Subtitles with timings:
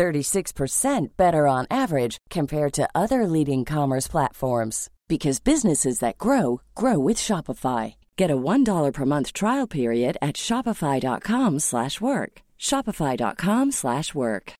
[0.00, 6.98] 36% better on average compared to other leading commerce platforms because businesses that grow grow
[6.98, 7.94] with Shopify.
[8.16, 12.32] Get a $1 per month trial period at shopify.com/work.
[12.58, 14.52] shopify.com/work.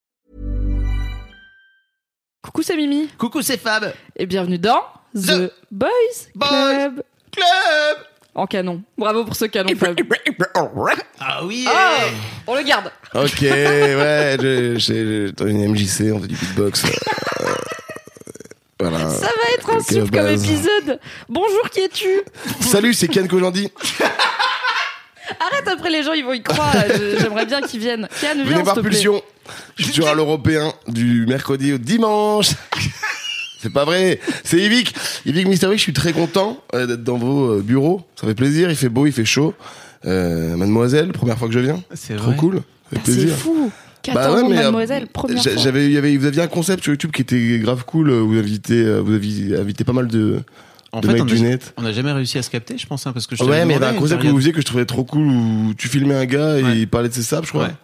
[2.45, 3.09] Coucou, c'est Mimi.
[3.19, 3.95] Coucou, c'est Fab.
[4.17, 4.83] Et bienvenue dans
[5.15, 7.03] The, The Boys, Boys Club.
[7.33, 7.97] Club.
[8.35, 8.83] En canon.
[8.99, 9.97] Bravo pour ce canon, Fab.
[11.19, 11.67] Ah oui.
[11.69, 12.09] Ah,
[12.47, 12.91] on le garde.
[13.15, 16.85] Ok, ouais, j'ai- j'ai dans une MJC, on fait du beatbox.
[16.85, 16.89] euh,
[18.79, 19.11] voilà.
[19.11, 21.01] Ça va être un Ok, souffle comme épisode.
[21.29, 22.09] Bonjour, qui es-tu?
[22.61, 23.69] Salut, c'est Ken Kojandi.
[25.41, 26.73] Arrête, après les gens, ils vont y croire.
[26.89, 28.09] Je- J'aimerais bien qu'ils viennent.
[28.21, 28.83] Kian, viens, Venez te plaît.
[28.91, 29.23] Pulsion.
[29.77, 32.51] Je suis sur à l'européen du mercredi au dimanche.
[33.63, 34.95] C'est pas vrai, c'est Yvick.
[35.27, 38.01] Yvick Mystery, je suis très content euh, d'être dans vos euh, bureaux.
[38.19, 39.53] Ça fait plaisir, il fait beau, il fait chaud.
[40.07, 41.83] Euh, mademoiselle, première fois que je viens.
[41.93, 42.37] C'est Trop vrai.
[42.37, 42.63] cool.
[42.91, 43.71] Fait Ah, C'est fou.
[44.03, 45.53] 14 Bah ouais, ans, mais, euh, mademoiselle, première fois.
[45.57, 48.11] J'avais, il y avait, vous aviez un concept sur YouTube qui était grave cool.
[48.11, 50.41] Vous invitez, euh, vous aviez invité pas mal de,
[50.93, 51.75] En de fait, mecs on du a, net.
[51.77, 53.75] on a jamais réussi à se capter, je pense, hein, parce que je Ouais, mais
[53.75, 55.89] il y avait un concept que vous faisiez que je trouvais trop cool où tu
[55.89, 56.79] filmais un gars et Ouais.
[56.79, 57.65] il parlait de ses sables, je crois.
[57.65, 57.75] Ouais.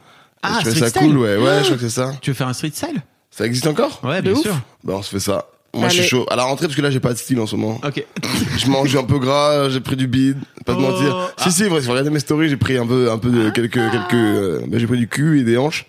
[0.42, 1.02] Ah, je ça style.
[1.02, 2.12] cool, ouais, ouais, je crois que c'est ça.
[2.22, 3.02] Tu veux faire un street style?
[3.30, 4.00] Ça existe encore?
[4.02, 4.40] Ouais, De bien ouf.
[4.42, 4.58] sûr.
[4.84, 5.44] Bah, on se fait ça.
[5.76, 6.26] Moi, je suis chaud.
[6.30, 7.80] À la rentrée, parce que là, j'ai pas de style en ce moment.
[7.84, 8.04] Ok.
[8.58, 10.82] Je mange un peu gras, j'ai pris du bide, pas de Oh.
[10.82, 11.16] mentir.
[11.38, 11.42] Ah.
[11.42, 13.50] Si, si, vrai, si vous regardez mes stories, j'ai pris un peu, un peu de,
[13.50, 15.86] quelques, quelques, euh, bah, j'ai pris du cul et des hanches.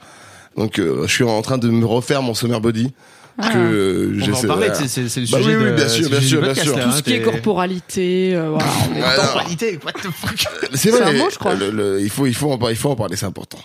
[0.57, 2.91] Donc, euh, je suis en train de me refaire mon summer body.
[3.39, 3.49] Ah.
[3.53, 5.75] Que euh, On va en parler, c'est- c'est c'est le Bah sujet oui, oui, de-
[5.75, 6.73] bien sûr, bien sûr, bien podcast, sûr.
[6.83, 9.15] Tout hein, ce qui est corporalité, euh, voilà.
[9.15, 11.03] Temporalité, what the fuck C'est C'est vrai.
[11.03, 11.53] un mot, je crois.
[11.53, 13.59] le- le- il faut, il faut en parler, il faut en parler, c'est important.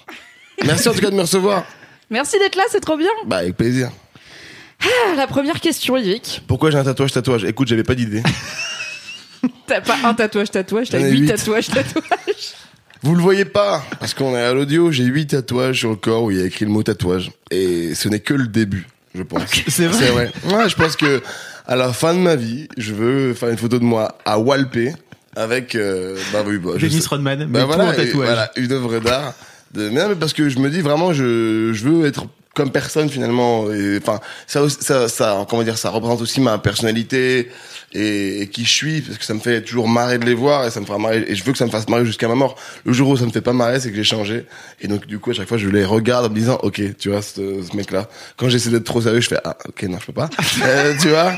[0.66, 1.64] Merci en tout cas de me recevoir.
[2.10, 3.08] Merci d'être là, c'est trop bien.
[3.26, 3.90] Bah, avec plaisir.
[4.84, 6.42] Ah, La première question, Yvick.
[6.46, 8.22] Pourquoi j'ai un tatouage tatouage Écoute, j'avais pas d'idée.
[9.66, 11.26] T'as pas un tatouage, tatouage, t'as J'en ai huit huit.
[11.28, 12.54] tatouages, tatouages.
[13.02, 16.22] Vous le voyez pas, parce qu'on est à l'audio, j'ai huit tatouages sur le corps
[16.24, 17.32] où il y a écrit le mot tatouage.
[17.50, 19.42] Et ce n'est que le début, je pense.
[19.66, 20.32] C'est vrai C'est vrai.
[20.54, 21.20] Ouais, je pense que
[21.66, 24.92] à la fin de ma vie, je veux faire une photo de moi à Walpé
[25.34, 28.14] avec euh, bah oui, bah, je Dennis sais- Rodman, mais bah tout en et- tatouage.
[28.14, 29.34] voilà, une œuvre d'art.
[29.74, 29.88] De...
[29.88, 33.08] Mais non, mais parce que je me dis vraiment, je, je veux être comme personne
[33.08, 33.70] finalement.
[33.72, 37.50] Et, Enfin, ça, ça, ça, comment dire, ça représente aussi ma personnalité
[37.92, 40.66] et, et qui je suis, parce que ça me fait toujours marrer de les voir
[40.66, 41.24] et ça me fera marrer.
[41.28, 42.56] Et je veux que ça me fasse marrer jusqu'à ma mort.
[42.84, 44.46] Le jour où ça me fait pas marrer, c'est que j'ai changé.
[44.80, 47.10] Et donc du coup, à chaque fois, je les regarde en me disant, ok, tu
[47.10, 48.08] vois, ce, ce mec-là.
[48.36, 50.30] Quand j'essaie d'être trop sérieux, je fais, ah, ok, non, je peux pas.
[50.64, 51.32] Euh, tu vois,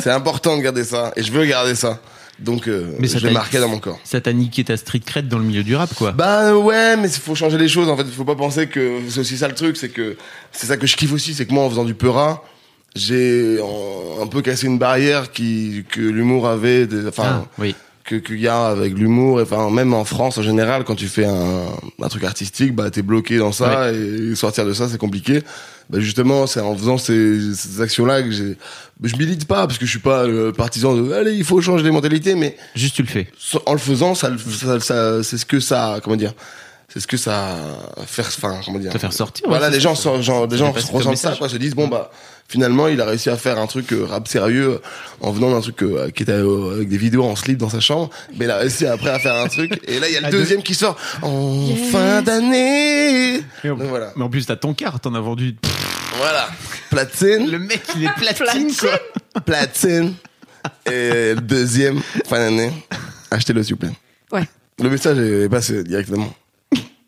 [0.00, 1.12] c'est important de garder ça.
[1.16, 2.00] Et je veux garder ça.
[2.42, 3.98] Donc, euh, Mais ça je l'ai marqué dans mon corps.
[4.04, 6.12] Ça t'a niqué ta street cred dans le milieu du rap, quoi.
[6.12, 7.88] Bah ouais, mais il faut changer les choses.
[7.88, 10.16] En fait, il faut pas penser que c'est aussi ça le truc, c'est que
[10.52, 12.42] c'est ça que je kiffe aussi, c'est que moi, en faisant du peura,
[12.94, 13.58] j'ai
[14.20, 17.74] un peu cassé une barrière qui que l'humour avait, des- enfin Ah, oui.
[18.04, 19.40] que qu'il y a avec l'humour.
[19.40, 21.66] et Enfin, même en France en général, quand tu fais un,
[22.02, 25.42] un truc artistique, bah t'es bloqué dans ça et sortir de ça, c'est compliqué.
[25.92, 28.56] Bah justement, c'est en faisant ces, ces actions-là que j'ai.
[29.02, 31.84] Je milite pas parce que je suis pas le partisan de allez, il faut changer
[31.84, 33.28] les mentalités, mais Juste tu le fais.
[33.66, 36.32] en le faisant, ça, ça, ça- c'est ce que ça, comment dire,
[36.92, 37.56] c'est ce que ça
[38.06, 40.02] faire, enfin, comment dire, Te faire sortir, Voilà, ouais, les gens, ça.
[40.02, 42.10] sont- genre, les Ça gens ressentent ça, quoi, se disent bon bah,
[42.48, 44.80] finalement, il a réussi à faire un truc euh, rap sérieux
[45.22, 47.80] en venant d'un truc euh, qui était euh, avec des vidéos en slip dans sa
[47.80, 49.80] chambre, mais il a réussi après à faire un truc.
[49.88, 51.90] Et là, il y a le À deuxième qui sort en Yes.
[51.90, 53.42] fin d'année.
[53.64, 55.56] Mais en, Donc voilà, mais en plus, t'as ton quart, t'en as vendu.
[56.18, 56.48] voilà,
[56.90, 58.74] platine, Le mec, il est platine, Platine.
[58.76, 59.40] quoi.
[59.40, 60.14] platine.
[60.86, 62.70] Et le deuxième fin d'année,
[63.30, 63.90] achetez-le s'il vous plaît.
[64.30, 64.44] Ouais.
[64.82, 66.32] Le message est passé directement.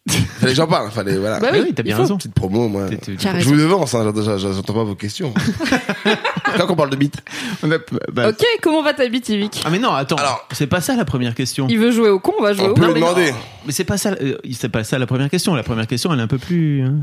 [0.08, 1.40] Fallait que j'en parle, fallait, voilà.
[1.40, 2.16] Bah Ah oui, oui, t'as bien raison.
[2.16, 2.86] Petite promo, moi.
[2.88, 5.32] T'es- t'es- T'as Je vous devance, hein, j'entends- pas vos questions.
[6.56, 7.16] Quand on parle de bite.
[7.62, 7.78] On a-
[8.12, 9.62] bah- Ok, comment va ta bite, Yvick?
[9.64, 10.16] Ah mais non, attends.
[10.16, 11.66] Alors- c'est pas ça la première question.
[11.70, 12.88] Il veut jouer au con, on va jouer On au peut con.
[12.88, 13.32] le demander.
[13.66, 14.10] Mais c'est pas ça.
[14.20, 15.54] euh, c'est pas ça la première question.
[15.54, 16.82] La première question, elle est un peu plus.
[16.82, 16.94] hein.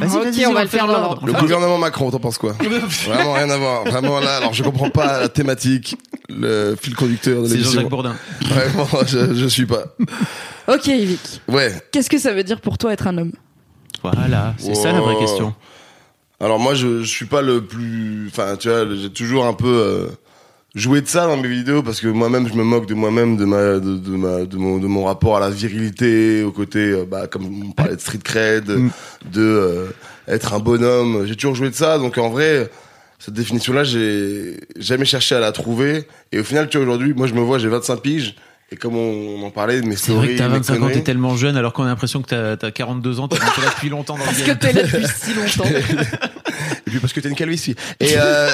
[0.00, 1.26] Vas-y, ok, vas-y, on va le faire dans l'ordre.
[1.26, 2.52] Le gouvernement Macron, t'en penses quoi?
[3.06, 3.84] Vraiment rien à voir.
[3.84, 5.96] Vraiment là, alors je comprends pas la thématique,
[6.28, 7.72] le fil conducteur de C'est l'émission.
[7.74, 8.14] Jean-Jacques Bourdin.
[8.42, 9.82] Vraiment, je, je suis pas.
[10.68, 11.40] Ok, Yvick.
[11.48, 11.74] Ouais.
[11.90, 13.32] Qu'est-ce que ça veut dire pour toi être un homme
[14.02, 15.54] Voilà, c'est ça la vraie question.
[16.42, 18.28] Alors moi, je, je suis pas le plus.
[18.28, 20.06] Enfin, tu vois, j'ai toujours un peu euh,
[20.74, 23.44] joué de ça dans mes vidéos parce que moi-même, je me moque de moi-même, de
[23.44, 27.04] ma, de, de ma, de mon, de mon rapport à la virilité, au côté, euh,
[27.04, 28.88] bah, comme on parlait de street cred, Mm.
[29.32, 29.86] de euh,
[30.28, 31.26] être un bonhomme.
[31.26, 32.70] J'ai toujours joué de ça, donc en vrai,
[33.18, 36.06] cette définition-là, j'ai jamais cherché à la trouver.
[36.32, 38.34] Et au final, tu vois, aujourd'hui, moi, je me vois, j'ai 25 piges.
[38.72, 41.00] Et comme on, on en parlait mes C'est vrai que t'as mes 25 ans, t'es
[41.02, 44.14] tellement jeune alors qu'on a l'impression que t'as t'as 42 ans, été là depuis longtemps
[44.16, 45.64] dans le Parce que t'es là depuis si longtemps.
[46.86, 47.74] Et puis parce que t'as une calvitie.
[48.00, 48.48] Et euh,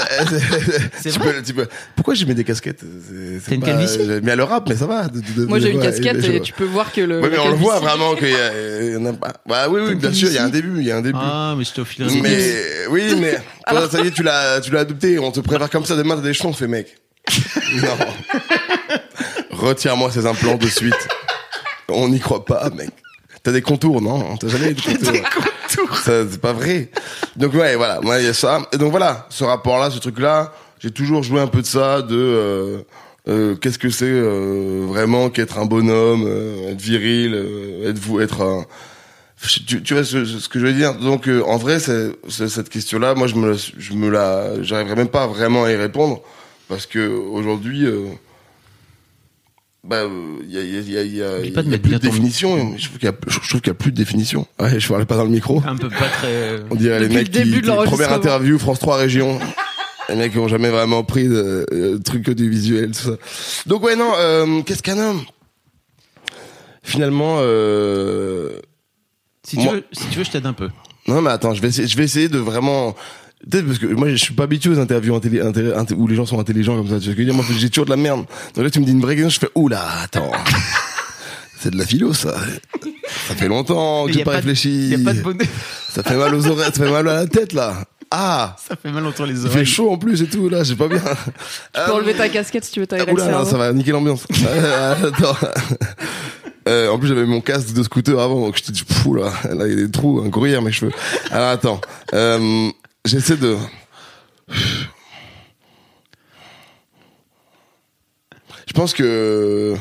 [0.99, 2.81] C'est tu vrai peux- tu peux- Pourquoi j'ai mis des casquettes?
[2.81, 3.99] C'est- c'est T'as une pas- calvitie?
[4.07, 5.09] J'ai mis à le rap, mais ça va.
[5.09, 7.21] de- de- de- Moi j'ai une ouais, casquette je- et tu peux voir que le.
[7.21, 9.13] Ouais, mais la on le voit calvitie- vraiment qu'il y, a- il y en a
[9.13, 9.33] pas.
[9.47, 11.19] Bah oui, oui, bien sûr, il y a un début, il y a un début.
[11.21, 13.39] Ah, mais je te filerai mais des oui, mais
[13.69, 15.19] toi, ça y est, tu l'as, tu l'as adopté.
[15.19, 15.95] On te prépare comme ça.
[15.97, 16.97] Demain, t'as des cheveux, on fait mec.
[17.83, 18.96] non.
[19.57, 21.09] Retire-moi ces implants de suite.
[21.89, 22.91] On n'y croit pas, mec.
[23.43, 25.97] T'as des contours, non T'as jamais eu de contours.
[25.99, 26.91] Ça, c'est pas vrai.
[27.37, 28.01] Donc ouais, voilà.
[28.01, 28.63] Moi, il y a ça.
[28.73, 32.17] Et donc voilà, ce rapport-là, ce truc-là, j'ai toujours joué un peu de ça, de
[32.17, 32.79] euh,
[33.29, 38.21] euh, qu'est-ce que c'est euh, vraiment qu'être un bonhomme, euh, être viril, euh, être vous,
[38.21, 38.65] être un
[39.67, 40.95] tu, tu vois ce, ce que je veux dire?
[40.95, 44.09] Donc euh, en vrai c'est, c'est- cette question là moi je me la- je me
[44.09, 46.23] la j'arriverai même pas vraiment à y répondre
[46.69, 48.07] parce que aujourd'hui euh,
[49.89, 50.03] bah
[50.43, 51.63] il y a il y a il y a, il y a, de y a
[51.71, 53.93] mettre plus de définition je trouve qu'il y a je trouve qu'il y a plus
[53.93, 54.47] de définition.
[54.59, 55.63] Ouais je parlais pas dans le micro.
[55.67, 56.61] Un peu pas très.
[56.71, 59.39] on dirait les mecs le début qui, de qui- première interview France 3 région
[60.09, 63.17] les mecs qui ont jamais vraiment pris de, de trucs audiovisuels tout ça.
[63.67, 65.23] Donc ouais non euh, qu'est-ce qu'un homme?
[66.83, 68.61] Finalement euh,
[69.43, 70.69] Si tu Moi- veux, si tu veux, je t'aide un peu.
[71.09, 72.95] non mais attends, je vais essayer, je vais essayer de vraiment
[73.51, 76.15] peut-être parce que moi je suis pas habitué aux interviews intelli- intelli- inté- où les
[76.17, 76.99] gens sont intelligents comme ça.
[76.99, 77.35] Tu vois ce que je veux dire?
[77.35, 78.25] Moi j'ai toujours de la merde.
[78.55, 80.31] Donc là tu me dis une vraie question, je fais oula, attends.
[81.59, 82.37] C'est de la philo ça.
[83.29, 84.89] Ça fait longtemps que j'ai pas réfléchi.
[84.89, 85.47] Y a pas de bonnet.
[85.91, 87.85] Ça fait mal aux oreilles, ça fait mal à la tête là.
[88.11, 89.67] Ah, Ça fait mal entre les il fait oreilles.
[89.67, 91.01] chaud en plus et tout là, j'ai pas bien.
[91.01, 93.51] Tu peux enlever ta casquette si tu veux t'aérer le Oula, non, cerveau.
[93.51, 94.25] ça va niquer l'ambiance.
[94.47, 95.37] Euh, attends.
[96.69, 99.33] Euh, en plus, j'avais mon casque de scooter avant, donc je te dis, fou là,
[99.53, 100.93] là, il y a des trous, un gruyère, mes cheveux.
[101.31, 101.81] Alors attends,
[102.13, 102.69] euh,
[103.07, 103.57] j'essaie de.
[108.67, 109.75] Je pense que.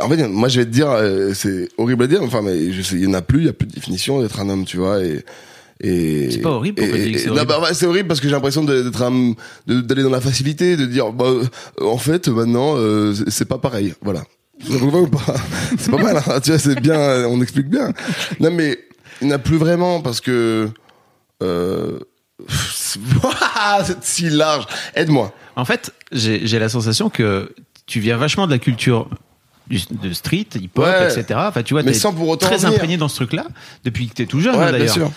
[0.00, 2.82] En fait, moi, je vais te dire, euh, c'est horrible à dire, enfin, mais je
[2.82, 4.64] sais, il y en a plus, il y a plus de définition d'être un homme,
[4.64, 5.24] tu vois, et.
[5.80, 8.20] et C'est pas horrible, pourquoi et- tu dis que c'est horrible bah, c'est horrible parce
[8.20, 9.34] que j'ai l'impression d'être un,
[9.66, 11.44] d'aller dans la facilité, de dire, bah, euh,
[11.80, 14.24] en fait, maintenant, euh, c'est- pas pareil, voilà.
[14.70, 15.34] Ou pas
[15.78, 17.92] C'est pas mal, hein, tu vois, c'est bien, on explique bien.
[18.40, 18.78] Non, mais
[19.20, 20.68] il n'y en a plus vraiment parce que.
[21.44, 21.98] Euh,
[22.48, 23.00] c'est
[24.02, 24.66] si large.
[24.94, 25.32] Aide-moi.
[25.56, 27.52] En fait, j'ai la sensation que
[27.86, 29.08] tu viens vachement de la culture
[29.68, 31.06] du, de street, hip-hop, Ouais.
[31.12, 31.38] etc.
[31.48, 33.46] Enfin, tu vois, Mais sans pour autant très imprégné dans ce truc-là
[33.84, 35.10] depuis que t'es tout jeune, Ouais, hein, d'ailleurs.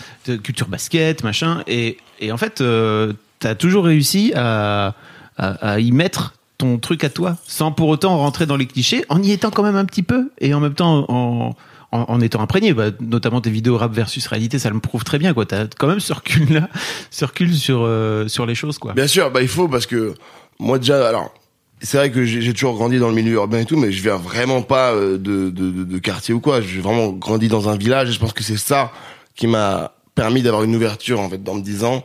[0.43, 1.63] culture basket, machin.
[1.67, 4.93] Et, et en fait, euh, t'as toujours réussi à,
[5.37, 9.05] à, à y mettre ton truc à toi, sans pour autant rentrer dans les clichés,
[9.09, 11.55] en y étant quand même un petit peu, et en même temps en,
[11.91, 12.73] en, en étant imprégné.
[12.73, 15.33] Bah, notamment tes vidéos rap versus réalité, ça le prouve très bien.
[15.33, 15.45] quoi.
[15.45, 16.69] T'as quand même ce recul-là,
[17.11, 18.77] ce recul sur, euh, sur les choses.
[18.77, 18.93] quoi.
[18.93, 20.13] Bien sûr, bah il faut parce que
[20.59, 21.33] moi déjà, alors
[21.81, 24.01] c'est vrai que j'ai j'ai toujours grandi dans le milieu urbain et tout, mais je
[24.01, 26.61] viens vraiment pas euh, de, de, de, de quartier ou quoi.
[26.61, 28.91] J'ai vraiment grandi dans un village et je pense que c'est ça
[29.35, 32.03] qui m'a permis d'avoir une ouverture en fait dans me disant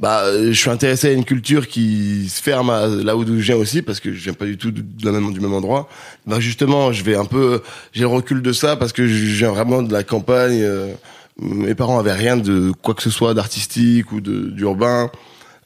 [0.00, 3.32] bah euh, je suis intéressé à une culture qui se ferme à là où je
[3.32, 5.88] viens aussi parce que je viens pas du tout de, la même du même endroit.
[6.26, 7.62] Bah justement, je vais un peu
[7.92, 10.92] j'ai le recul de ça parce que je viens vraiment de la campagne euh,
[11.40, 15.10] mes parents avaient rien de quoi que ce soit d'artistique ou d'urbain.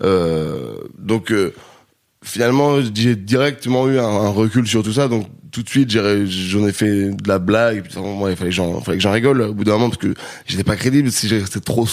[0.02, 1.52] Euh, donc euh,
[2.22, 5.08] finalement, j'ai directement eu un, recul sur tout ça.
[5.08, 7.78] Donc tout de suite, j'en ai fait de la blague.
[7.78, 10.14] Et puis, moi, il fallait que j'en rigole au bout d'un moment parce que
[10.46, 11.86] j'étais pas crédible si j'étais trop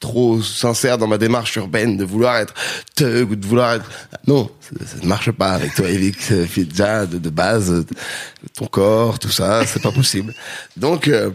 [0.00, 2.54] trop sincère dans ma démarche urbaine de vouloir être
[2.94, 3.90] thug ou de vouloir être
[4.26, 7.86] non ça, ne marche pas avec toi fait déjà de, base euh,
[8.54, 10.34] ton corps tout ça c'est pas possible.
[10.76, 11.30] Donc euh,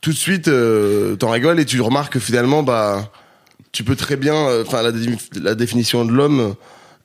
[0.00, 3.10] tout de suite euh, t'en rigoles et tu remarques que finalement bah
[3.70, 6.54] tu peux très bien euh, enfin la définition de l'homme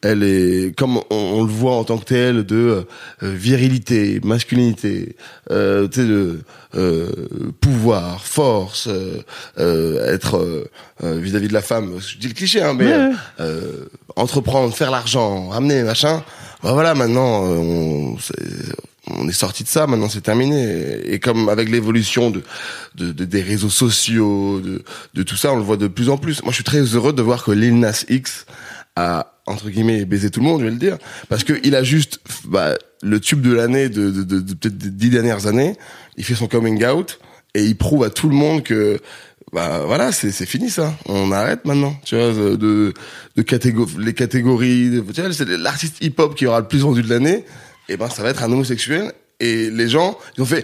[0.02, 2.56] elle est comme on, on le voit en tant que tel de
[3.24, 5.16] euh, virilité masculinité
[5.52, 6.40] euh, tu sais de
[6.76, 7.08] euh,
[7.62, 9.24] pouvoir force euh,
[9.60, 10.38] euh, être
[11.04, 13.12] euh, vis-à-vis de la femme je dis le cliché hein mais Ouais.
[13.40, 13.86] euh,
[14.16, 16.24] entreprendre faire l'argent ramener machin
[16.64, 18.18] bah voilà maintenant on
[19.10, 21.00] on est sorti de ça, maintenant c'est terminé.
[21.06, 22.44] Et comme avec l'évolution de,
[22.96, 26.18] de, de- des réseaux sociaux, de, de tout ça, on le voit de plus en
[26.18, 26.44] plus.
[26.44, 28.46] Moi, je suis très heureux de voir que Lil Nas X
[28.98, 30.98] a entre guillemets baisé tout le monde, je vais le dire,
[31.30, 34.78] parce que il a juste bah, le tube de l'année de, de, de, de peut-être
[34.78, 35.76] des dix dernières années.
[36.18, 37.20] Il fait son coming out
[37.56, 39.00] et il prouve à tout le monde que
[39.54, 42.94] bah voilà c'est c'est fini ça on arrête maintenant tu vois de de,
[43.38, 47.10] de catégo- les catégories tu vois l'artiste hip hop qui aura le plus vendu de
[47.10, 47.46] l'année
[47.88, 50.64] et ben ça va être un homosexuel Et les gens, ils ont fait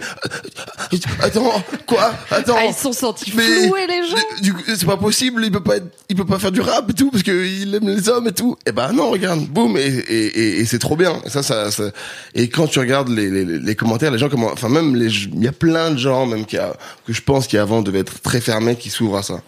[1.22, 2.56] attends quoi attends.
[2.58, 4.16] Ah, ils sont sentis Mais- floués les gens.
[4.42, 6.90] Du coup, c'est pas possible, il peut pas être, il peut pas faire du rap
[6.90, 8.56] et tout parce que il aime les hommes et tout.
[8.66, 11.22] Et ben non, regarde, boum et et, et, et c'est trop bien.
[11.28, 11.92] Ça, ça, ça-
[12.34, 15.42] et quand tu regardes les, les, les commentaires, les gens comment, enfin même les, il
[15.44, 16.74] y a plein de gens même qui a,
[17.06, 19.40] que je pense qui avant devaient être très fermés, qui s'ouvrent à ça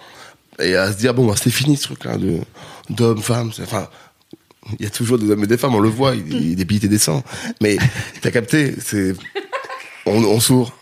[0.60, 2.38] et à se dire bon bah c'est fini ce truc là de
[2.90, 3.88] d'hommes femmes, enfin.
[4.78, 6.84] Il y a toujours des hommes et des femmes, on le voit, il, il débite
[6.84, 7.22] et descend.
[7.60, 7.76] Mais
[8.20, 9.14] t'as capté, c'est,
[10.06, 10.72] on, on s'ouvre.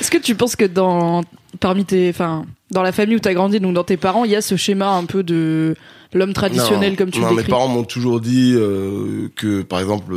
[0.00, 1.22] Est-ce que tu penses que dans
[1.60, 4.36] parmi tes, enfin, dans la famille où t'as grandi, donc dans tes parents, il y
[4.36, 5.76] a ce schéma un peu de
[6.12, 7.50] l'homme traditionnel non, comme tu non, le mes décris?
[7.50, 10.14] parents m'ont toujours dit euh, que, par exemple,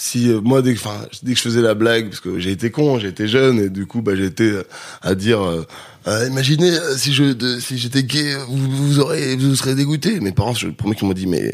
[0.00, 2.52] si euh, moi dès que, enfin, dès que je faisais la blague, parce que j'ai
[2.52, 4.62] été con, j'ai été jeune et du coup, bah, été euh,
[5.02, 5.66] à dire, euh,
[6.28, 10.20] imaginez si je, de- si j'étais gay, vous, vous aurez, vous serez dégoûté.
[10.20, 11.52] Mes parents, je le premier qui m'ont dit, mais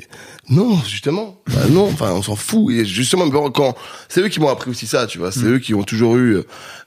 [0.51, 2.71] non, justement, bah, non, enfin, on s'en fout.
[2.75, 3.75] Et justement, quand
[4.11, 6.41] c'est eux qui m'ont appris aussi ça, tu vois, c'est eux qui ont toujours eu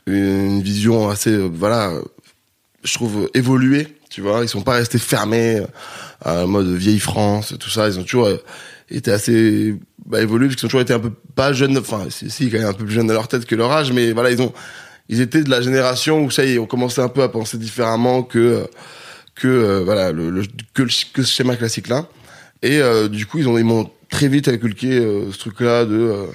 [0.05, 1.91] une vision assez, voilà,
[2.83, 4.43] je trouve évoluée, tu vois.
[4.43, 5.61] Ils sont pas restés fermés
[6.23, 7.87] à mode vieille France, tout ça.
[7.89, 8.29] Ils ont toujours
[8.89, 9.75] été assez
[10.05, 12.59] bah, évolués parce qu'ils ont toujours été un peu pas jeunes, enfin si, si quand
[12.59, 14.53] même un peu plus jeunes dans leur tête que leur âge, mais voilà ils ont
[15.09, 17.57] ils étaient de la génération où ça y est, on commençait un peu à penser
[17.57, 18.67] différemment que
[19.35, 22.07] que euh, voilà le, que, le, que ce schéma classique là.
[22.61, 25.85] Et euh, du coup ils ont ils m'ont très vite inculqué euh, ce truc là
[25.85, 26.25] de euh,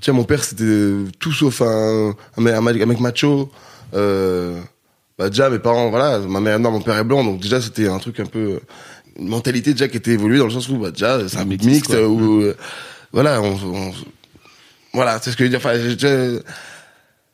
[0.00, 3.50] tiens mon père c'était tout sauf un un, un mec macho.
[3.94, 4.58] Euh,
[5.18, 7.86] bah déjà mes parents voilà ma mère noire mon père est blanc donc déjà c'était
[7.86, 8.60] un truc un peu
[9.18, 11.82] une mentalité déjà qui était évoluée dans le sens où bah déjà c'est un mix
[11.86, 12.00] quoi.
[12.06, 12.56] où euh,
[13.12, 13.92] voilà on, on-
[14.94, 15.58] voilà c'est ce que je veux dire.
[15.58, 16.40] Enfin je, je,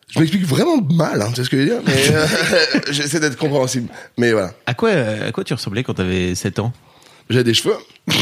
[0.09, 2.27] je m'explique vraiment mal hein, c'est ce que je veux dire mais euh,
[2.91, 4.53] j'essaie d'être compréhensible mais voilà.
[4.67, 6.73] À quoi, à quoi tu ressemblais quand t'avais 7 ans?
[7.31, 7.77] J'ai des cheveux.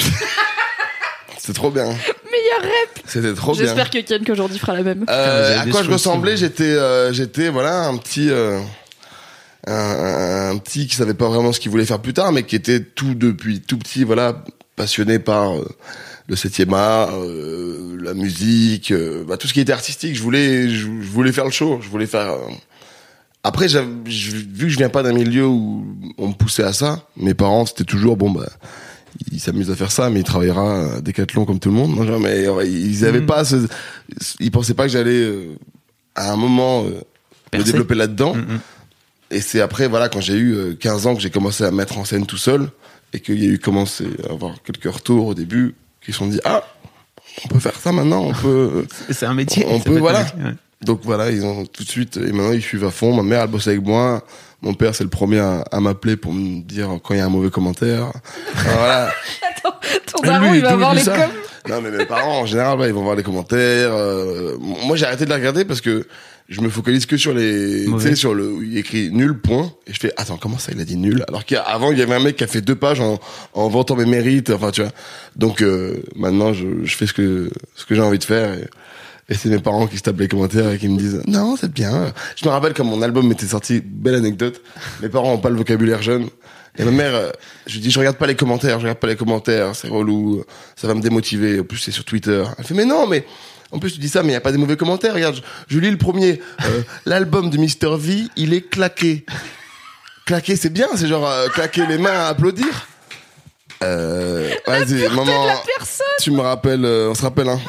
[1.38, 1.84] C'était trop bien.
[1.84, 3.02] Meilleur rep.
[3.06, 3.62] c'était trop bien.
[3.62, 5.04] J'espère que Ken qu'aujourd'hui fera la même.
[5.08, 8.58] Euh, à quoi je ressemblais J'étais, euh, j'étais voilà un petit, euh,
[9.66, 12.42] un, un- un petit qui savait pas vraiment ce qu'il voulait faire plus tard, mais
[12.44, 14.44] qui était tout depuis tout petit, voilà,
[14.76, 15.64] passionné par euh,
[16.28, 20.14] le septième art, euh, la musique, euh, bah, tout ce qui était artistique.
[20.16, 21.78] Je voulais, je, je voulais faire le show.
[21.82, 22.30] Je voulais faire.
[22.32, 22.38] euh,
[23.42, 25.85] Après, vu que je viens pas d'un milieu où
[26.18, 28.46] on me poussait à ça, mes parents c'était toujours bon bah
[29.32, 31.96] il s'amuse à faire ça, mais il travaillera à Decathlon comme tout le monde.
[31.96, 33.26] Non, mais ils avaient Mhm.
[33.26, 33.56] pas ce,
[34.40, 35.56] ils pensaient pas que j'allais euh,
[36.14, 37.00] à un moment euh,
[37.56, 38.35] me développer là-dedans.
[38.35, 38.58] Mhm.
[39.30, 41.99] Et c'est après, voilà, quand j'ai eu euh, 15 ans que j'ai commencé à mettre
[41.99, 42.68] en scène tout seul
[43.12, 46.26] et qu'il y a eu commencé à avoir quelques retours au début qui se sont
[46.26, 46.62] dit ah
[47.45, 48.87] on peut faire ça maintenant, on peut.
[49.11, 49.66] C'est un métier.
[49.68, 50.25] On peut, voilà.
[50.25, 50.54] métier, ouais.
[50.83, 53.14] Donc voilà, ils ont tout de suite et maintenant ils suivent à fond.
[53.14, 54.23] Ma mère elle bosse avec moi.
[54.62, 57.26] Mon père c'est le premier à, à m'appeler pour me dire quand il y a
[57.26, 58.12] un mauvais commentaire.
[58.54, 59.11] Voilà.
[59.50, 61.14] Attends, ton Lui, daron, il va voir les coms.
[61.68, 63.90] Non, mais mes parents, en général, ils vont voir les commentaires.
[63.92, 66.06] euh, moi, j'ai arrêté de les regarder parce que
[66.48, 69.72] je me focalise que sur les, tu sais, sur le, où il écrit nul point.
[69.86, 71.24] Et je fais, attends, comment ça, il a dit nul?
[71.28, 73.18] Alors qu'avant, il y avait un mec qui a fait deux pages en,
[73.52, 74.50] en vantant mes mérites.
[74.50, 74.92] Enfin, tu vois.
[75.34, 78.54] Donc, euh, maintenant, je, je fais ce que, ce que j'ai envie de faire.
[78.54, 78.68] Et,
[79.28, 81.72] et c'est mes parents qui se tapent les commentaires et qui me disent, non, c'est
[81.72, 82.12] bien.
[82.36, 84.62] Je me rappelle quand mon album était sorti, belle anecdote.
[85.02, 86.28] Mes parents ont pas le vocabulaire jeune.
[86.78, 87.30] Et ma mère, euh,
[87.66, 90.44] je lui dis, je regarde pas les commentaires, je regarde pas les commentaires, c'est relou,
[90.76, 91.58] ça va me démotiver.
[91.58, 92.44] En plus, c'est sur Twitter.
[92.58, 93.24] Elle fait, mais non, mais
[93.73, 95.14] en plus, tu dis ça, mais il y a pas des mauvais commentaires.
[95.14, 95.42] Regarde, je,
[95.75, 96.40] je lis le premier.
[96.64, 97.96] Euh, L'album de Mr.
[97.99, 99.25] V, il est claqué.
[100.25, 102.88] Claqué, c'est bien, c'est genre euh, claquer les mains à applaudir.
[103.82, 105.49] Euh, vas-y, maman,
[106.20, 107.61] tu me rappelles, euh, on se rappelle, hein.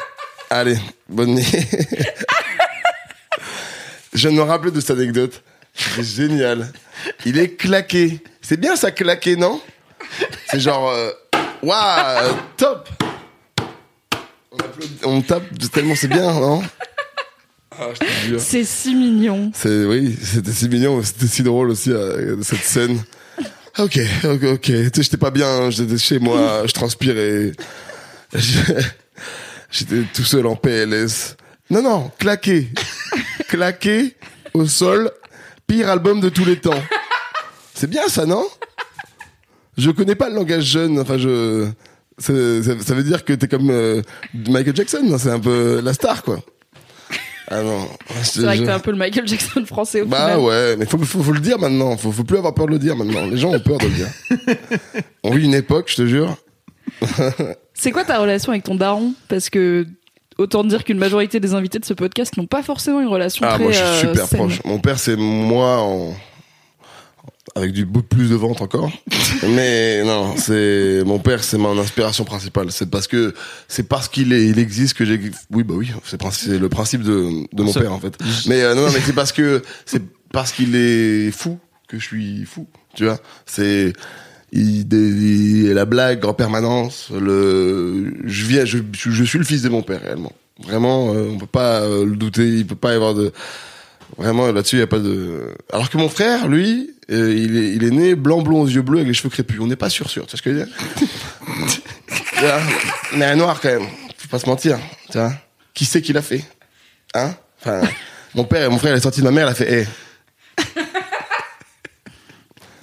[0.50, 0.78] Allez,
[1.08, 1.52] bonne nuit.
[4.14, 5.42] Je me rappeler de cette anecdote.
[5.74, 6.72] C'est génial.
[7.26, 8.20] Il est claqué.
[8.40, 9.60] C'est bien ça, claqué, non?
[10.50, 10.92] C'est genre,
[11.62, 12.88] waouh, top.
[15.04, 16.62] On, tape tellement c'est bien, non
[17.70, 18.40] Ah, je te jure.
[18.40, 19.52] C'est si mignon.
[19.54, 23.02] C'est oui, c'était si mignon, c'était si drôle aussi euh, cette scène.
[23.78, 24.60] Ok, ok, ok.
[24.60, 27.52] Tu sais, j'étais pas bien, j'étais chez moi, je transpirais.
[29.70, 31.36] J'étais tout seul en PLS.
[31.70, 32.68] Non, non, claqué,
[33.48, 34.16] claqué
[34.54, 35.10] au sol,
[35.66, 36.82] pire album de tous les temps.
[37.74, 38.46] C'est bien ça, non?
[39.76, 40.98] Je connais pas le langage jeune.
[40.98, 41.68] Enfin, je.
[42.18, 42.32] Ça,
[42.62, 44.02] ça veut dire que t'es comme euh,
[44.48, 45.00] Michael Jackson.
[45.04, 46.40] non C'est un peu la star, quoi.
[47.50, 47.88] Ah non.
[48.22, 50.40] C'est vrai que t'es un peu le Michael Jackson français au Bah final.
[50.40, 51.96] ouais, mais faut, faut, faut le dire maintenant.
[51.96, 53.24] Faut, faut plus avoir peur de le dire maintenant.
[53.26, 54.08] Les gens ont peur de le dire.
[55.24, 56.36] On vit une époque, je te jure.
[57.74, 59.14] C'est quoi ta relation avec ton daron?
[59.28, 59.86] Parce que
[60.36, 63.54] autant dire qu'une majorité des invités de ce podcast n'ont pas forcément une relation Ah,
[63.54, 64.60] très moi, je suis euh, super proche.
[64.64, 66.14] Mon père, c'est moi en,
[67.54, 68.90] avec du beaucoup plus de ventre encore.
[69.48, 72.70] Mais non, c'est mon père, c'est mon inspiration principale.
[72.70, 73.34] C'est parce que
[73.68, 75.20] c'est parce qu'il est, il existe que j'ai.
[75.50, 78.14] Oui, bah oui, c'est princi- le principe de, de mon père en fait.
[78.48, 80.02] Mais euh, non, non, mais c'est parce que c'est
[80.32, 82.66] parce qu'il est fou que je suis fou.
[82.94, 83.92] Tu vois, c'est
[84.52, 87.08] il, il- la blague en permanence.
[87.18, 88.78] Le, je viens, je
[89.24, 90.32] suis le fils de mon père réellement.
[90.64, 92.48] Vraiment, euh, on peut pas euh, le douter.
[92.48, 93.32] Il peut pas y avoir de
[94.18, 95.54] Vraiment, là-dessus, il y a pas de.
[95.72, 98.82] Alors que mon frère, lui, euh, il, est, il est né blanc, blond, aux yeux
[98.82, 99.60] bleus, avec les cheveux crépus.
[99.60, 100.26] On n'est pas sûr, sûr.
[100.26, 100.74] Tu vois ce que je veux dire
[103.14, 103.86] Mais un noir quand même.
[104.16, 104.78] Faut pas se mentir.
[105.10, 105.32] Tu vois
[105.72, 106.44] Qui sait qui l'a fait
[107.14, 107.80] Hein Enfin,
[108.34, 109.72] mon père et mon frère, il est sorti de ma mère, il a fait.
[109.72, 109.86] Hey.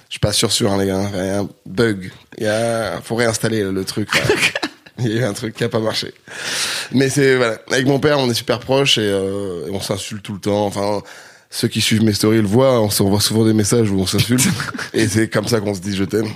[0.08, 1.10] Je suis pas sûr, sûr, hein, les gars.
[1.12, 2.10] Il y a un bug.
[2.38, 4.14] Il y a, faut réinstaller le truc.
[4.14, 4.22] là.
[4.98, 6.14] Il y a eu un truc qui a pas marché.
[6.92, 10.22] Mais c'est voilà, avec mon père, on est super proches et, euh, et on s'insulte
[10.22, 10.64] tout le temps.
[10.64, 11.02] Enfin,
[11.50, 14.48] ceux qui suivent mes stories le voient, on s'envoie souvent des messages où on s'insulte
[14.92, 16.28] et c'est comme ça qu'on se dit je t'aime.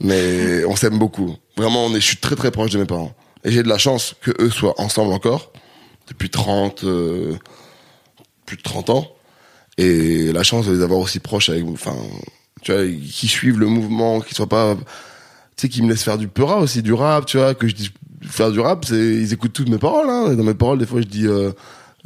[0.00, 1.36] Mais on s'aime beaucoup.
[1.56, 3.78] Vraiment, on est, je suis très très proche de mes parents et j'ai de la
[3.78, 5.52] chance que eux soient ensemble encore
[6.08, 7.36] depuis 30 euh,
[8.44, 9.08] plus de 30 ans
[9.78, 11.96] et la chance de les avoir aussi proches avec enfin
[12.62, 14.76] tu vois qui suivent le mouvement, qui soient pas
[15.56, 17.74] tu sais, qui me laissent faire du peura aussi, du rap, tu vois, que je
[17.74, 17.90] dis
[18.22, 20.08] faire du rap, c'est ils écoutent toutes mes paroles.
[20.10, 20.32] Hein.
[20.32, 21.52] Et Dans mes paroles, des fois, je dis, euh,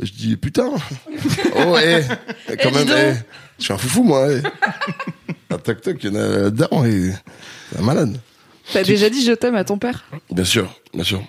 [0.03, 0.71] je dis putain.
[1.57, 2.03] oh, eh,
[2.57, 2.99] quand Eh, même, dis donc.
[2.99, 3.15] eh,
[3.59, 4.29] je suis un foufou moi.
[4.33, 4.43] Eh.
[5.53, 7.13] Un toc toc, il y en a là-dedans, et
[7.73, 8.17] c'est un malade.
[8.73, 11.21] T'as déjà dit je t'aime à ton père Bien sûr, bien sûr.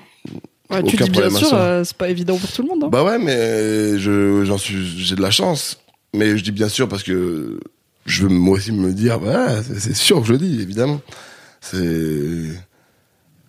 [0.69, 2.83] ouais, Tu dis bien sûr, euh, c'est pas évident pour tout le monde.
[2.83, 2.89] Hein.
[2.91, 5.79] Bah ouais, mais je j'en suis, j'ai de la chance.
[6.13, 7.59] Mais je dis bien sûr parce que
[8.05, 11.01] je veux moi aussi me dire, bah, c'est c'est sûr que je le dis, évidemment.
[11.61, 12.51] C'est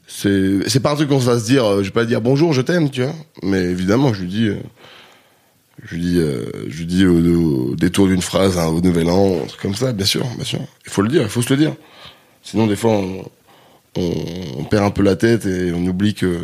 [0.07, 1.65] c'est c'est pas un truc qu'on se va se dire.
[1.65, 3.15] euh, Je vais pas dire bonjour, je t'aime, tu vois.
[3.43, 4.57] Mais évidemment, je lui dis, euh,
[5.83, 9.09] je lui dis, euh, je lui dis au, au détour d'une phrase, hein, au nouvel
[9.11, 10.61] an, un truc comme ça, bien sûr, bien sûr.
[10.87, 11.75] Il faut le dire, il faut se le dire.
[12.43, 13.25] Sinon, des fois, on,
[13.97, 14.13] on,
[14.59, 16.39] on perd un peu la tête et on oublie que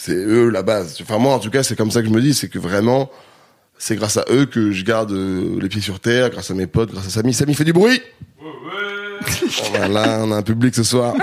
[0.00, 0.98] c'est eux la base.
[1.02, 3.10] Enfin moi en tout cas c'est comme ça que je me dis, c'est que vraiment
[3.76, 6.66] c'est grâce à eux que je garde euh, les pieds sur terre, grâce à mes
[6.66, 7.34] potes, grâce à Samy.
[7.34, 8.00] Samy fait du bruit.
[9.74, 11.14] voilà, on a un public ce soir.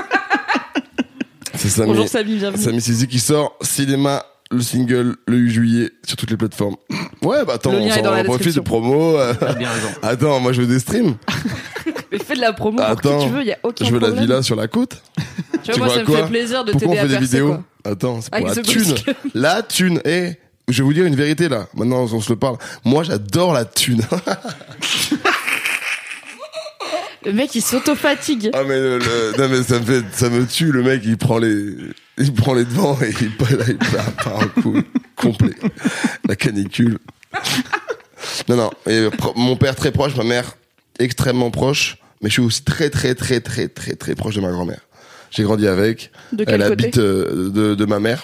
[1.55, 1.87] C'est Samy.
[1.87, 2.63] Bonjour Samy, bienvenue.
[2.63, 6.75] Samy Sizi qui sort cinéma le single le 8 juillet sur toutes les plateformes.
[7.21, 8.63] Ouais bah attends, Le on lien est s'en dans la on profite de description.
[8.63, 9.17] promo.
[9.17, 9.33] euh.
[9.39, 9.87] T'as bien raison.
[10.03, 11.15] Attends, moi je veux des streams.
[12.11, 13.99] Mais fais de la promo pour Attends, qui tu veux, y a aucun Je veux
[13.99, 14.25] la problème.
[14.25, 15.01] villa sur la côte.
[15.17, 17.01] Tu vois, Tu moi vois ça me quoi fait plaisir de Pourquoi on t'aider à
[17.03, 17.63] fait des percer, vidéos quoi.
[17.91, 18.95] Attends, c'est pour Avec la The thune.
[19.33, 20.01] La thune.
[20.05, 20.31] Eh,
[20.69, 21.67] je vais vous dire une vérité là.
[21.75, 22.57] Maintenant, on se le parle.
[22.85, 24.01] Moi, j'adore la thune.
[27.27, 28.49] Le mec il s'auto-fatigue.
[28.53, 30.71] ah mais, le, le- non, mais ça me fait, ça me tue.
[30.71, 31.75] Le mec, il prend les,
[32.17, 34.81] il prend les devants et il, part- il part, part un coup
[35.15, 35.53] complet.
[36.27, 36.97] La canicule.
[38.47, 38.71] Non, non.
[38.87, 40.55] Et pro- mon père très proche, ma mère
[40.99, 44.49] extrêmement proche, mais je suis aussi très, très, très, très, très, très proche de ma
[44.49, 44.81] grand-mère.
[45.29, 46.11] J'ai grandi avec.
[46.31, 48.23] De quel Elle côté habite euh, de, de ma mère.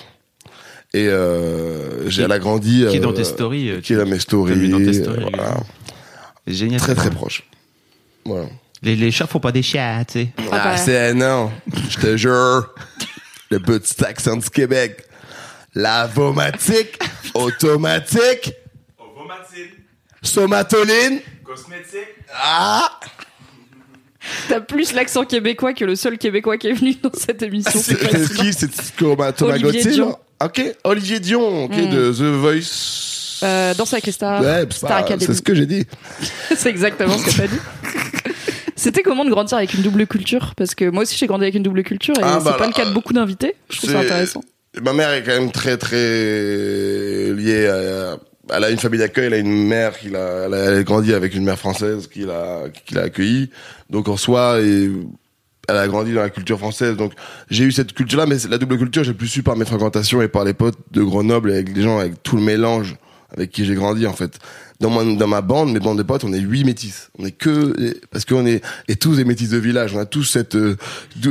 [0.93, 2.85] Et euh, j'ai, elle a grandi.
[2.89, 3.69] Qui est dans euh, tes stories.
[3.69, 4.53] euh, Qui est dans mes stories.
[4.53, 5.57] T'as mis dans tes stories, voilà.
[6.47, 6.79] Génial.
[6.79, 7.43] Très, très proche.
[8.25, 8.45] Voilà.
[8.83, 10.29] Les, les chats font pas des chats, tu sais.
[10.37, 10.77] Ah Ah, bah.
[10.77, 11.51] c'est non,
[11.89, 12.69] je te jure.
[13.49, 15.03] Le petit accent du Québec.
[15.75, 16.99] Lavomatique,
[17.33, 18.53] automatique,
[20.21, 21.19] somatoline.
[22.35, 22.99] Ah,
[24.47, 27.79] T'as plus l'accent québécois que le seul québécois qui est venu dans cette émission.
[27.83, 27.97] c'est
[28.35, 28.69] qui C'est
[29.41, 30.17] Olivier Dion.
[30.43, 31.89] Ok, Olivier Dion, ok, Mm.
[31.89, 33.39] de The Voice.
[33.43, 35.25] Euh, Danse avec les stars, Ouais, Star bah, Academy.
[35.25, 35.85] c'est ce que j'ai dit.
[36.55, 37.59] C'est exactement ce que t'as dit.
[38.83, 40.53] C'était comment de grandir avec une double culture?
[40.57, 42.67] Parce que moi aussi j'ai grandi avec une double culture et Ah, c'est bah, pas
[42.67, 43.55] le cas de beaucoup d'invités.
[43.69, 44.43] Je trouve ça intéressant.
[44.81, 48.17] Ma mère est quand même très très liée à.
[48.53, 51.33] Elle a une famille d'accueil, elle a une mère qui l'a, elle a, grandi avec
[51.33, 53.51] une mère française qui l'a, qui l'a accueillie.
[53.89, 54.91] Donc en soi, et
[55.69, 56.97] elle a grandi dans la culture française.
[56.97, 57.13] Donc
[57.49, 60.27] j'ai eu cette culture-là, mais la double culture, j'ai plus su par mes fréquentations et
[60.27, 62.97] par les potes de Grenoble, et avec les gens, avec tout le mélange
[63.35, 64.39] avec qui j'ai grandi en fait.
[64.79, 67.09] Dans ma, dans ma bande, mes bandes de potes, on est huit métis.
[67.17, 69.95] On est que parce qu'on est et tous des métis de village.
[69.95, 70.77] On a tous cette euh,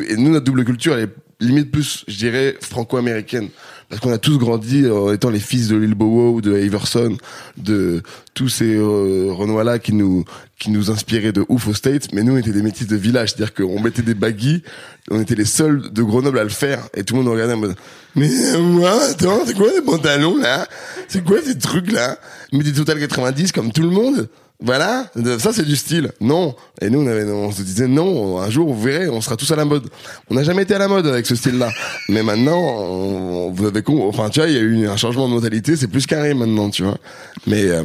[0.08, 3.48] et nous notre double culture, elle est limite plus, je dirais, franco-américaine.
[3.92, 7.14] Parce qu'on a tous grandi en étant les fils de Lil Bowo, de Iverson,
[7.58, 8.02] de
[8.32, 10.24] tous ces euh, Renois-là qui nous
[10.58, 12.08] qui nous inspiraient de ouf aux States.
[12.14, 14.62] Mais nous, on était des métis de village, c'est-à-dire qu'on mettait des baggies,
[15.10, 17.58] on était les seuls de Grenoble à le faire, et tout le monde regardait en
[17.58, 17.76] mode
[18.14, 18.28] mais
[18.58, 20.66] moi, attends, c'est quoi les pantalons là?
[21.08, 22.18] C'est quoi ces trucs là
[22.52, 24.28] Mais des Total 90 comme tout le monde
[24.60, 26.12] voilà, ça c'est du style.
[26.20, 26.54] Non.
[26.80, 29.50] Et nous, on, avait, on se disait non, un jour, vous verrez, on sera tous
[29.50, 29.88] à la mode.
[30.30, 31.70] On n'a jamais été à la mode avec ce style-là.
[32.08, 35.28] Mais maintenant, on, vous avez con, enfin, tu vois, il y a eu un changement
[35.28, 36.98] de mentalité, c'est plus carré maintenant, tu vois.
[37.46, 37.82] Mais, euh,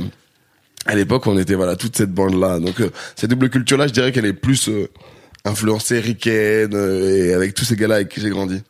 [0.86, 2.60] à l'époque, on était voilà toute cette bande là.
[2.60, 4.88] Donc euh, cette double culture là, je dirais qu'elle est plus euh,
[5.46, 8.62] influencée ricaine euh, et avec tous ces gars là avec qui j'ai grandi.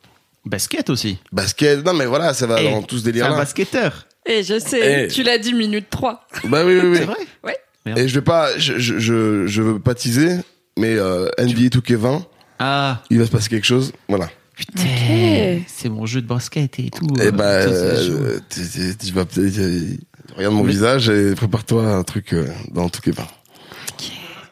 [0.44, 1.18] Basket aussi.
[1.30, 4.06] Basket, non mais voilà, ça va Eh, dans tout ce C'est délire un basketteur.
[4.26, 5.08] Et je sais, Eh.
[5.08, 6.26] tu l'as dit minute 3.
[6.44, 6.96] Bah oui oui oui.
[6.98, 7.16] C'est vrai?
[7.44, 7.56] Ouais.
[7.88, 7.98] Merde.
[7.98, 10.36] Et je vais pas, je je je, je veux pas teaser,
[10.78, 12.22] mais euh, NBA 2K20,
[12.58, 14.28] Ah, il va se passer quelque chose, voilà.
[14.54, 14.82] putain.
[14.82, 15.62] Ok.
[15.66, 17.06] C'est mon jeu de basket et tout.
[17.20, 18.12] Et euh, bah, ça, c'est chaud.
[18.14, 19.96] euh, tu- tu- tu vas peut-être- euh,
[20.36, 23.22] regarde mon visage et prépare-toi un truc euh, dans 2K20.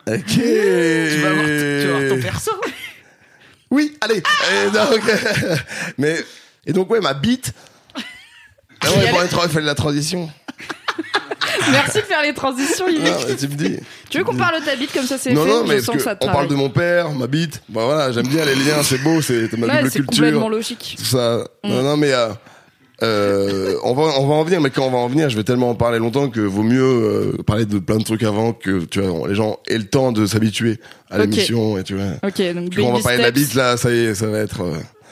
[0.09, 0.25] Ok.
[0.27, 2.51] Tu vas avoir, tu vas avoir ton perso.
[3.69, 4.19] Oui, allez.
[4.19, 5.03] Et donc,
[5.99, 6.17] mais
[6.67, 7.53] et donc ouais, ma bite.
[8.81, 10.31] Ah ouais, pour être, il fallait la transition.
[11.73, 12.87] Merci de faire les transitions.
[12.87, 12.95] Non,
[13.29, 13.77] mais tu me dis.
[14.11, 15.77] Tu veux qu'on parle de ta bite comme ça c'est Non, fait non, Je mais
[15.79, 17.63] sens parce que ça que te on parle de mon père, ma bite.
[17.69, 20.49] Bah voilà, j'aime bien les liens, c'est beau, c'est ma Ouais, double c'est complètement culture,
[20.51, 20.95] logique.
[20.99, 21.45] tout ça.
[21.65, 22.29] Non, non, mais euh,
[23.03, 25.45] euh, on va on va en venir, mais quand on va en venir, je vais
[25.45, 28.85] tellement en parler longtemps que vaut mieux euh, parler de plein de trucs avant que
[28.87, 30.79] tu vois les gens aient le temps de s'habituer
[31.11, 31.23] à Ok.
[31.25, 32.05] l'émission et tu vois.
[32.27, 34.27] Ok, donc Puis quand on va parler de la bite là, ça y est, ça
[34.29, 34.63] va être.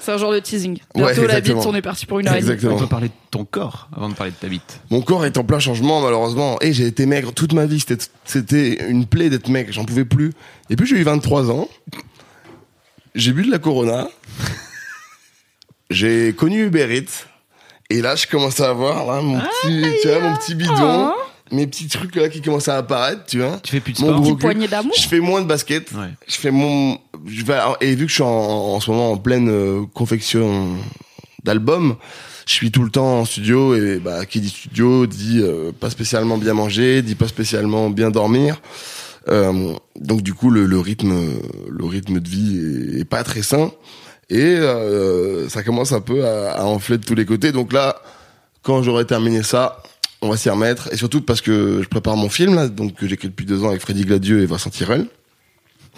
[0.04, 0.78] C'est un genre de teasing.
[0.94, 2.34] Ouais, Bientôt la bite, on est parti pour une heure.
[2.34, 2.74] Exactement.
[2.74, 4.80] On peut parler de ton corps avant de parler de ta bite.
[4.90, 6.58] Mon corps est en plein changement, malheureusement.
[6.60, 7.80] Et j'ai été maigre toute ma vie.
[7.80, 9.72] C'était- C'était une plaie d'être maigre.
[9.72, 10.32] J'en pouvais plus.
[10.70, 11.68] Et puis j'ai eu 23 ans.
[13.14, 14.08] J'ai bu de la Corona.
[15.90, 17.26] J'ai connu Uber Eats.
[17.90, 21.12] Et là, je commence à avoir là, mon petit, tu vois, mon petit bidon.
[21.12, 21.20] Oh.
[21.54, 23.58] Mes petits trucs là qui commencent à apparaître, tu vois.
[23.62, 24.36] Tu fais plus de Mon sport cul.
[24.36, 24.92] poignée d'amour.
[24.96, 25.92] Je fais moins de basket.
[25.92, 26.10] Ouais.
[26.26, 26.98] Je fais mon.
[27.26, 30.76] Je vais, et vu que je suis en, en ce moment en pleine euh, confection
[31.44, 31.96] d'albums,
[32.46, 35.90] je suis tout le temps en studio et bah qui dit studio dit euh, pas
[35.90, 38.60] spécialement bien manger, dit pas spécialement bien dormir.
[39.28, 41.14] Euh, donc du coup le, le rythme
[41.70, 43.70] le rythme de vie est, est pas très sain
[44.28, 47.50] et euh, ça commence un peu à, à enfler de tous les côtés.
[47.52, 47.96] Donc là,
[48.62, 49.82] quand j'aurai terminé ça,
[50.24, 53.06] on va s'y remettre et surtout parce que je prépare mon film là, donc que
[53.06, 55.06] j'écris depuis deux ans avec Freddy Gladieux et Vincent Tirel,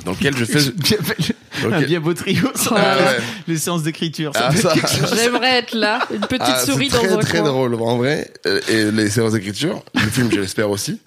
[0.04, 1.34] dans lequel je fais Bien fait,
[1.64, 1.72] Ok.
[1.72, 3.18] Un bien beau trio sur Ah ouais.
[3.48, 4.30] les séances d'écriture.
[4.34, 4.74] Ah, ça-.
[5.16, 7.48] J'aimerais être là, une petite Ah, souris dans un très coin.
[7.48, 8.30] drôle en vrai
[8.68, 11.00] et les séances d'écriture le film je l'espère aussi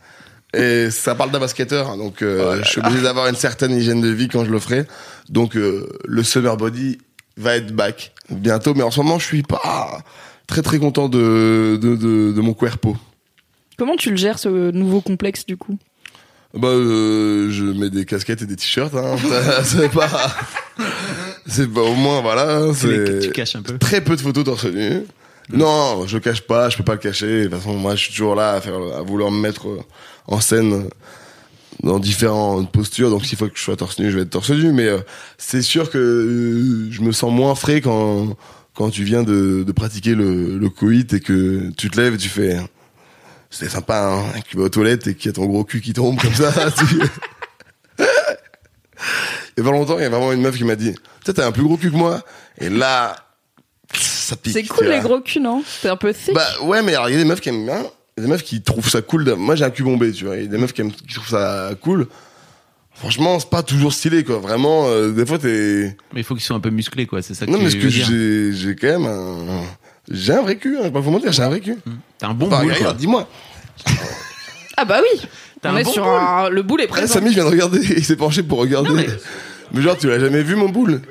[0.56, 4.10] et ça parle d'un basketteur donc euh, je suis obligé d'avoir une certaine hygiène de
[4.10, 4.86] vie quand je le ferai
[5.30, 6.98] donc euh, le summer body
[7.38, 10.00] va être back bientôt mais en ce moment je suis pas
[10.48, 12.98] très très content de de, de, de mon cuerpo
[13.80, 15.80] Comment tu le gères ce nouveau complexe du coup?
[16.54, 19.16] Bah euh, je mets des casquettes et des t-shirts hein.
[19.64, 20.10] c'est pas
[21.48, 23.78] c'est pas au moins voilà c'est Tu caches un peu.
[23.78, 25.04] très peu de photos torse nu.
[25.52, 27.44] Non, je le cache pas, je peux pas le cacher.
[27.44, 29.66] De toute façon, moi, je suis toujours là à, faire, à vouloir me mettre
[30.28, 30.90] en scène
[31.82, 33.10] dans différentes postures.
[33.10, 34.72] Donc, s'il faut que je sois torse nu, je vais être torse nu.
[34.72, 35.00] Mais euh,
[35.40, 38.38] c'est sûr que euh, je me sens moins frais quand
[38.76, 42.18] quand tu viens de, de pratiquer le, le coït et que tu te lèves et
[42.18, 42.58] tu fais.
[43.50, 45.94] C'est sympa, hein, tu vas aux toilettes et qu'il y a ton gros cul qui
[45.94, 46.52] tombe comme ça.
[46.78, 47.00] tu-
[47.98, 48.06] Il
[49.58, 51.34] y a pas longtemps, il y a vraiment une meuf qui m'a dit, tu sais,
[51.34, 52.22] t'as un plus gros cul que moi.
[52.62, 53.16] Et là,
[53.94, 54.54] ça pique.
[54.54, 55.64] C'est tu cool les gros culs, non?
[55.66, 56.34] C'est un peu thick.
[56.34, 57.80] Bah ouais, mais alors il y a des meufs qui aiment bien,
[58.18, 59.26] il y a des meufs qui trouvent ça cool.
[59.26, 60.38] de- Moi j'ai un cul bombé, tu vois.
[60.38, 62.08] Il y a des meufs qui, aiment, qui trouvent ça cool.
[62.94, 64.38] Franchement, c'est pas toujours stylé, quoi.
[64.40, 65.96] Vraiment, euh, des fois t'es.
[66.14, 67.22] Mais il faut qu'ils soient un peu musclés, quoi.
[67.22, 68.06] C'est ça que Non, tu mais ce veux que dire.
[68.06, 69.64] j'ai, j'ai quand même un.
[70.10, 71.78] J'ai un vrai cul, hein, je vais pas vous mentir, j'ai un vrai cul.
[72.18, 72.94] T'as un bon Enfin, boule, regarde, quoi.
[72.94, 73.28] dis-moi.
[74.78, 75.22] Ah bah oui
[75.62, 76.14] T'as On un est bon sur boule.
[76.14, 76.50] un...
[76.50, 77.14] Le boule est Ah, présent.
[77.16, 78.90] Samy vient de regarder, il s'est penché pour regarder.
[78.90, 79.08] Non, mais...
[79.74, 81.02] mais- genre, tu l'as jamais vu mon boule?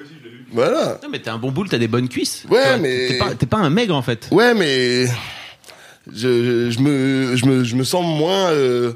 [0.53, 0.99] Voilà.
[1.03, 2.45] Non, mais t'as un bon boule, t'as des bonnes cuisses.
[2.51, 4.29] Ouais, mais- T'es pas, t'es pas un maigre, en fait.
[4.33, 8.51] Ouais, mais je, je, je me, je me, je me sens moins.
[8.53, 8.93] euh,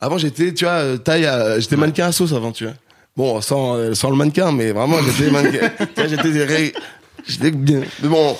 [0.00, 2.74] Avant, j'étais, tu vois, euh, taille, à- j'étais mannequin à sauce avant, tu vois.
[3.16, 5.70] Bon, sans, euh, sans le mannequin, mais vraiment, j'étais mannequin.
[5.78, 6.74] tu vois, j'étais, ré-
[7.26, 7.80] j'étais bien.
[8.02, 8.36] Mais bon,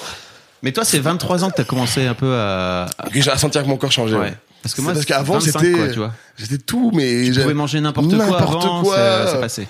[0.63, 2.87] Mais toi, c'est 23 ans que t'as commencé un peu à.
[3.13, 4.17] j'ai à sentir que mon corps changeait.
[4.17, 4.35] Ouais.
[4.63, 5.95] Parce que C'est moi, parce qu'avant, 25, c'était,
[6.39, 8.97] j'étais tout, mais Tu pouvais manger n'importe quoi n'importe quoi.
[9.27, 9.69] c'est- c'est passé.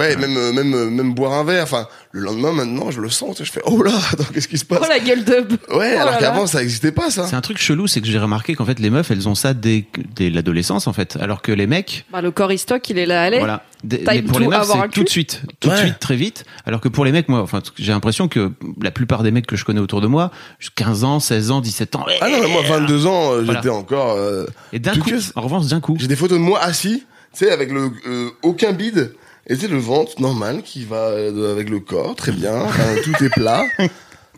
[0.00, 1.62] Ouais, même, euh, même, euh, même boire un verre.
[1.64, 3.36] Enfin, le lendemain, maintenant, je le sens.
[3.38, 4.80] Je fais, oh là, attends, qu'est-ce qui se passe?
[4.82, 6.18] Oh la gueule d'ub Ouais, Oh alors là là.
[6.18, 7.26] qu'avant, ça existait pas, ça.
[7.26, 9.52] C'est un truc chelou, c'est que j'ai remarqué qu'en fait, les meufs, elles ont ça
[9.54, 9.84] dès,
[10.16, 11.16] dès l'adolescence, en fait.
[11.20, 13.62] Alors que les mecs, Bah le corps stock, il est là, allez voilà.
[13.88, 15.00] Time mais pour to les meufs, avoir un c'est cul.
[15.00, 15.42] tout de suite.
[15.60, 15.80] Tout de Ouais.
[15.80, 16.44] suite, très vite.
[16.66, 19.56] Alors que pour les mecs, moi, enfin, j'ai l'impression que la plupart des mecs que
[19.56, 20.30] je connais autour de moi,
[20.76, 23.60] 15 ans, 16 ans, 17 ans, Ah non, mais moi, 22 ans, euh, Voilà.
[23.60, 24.16] j'étais encore.
[24.16, 27.04] euh, et d'un coup, que- en revanche, d'un coup, J'ai des photos de moi assis,
[27.32, 29.14] tu sais, avec le euh, aucun bide,
[29.50, 32.66] et c'est le ventre normal qui va euh, avec le corps, très bien,
[33.04, 33.64] tout est plat.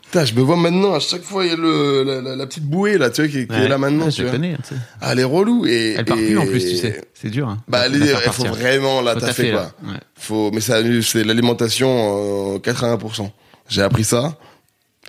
[0.02, 2.46] Putain, je me vois maintenant, à chaque fois, il y a le, la, la- la
[2.46, 3.62] petite bouée, là, tu vois, qui, qui Ouais.
[3.64, 4.32] est là maintenant, Ouais, tu je vois.
[4.32, 4.80] connais, hein, tu sais.
[5.00, 5.94] Ah, elle est relou, et...
[5.96, 7.00] Elle part et- plus en plus, tu sais.
[7.14, 7.58] C'est dur, hein.
[7.68, 9.72] Bah, elle est- faut vraiment la taffer, quoi.
[9.84, 9.96] Ouais.
[10.18, 13.30] Faut, mais ça, c'est l'alimentation, euh, 80%.
[13.68, 14.36] J'ai appris ça,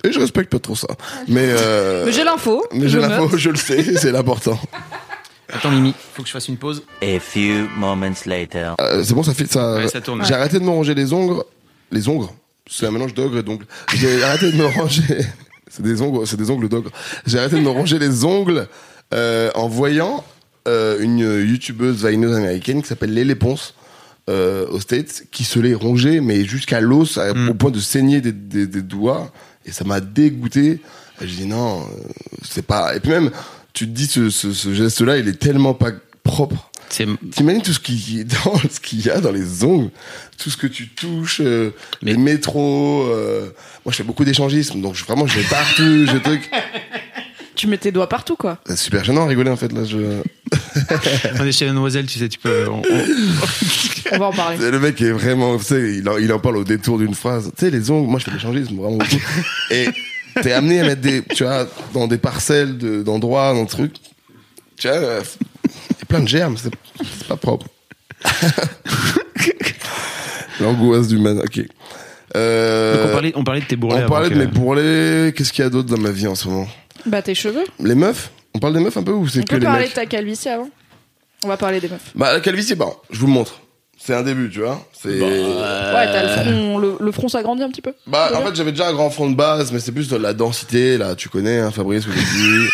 [0.04, 0.88] et je respecte pas trop ça.
[1.28, 4.58] Mais, euh, Mais j'ai l'info mais je j'ai l'info, je le sais, c'est l'important.
[5.54, 6.82] Attends, Mimi, faut que je fasse une pause.
[7.02, 8.74] A few moments later.
[8.80, 9.76] Euh, c'est bon, ça fait ça.
[9.76, 10.24] Ouais, ça tourne.
[10.24, 11.42] J'ai arrêté de me ronger les ongles.
[11.92, 12.26] Les ongles?
[12.68, 13.66] C'est un mélange d'ogre et d'ongles.
[13.94, 15.02] J'ai arrêté de me ronger.
[15.68, 16.90] C'est des ongles, c'est des ongles d'ogre.
[17.26, 18.66] J'ai arrêté de me ronger les ongles
[19.12, 20.24] euh, en voyant
[20.66, 23.74] euh, une youtubeuse vineuse américaine qui s'appelle Lélé Ponce
[24.30, 27.48] euh, aux States qui se les rongeait mais jusqu'à l'os Mm.
[27.50, 29.30] au point de saigner des, des, des doigts
[29.66, 30.80] et ça m'a dégoûté.
[31.20, 32.08] J'ai dit non, euh,
[32.48, 32.96] c'est pas.
[32.96, 33.30] Et puis même,
[33.74, 35.90] tu te dis ce, ce, ce geste-là, il est tellement pas
[36.22, 36.70] propre.
[36.88, 39.90] T'imagines tout ce qui dans ce qu'il y a dans les ongles,
[40.38, 41.70] tout ce que tu touches, euh,
[42.02, 43.02] Mais- les métros.
[43.10, 43.46] euh,
[43.84, 46.48] moi, je fais beaucoup d'échangisme, donc je, vraiment, je vais partout, je truc.
[47.56, 48.58] Tu mets tes doigts partout, quoi.
[48.66, 49.84] C'est super gênant à rigoler en fait là.
[49.84, 49.96] Je...
[51.40, 52.68] on est chez Mademoiselle, tu sais, tu peux.
[52.68, 53.04] on- on-
[54.12, 54.58] On va en parler.
[54.70, 57.50] Le mec est vraiment, tu sais, il en, il en parle au détour d'une phrase.
[57.56, 59.22] Tu sais, les ongles, moi je fais l'échangisme vraiment beaucoup.
[59.70, 59.88] Et
[60.42, 63.94] t'es amené à mettre des, tu vois, dans des parcelles de- d'endroits, dans des trucs.
[64.76, 65.22] Tu vois, euh,
[65.64, 66.74] il y a plein de germes, c'est
[67.26, 67.66] pas propre.
[70.60, 71.60] L'angoisse du man, ok.
[72.36, 74.04] Euh, Donc on parlait, on parlait de tes bourrelets.
[74.04, 75.32] on parlait de mes bourrelets.
[75.36, 76.68] Qu'est-ce qu'il y a d'autre dans ma vie en ce moment?
[77.06, 77.64] Bah, tes cheveux.
[77.80, 78.30] Les meufs?
[78.54, 79.90] On parle des meufs un peu ou c'est On que peut les parler mecs?
[79.90, 80.68] de ta calvitie avant?
[81.44, 82.12] On va parler des meufs.
[82.14, 83.60] Bah la calvitie, bon, je vous le montre.
[84.06, 84.86] C'est un début, tu vois.
[84.92, 85.18] C'est.
[85.20, 87.94] Ouais, t'as le front, le, le front s'agrandit un petit peu.
[88.06, 90.34] Bah, en fait, j'avais déjà un grand front de base, mais c'est plus de la
[90.34, 91.14] densité, là.
[91.14, 92.70] Tu connais, hein, Fabrice, au début.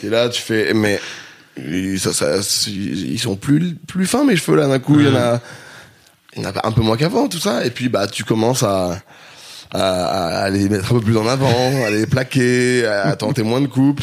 [0.00, 1.00] T'es là, tu fais, mais,
[1.56, 2.36] ils- ça, ça,
[2.68, 5.00] ils sont plus, plus fins, mes cheveux, là, d'un coup.
[5.00, 5.40] Il y en a,
[6.36, 7.64] il y en a un peu moins qu'avant, tout ça.
[7.64, 8.98] Et puis, bah, tu commences à,
[9.72, 13.62] à, à les mettre un peu plus en avant, à les plaquer, à tenter moins
[13.62, 14.00] de coupes.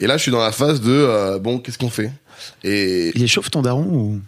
[0.00, 2.10] Et là, je suis dans la phase de, euh, bon, qu'est-ce qu'on fait?
[2.64, 4.20] Et, Il chauve ton daron ou?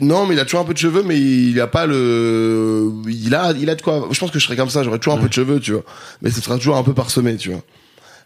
[0.00, 2.90] Non, mais il a toujours un peu de cheveux, mais il a pas le.
[3.08, 4.08] Il a, il a de quoi.
[4.10, 4.82] Je pense que je serais comme ça.
[4.82, 5.84] J'aurais toujours un peu de cheveux, tu vois.
[6.22, 7.62] Mais ce sera toujours un peu parsemé, tu vois.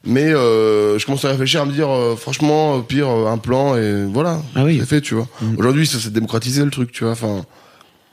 [0.05, 3.39] Mais euh, je commence à réfléchir à me dire, euh, franchement, au pire, euh, un
[3.39, 4.41] plan et voilà.
[4.55, 4.77] Ah oui.
[4.81, 5.27] C'est fait, tu vois.
[5.59, 7.13] Aujourd'hui, ça s'est démocratisé le truc, tu vois.
[7.15, 7.45] Enfin,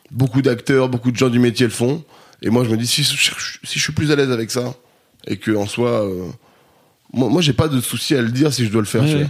[0.09, 2.03] beaucoup d'acteurs, beaucoup de gens du métier le font.
[2.41, 3.31] Et moi, je me dis, si, je-
[3.63, 4.73] si je suis plus à l'aise avec ça
[5.27, 6.25] et que en soi, euh,
[7.13, 9.03] moi, moi, j'ai pas de souci à le dire si je dois le faire.
[9.03, 9.29] Ouais, tu ouais.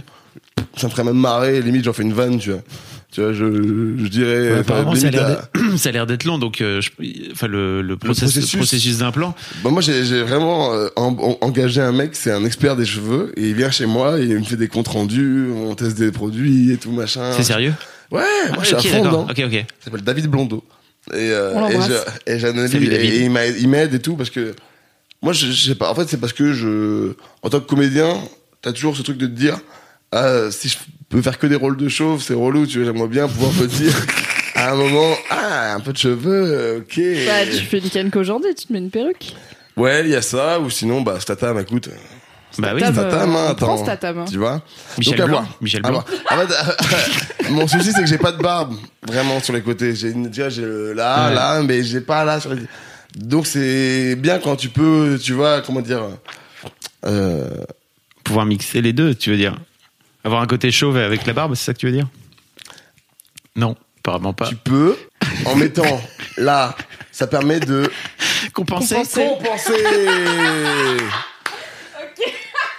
[0.56, 0.64] vois.
[0.76, 1.60] Ça me ferait même marrer.
[1.60, 2.62] Limite, j'en fais une vanne, tu vois.
[3.14, 4.50] Tu vois, je, je dirais.
[4.52, 6.90] Ouais, apparemment, ça a l'air d'être- ça a l'air d'être long, donc euh, je-
[7.30, 8.52] enfin le, le, process- processus.
[8.54, 9.36] le processus d'implant.
[9.62, 12.84] Bah moi j'ai j'ai vraiment euh, en- en- engagé un mec, c'est un expert des
[12.84, 15.96] cheveux et il vient chez moi et il me fait des comptes rendus, on teste
[15.96, 17.30] des produits et tout machin.
[17.36, 17.72] C'est sérieux?
[18.10, 19.26] Ouais, moi Ah, je suis à fond dedans.
[19.30, 19.52] Ok, ok.
[19.52, 20.64] Il s'appelle David Blondeau.
[21.12, 21.52] Et, euh,
[21.86, 21.94] je-
[23.22, 24.54] il m'aide- il m'aide et tout parce que
[25.22, 25.88] moi je, je sais pas.
[25.88, 28.12] En fait c'est parce que je, en tant que comédien,
[28.60, 29.56] t'as toujours ce truc de te dire,
[30.10, 30.78] ah si je
[31.14, 32.66] peux faire que des rôles de chauve, c'est relou.
[32.66, 33.94] Tu vois, j'aimerais bien pouvoir me dire
[34.56, 37.00] à un moment, ah un peu de cheveux, ok.
[37.26, 39.34] Bah, tu fais une Ken Kojandi, tu te mets une perruque.
[39.76, 41.88] Ouais, il y a ça, ou sinon, bah, Statam, écoute.
[42.58, 42.80] Bah oui.
[42.80, 43.76] Statam, Statam, euh, hein, attends.
[43.76, 44.24] Statam, hein.
[44.30, 44.62] Tu vois
[44.98, 45.40] Michel Donc, à Blanc.
[45.42, 45.56] voir.
[45.60, 46.04] Michel À Blanc.
[46.30, 46.46] voir.
[46.46, 48.74] En fait, mon souci, c'est que j'ai pas de barbe,
[49.06, 49.94] vraiment, sur les côtés.
[49.96, 51.34] J'ai une, tu vois, j'ai le là, Ouais.
[51.34, 52.62] là, mais j'ai pas là sur les...
[53.16, 56.02] Donc, c'est bien quand tu peux, tu vois, comment dire,
[57.06, 57.48] euh,
[58.22, 59.56] Pouvoir mixer les deux, tu veux dire
[60.24, 62.08] Avoir un côté chauve avec la barbe, c'est ça que tu veux dire?
[63.56, 64.48] Non, apparemment pas.
[64.48, 64.96] tu peux,
[65.44, 66.00] en mettant
[66.38, 66.74] là,
[67.12, 67.90] ça permet de
[68.52, 68.96] Compenser.
[68.96, 69.26] Compenser.
[69.38, 69.72] compenser.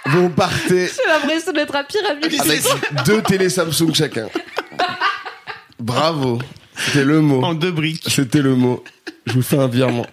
[0.06, 2.40] Vous partez J'ai l'impression d'être à pyramide.
[2.40, 2.62] avec
[3.04, 4.28] deux télé Samsung chacun.
[5.78, 6.38] Bravo.
[6.76, 7.42] C'était le mot.
[7.42, 8.04] En deux briques.
[8.08, 8.82] C'était le mot.
[9.26, 10.06] Je vous fais un virement.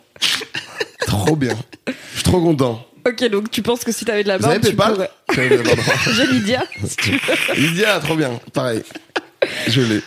[1.08, 1.56] Trop bien.
[1.88, 2.86] Je suis trop content.
[3.06, 5.12] Ok, donc tu penses que si t'avais de la Vous avez barbe, tu Paypal pourrais...
[6.16, 6.64] J'ai Lydia.
[6.86, 7.56] si tu veux.
[7.56, 8.40] Lydia, trop bien.
[8.54, 8.84] Pareil.
[9.68, 10.02] Je l'ai.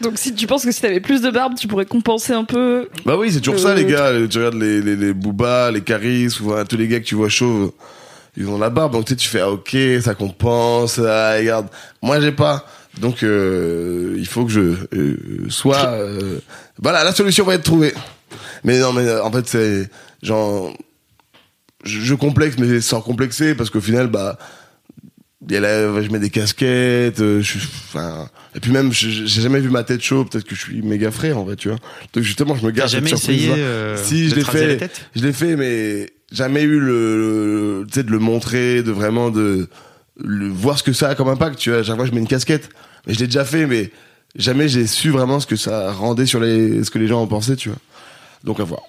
[0.00, 2.88] Donc si tu penses que si t'avais plus de barbe, tu pourrais compenser un peu.
[3.06, 4.10] Bah oui, c'est toujours ça, Euh, les gars.
[4.28, 7.28] Tu regardes les, les, les Booba, les Caris, voilà, tous les gars que tu vois
[7.28, 7.72] chauves,
[8.36, 8.92] ils ont la barbe.
[8.92, 10.98] Donc tu sais, tu fais, ah, ok, ça compense.
[10.98, 11.68] Ah, regarde.
[12.02, 12.66] Moi, j'ai pas.
[13.00, 14.60] Donc, euh, il faut que je
[14.94, 15.16] euh,
[15.48, 15.84] sois...
[15.86, 16.38] euh,
[16.78, 17.92] Voilà, la solution va être trouvée.
[18.62, 19.90] Mais non, mais en fait, c'est...
[20.22, 20.72] Genre...
[21.84, 24.38] Je, je complexe, mais sans complexer, parce qu'au final, bah...
[25.48, 28.92] il y a la- je mets des casquettes, euh, je suis, enfin, et puis même,
[28.92, 31.56] je- j'ai jamais vu ma tête chaude, peut-être que je suis méga frère, en fait,
[31.56, 31.78] tu vois.
[32.12, 33.42] Donc justement, je me garde cette surprise.
[33.44, 34.42] essayé euh, si, je l'ai
[34.78, 38.90] fait, je l'ai fait, mais jamais eu le, le- tu sais, de le montrer, de
[38.92, 39.68] vraiment de
[40.18, 41.82] le, voir ce que ça a comme impact, tu vois.
[41.82, 42.68] Chaque fois, je mets une casquette,
[43.06, 43.90] mais je l'ai déjà fait, mais
[44.36, 47.26] jamais j'ai su vraiment ce que ça rendait sur les, ce que les gens en
[47.26, 47.78] pensaient, tu vois.
[48.44, 48.80] Donc à voir.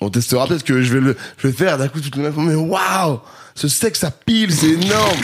[0.00, 2.36] On testera peut-être que je vais le, je vais faire d'un coup toutes les meufs.
[2.36, 3.20] Mais waouh,
[3.54, 5.20] ce sexe ça pile, c'est énorme.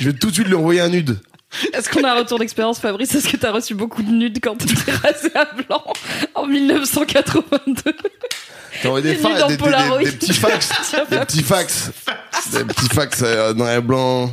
[0.00, 1.18] je vais tout de suite lui envoyer un nude.
[1.72, 3.14] Est-ce qu'on a un retour d'expérience, Fabrice?
[3.14, 5.84] Est-ce que t'as reçu beaucoup de nudes quand t'étais rasé à blanc
[6.34, 7.92] en 1982
[8.82, 9.98] T'as envoyé des, Des fa- nudes en des, des- des- Polaroid.
[10.02, 10.68] des petits fax,
[11.10, 11.90] des petits fax,
[12.52, 14.32] des petits fax euh, noir et blanc,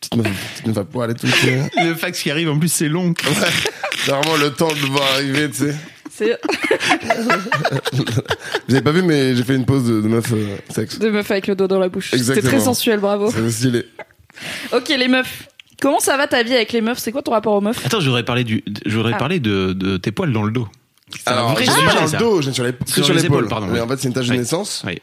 [0.00, 1.26] petite meuf, petite meuf à poil et tout.
[1.26, 1.70] tu sais.
[1.82, 3.08] Le fax qui arrive, en plus, c'est long.
[3.08, 3.14] Ouais.
[4.04, 5.74] C'est vraiment le temps de le voir arriver, tu sais.
[6.18, 6.36] C'est
[8.68, 10.98] Vous avez pas vu, mais j'ai fait une pause de, de meuf euh, sexe.
[10.98, 12.10] de meuf avec le doigt dans la bouche.
[12.10, 13.30] C'était très sensuel, bravo.
[13.30, 13.84] C'est stylé.
[14.72, 15.48] Ok, les meufs.
[15.80, 16.98] Comment ça va ta vie avec les meufs?
[16.98, 17.84] C'est quoi ton rapport aux meufs?
[17.86, 19.18] Attends, j'aurais parlé du, j'aurais Ah.
[19.18, 20.66] parlé de, de tes poils dans le dos.
[21.10, 22.18] C'est un Alors, vrai j'ai sujet, pas dans ça.
[22.18, 23.38] le dos, j'ai sur les, que Sur sur les l'épaule.
[23.38, 23.80] épaules, pardon, Mais ouais.
[23.80, 24.38] en fait, c'est une tache de Oui.
[24.38, 24.82] naissance.
[24.86, 24.98] Oui.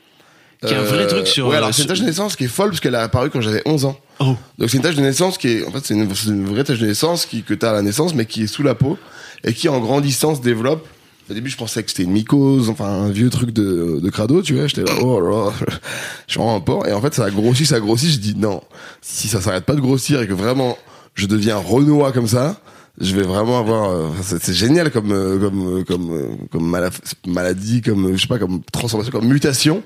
[0.65, 1.47] Qui est un vrai Euh, truc sur.
[1.47, 3.30] Ouais, euh, alors c'est une tache de naissance qui est folle parce qu'elle a apparu
[3.30, 3.97] quand j'avais 11 ans.
[4.19, 4.36] Oh.
[4.58, 6.63] Donc c'est une tache de naissance qui est, en fait, c'est une, c'est une vraie
[6.63, 8.97] tache de naissance qui, que t'as à la naissance, mais qui est sous la peau
[9.43, 10.88] et qui en grandissant se développe.
[11.29, 14.41] Au début, je pensais que c'était une mycose, enfin un vieux truc de, de crado,
[14.43, 14.67] tu vois.
[14.67, 15.51] J'étais là, oh là
[16.27, 16.88] je vraiment un porc.
[16.88, 18.11] Et en fait, ça a grossi, ça a grossi.
[18.11, 18.61] Je dis non,
[19.01, 20.77] si ça s'arrête pas de grossir et que vraiment
[21.15, 22.59] je deviens renois comme ça,
[23.01, 23.89] je vais vraiment avoir.
[23.91, 26.91] euh, c'est génial comme euh, comme euh, comme euh, comme mala-
[27.25, 29.81] maladie, comme je sais pas, comme transformation, comme mutation.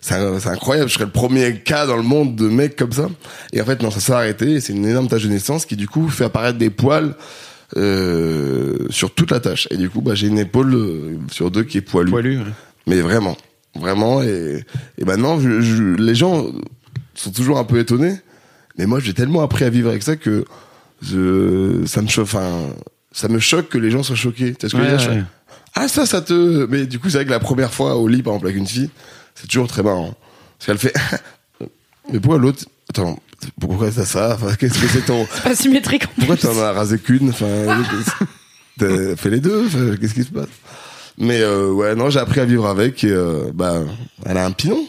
[0.00, 0.16] C'est
[0.48, 0.88] incroyable.
[0.88, 3.08] Je serais le premier cas dans le monde de mecs comme ça.
[3.52, 4.58] Et en fait, non, ça s'est arrêté.
[4.60, 7.14] C'est une énorme tache de naissance qui du coup fait apparaître des poils
[7.76, 9.68] euh, sur toute la tâche.
[9.70, 12.10] Et du coup, bah, j'ai une épaule euh, sur deux qui est poilue.
[12.10, 12.38] Poilu.
[12.38, 12.44] ouais.
[12.86, 13.36] Mais vraiment,
[13.74, 14.22] vraiment.
[14.22, 14.64] Et,
[14.98, 16.46] et maintenant, je, je- les gens
[17.14, 18.16] sont toujours un peu étonnés.
[18.78, 20.44] Mais moi, j'ai tellement appris à vivre avec ça que
[21.02, 22.24] je, ça me choque.
[22.24, 22.50] Enfin,
[23.12, 24.54] ça me choque que les gens soient choqués.
[24.54, 25.00] Tu ce que je veux Ouais, dire?
[25.00, 25.16] Je ouais.
[25.20, 25.24] fais,
[25.74, 26.66] Ah, ça, ça te.
[26.70, 28.66] Mais du coup, c'est vrai que la première fois au lit, par exemple, avec une
[28.66, 28.90] fille,
[29.34, 30.14] c'est toujours très marrant.
[30.58, 30.94] Parce qu'elle fait.
[32.10, 32.64] Mais pourquoi l'autre.
[32.90, 33.18] Attends,
[33.60, 34.34] pourquoi t'as ça?
[34.34, 35.26] Enfin, Qu'est-ce que c'est ton.
[35.44, 37.28] Pas symétrique en Pourquoi t'en as rasé qu'une?
[37.30, 37.46] Enfin,
[38.78, 40.48] t'as fait les deux Enfin, Qu'est-ce qui se passe?
[41.18, 43.04] Mais euh, ouais, non, j'ai appris à vivre avec.
[43.04, 43.82] Et, euh, bah,
[44.24, 44.86] elle a un nom,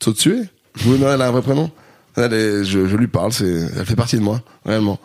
[0.00, 0.40] Tsotsué.
[0.86, 1.70] Oui, non, elle a un vrai prénom.
[2.16, 3.44] Elle est- je, je lui parle, c'est,
[3.76, 4.98] elle fait partie de moi, réellement.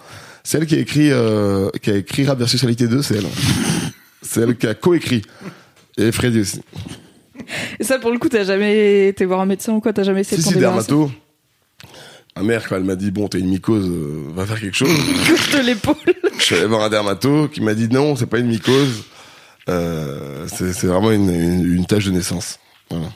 [0.43, 3.25] C'est elle qui a écrit, euh, qui a écrit Rap versus Sexualité 2, c'est elle.
[4.21, 5.21] C'est elle qui a coécrit.
[5.97, 6.61] Et Freddy aussi.
[7.79, 9.91] Et ça, pour le coup, t'as jamais été voir un médecin ou quoi?
[9.91, 10.87] T'as jamais essayé Si, de si, débarrasser?
[10.87, 11.11] Dermato.
[12.37, 14.89] Ma mère, quand elle m'a dit, bon, t'as une mycose, euh, va faire quelque chose.
[15.53, 15.95] De l'épaule.
[16.39, 19.03] Je suis allé voir un dermato qui m'a dit non, c'est pas une mycose.
[19.69, 22.57] Euh, c'est c'est vraiment une, une, une tâche de naissance.
[22.89, 23.07] Voilà.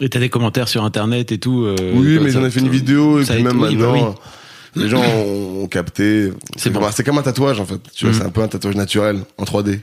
[0.00, 1.64] Et t'as des commentaires sur internet et tout.
[1.64, 3.56] euh, oui, comme mais ça, j'en ai fait une vidéo et ça puis a même
[3.64, 4.14] été- oui, bah maintenant,
[4.76, 4.82] oui.
[4.82, 6.32] les gens ont, ont capté.
[6.56, 6.80] C'est bon.
[6.80, 7.80] comme, c'est comme un tatouage en fait.
[7.94, 8.20] Tu vois, Mhm.
[8.20, 9.80] c'est un peu un tatouage naturel en 3D.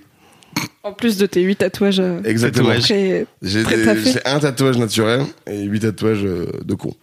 [0.84, 2.00] En plus de tes huit tatouages.
[2.00, 2.68] euh, Exactement.
[2.70, 2.84] Tatouage.
[2.84, 3.26] Très...
[3.42, 4.12] J'ai Très des- taffé.
[4.12, 6.94] j'ai un tatouage naturel et huit tatouages euh, de con.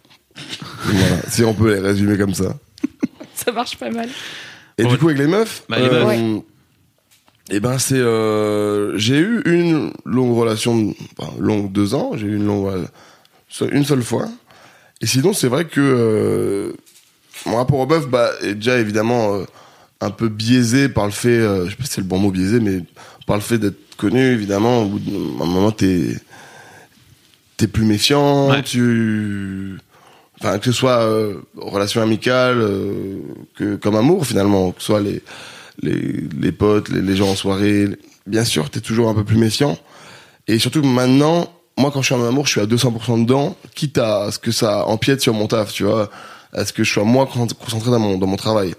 [0.84, 2.56] Voilà, si on peut les résumer comme ça.
[3.34, 4.08] Ça marche pas mal.
[4.78, 4.90] Et Ouais.
[4.90, 6.04] du coup, avec les meufs, Bah, les meufs.
[6.06, 6.42] Ouais.
[7.50, 12.12] et ben c'est, euh, j'ai eu une longue relation, enfin, longue deux ans.
[12.16, 12.84] J'ai eu une longue, euh,
[13.48, 14.28] seule- une seule fois.
[15.00, 16.72] Et sinon, c'est vrai que euh,
[17.46, 19.44] mon rapport aux meufs, bah, est déjà évidemment euh,
[20.00, 22.30] un peu biaisé par le fait, euh, je sais pas si c'est le bon mot
[22.30, 22.80] biaisé, mais
[23.26, 24.82] par le fait d'être connu, évidemment.
[24.82, 26.16] Au bout d'un moment, t'es
[27.56, 28.62] t'es plus méfiant, Ouais.
[28.62, 29.78] tu
[30.58, 33.18] que ce soit euh, relation amicale euh,
[33.56, 35.22] que comme amour finalement que ce soit les
[35.82, 37.88] les, les potes les, les gens en soirée.
[38.26, 39.78] Bien sûr t'es toujours un peu plus méfiant.
[40.48, 43.98] Et surtout maintenant moi quand je suis en amour je suis à 200% dedans quitte
[43.98, 46.08] à ce que ça empiète sur mon taf tu vois
[46.52, 48.74] à ce que je sois moins con- concentré dans mon dans mon travail.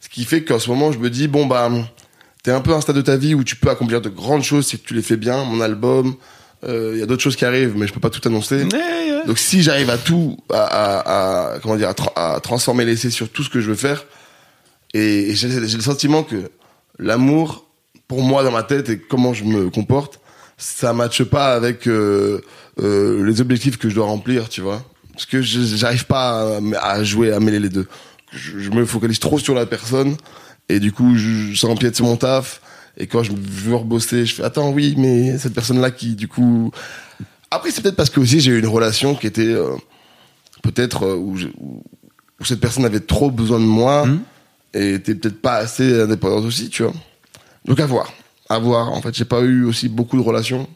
[0.00, 1.70] Ce qui fait qu'en ce moment je me dis bon bah
[2.42, 4.42] t'es un peu à un stade de ta vie où tu peux accomplir de grandes
[4.42, 5.44] choses si tu les fais bien.
[5.44, 6.14] Mon album
[6.94, 8.64] il y a d'autres choses qui arrivent mais je peux pas tout annoncer
[9.26, 13.10] donc si j'arrive à tout, à, à- à- comment dire, à, tra- à transformer l'essai
[13.10, 14.04] sur tout ce que je veux faire,
[14.92, 16.50] et, et j'ai le sentiment que
[16.98, 17.66] l'amour,
[18.08, 20.20] pour moi dans ma tête et comment je me comporte,
[20.56, 22.40] ça matche pas avec euh,
[22.82, 24.84] euh, les objectifs que je dois remplir, tu vois.
[25.12, 27.86] Parce que je- j'arrive pas à, à jouer, à mêler les deux.
[28.32, 30.16] Je, je me focalise trop sur la personne,
[30.68, 32.60] et du coup, je, ça empiète sur mon taf.
[32.96, 36.70] Et quand je veux rebosser, je fais attends oui, mais cette personne-là qui du coup
[37.54, 39.76] après, c'est peut-être parce que aussi j'ai eu une relation qui était euh,
[40.62, 41.36] peut-être euh, où,
[42.44, 44.20] cette personne avait trop besoin de moi Mhm.
[44.74, 46.92] et était peut-être pas assez indépendante aussi, tu vois.
[47.64, 48.12] Donc à voir,
[48.48, 48.92] à voir.
[48.92, 50.68] En fait, j'ai pas eu aussi beaucoup de relations,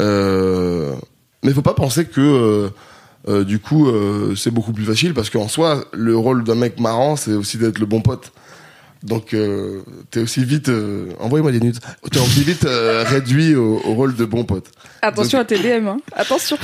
[0.00, 0.94] euh,
[1.44, 2.70] mais faut pas penser que
[3.28, 3.86] euh, du coup
[4.36, 7.78] c'est beaucoup plus facile parce qu'en soi, le rôle d'un mec marrant, c'est aussi d'être
[7.78, 8.32] le bon pote.
[9.04, 11.78] Donc euh, t'es aussi vite, euh, envoyez-moi des nudes.
[12.10, 14.66] T'es aussi vite euh, réduit au, au rôle de bon pote.
[15.02, 15.98] Attention à tes DM, hein.
[16.16, 16.56] Attention.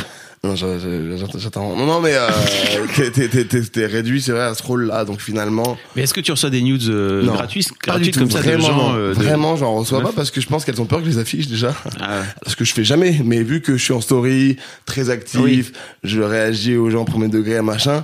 [0.42, 1.76] Non, j'attends.
[1.76, 2.28] Non, non, mais euh,
[2.96, 5.04] t'es- t'es- t'es t'es- t'es réduit, c'est vrai, à ce rôle-là.
[5.04, 7.68] Donc finalement, Mais est-ce que tu reçois des news euh, non, gratuites,
[8.16, 10.86] comme ça vraiment, gens euh, vraiment, j'en reçois pas parce que je pense qu'elles ont
[10.86, 11.74] peur que je les affiche déjà.
[12.00, 13.20] Ah, Ce que je fais jamais.
[13.22, 15.72] Mais vu que je suis en story, très actif, Oui.
[16.04, 18.02] je réagis aux gens premier degré à machin.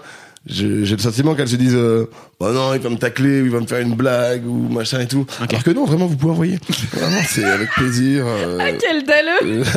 [0.48, 3.50] J'ai le sentiment qu'elles se disent, euh, bah non, il va me tacler, ou il
[3.50, 5.26] va me faire une blague ou machin et tout.
[5.48, 6.58] Alors que non, vraiment, vous pouvez envoyer.
[6.92, 8.24] Vraiment, c'est avec plaisir.
[8.26, 9.64] euh, Ah, quel dalleux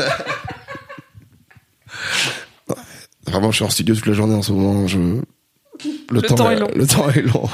[3.28, 4.88] Vraiment, je suis en studio toute la journée en ce moment.
[4.88, 4.97] Je...
[6.11, 6.70] Le temps est long.
[6.76, 7.47] Le temps est long.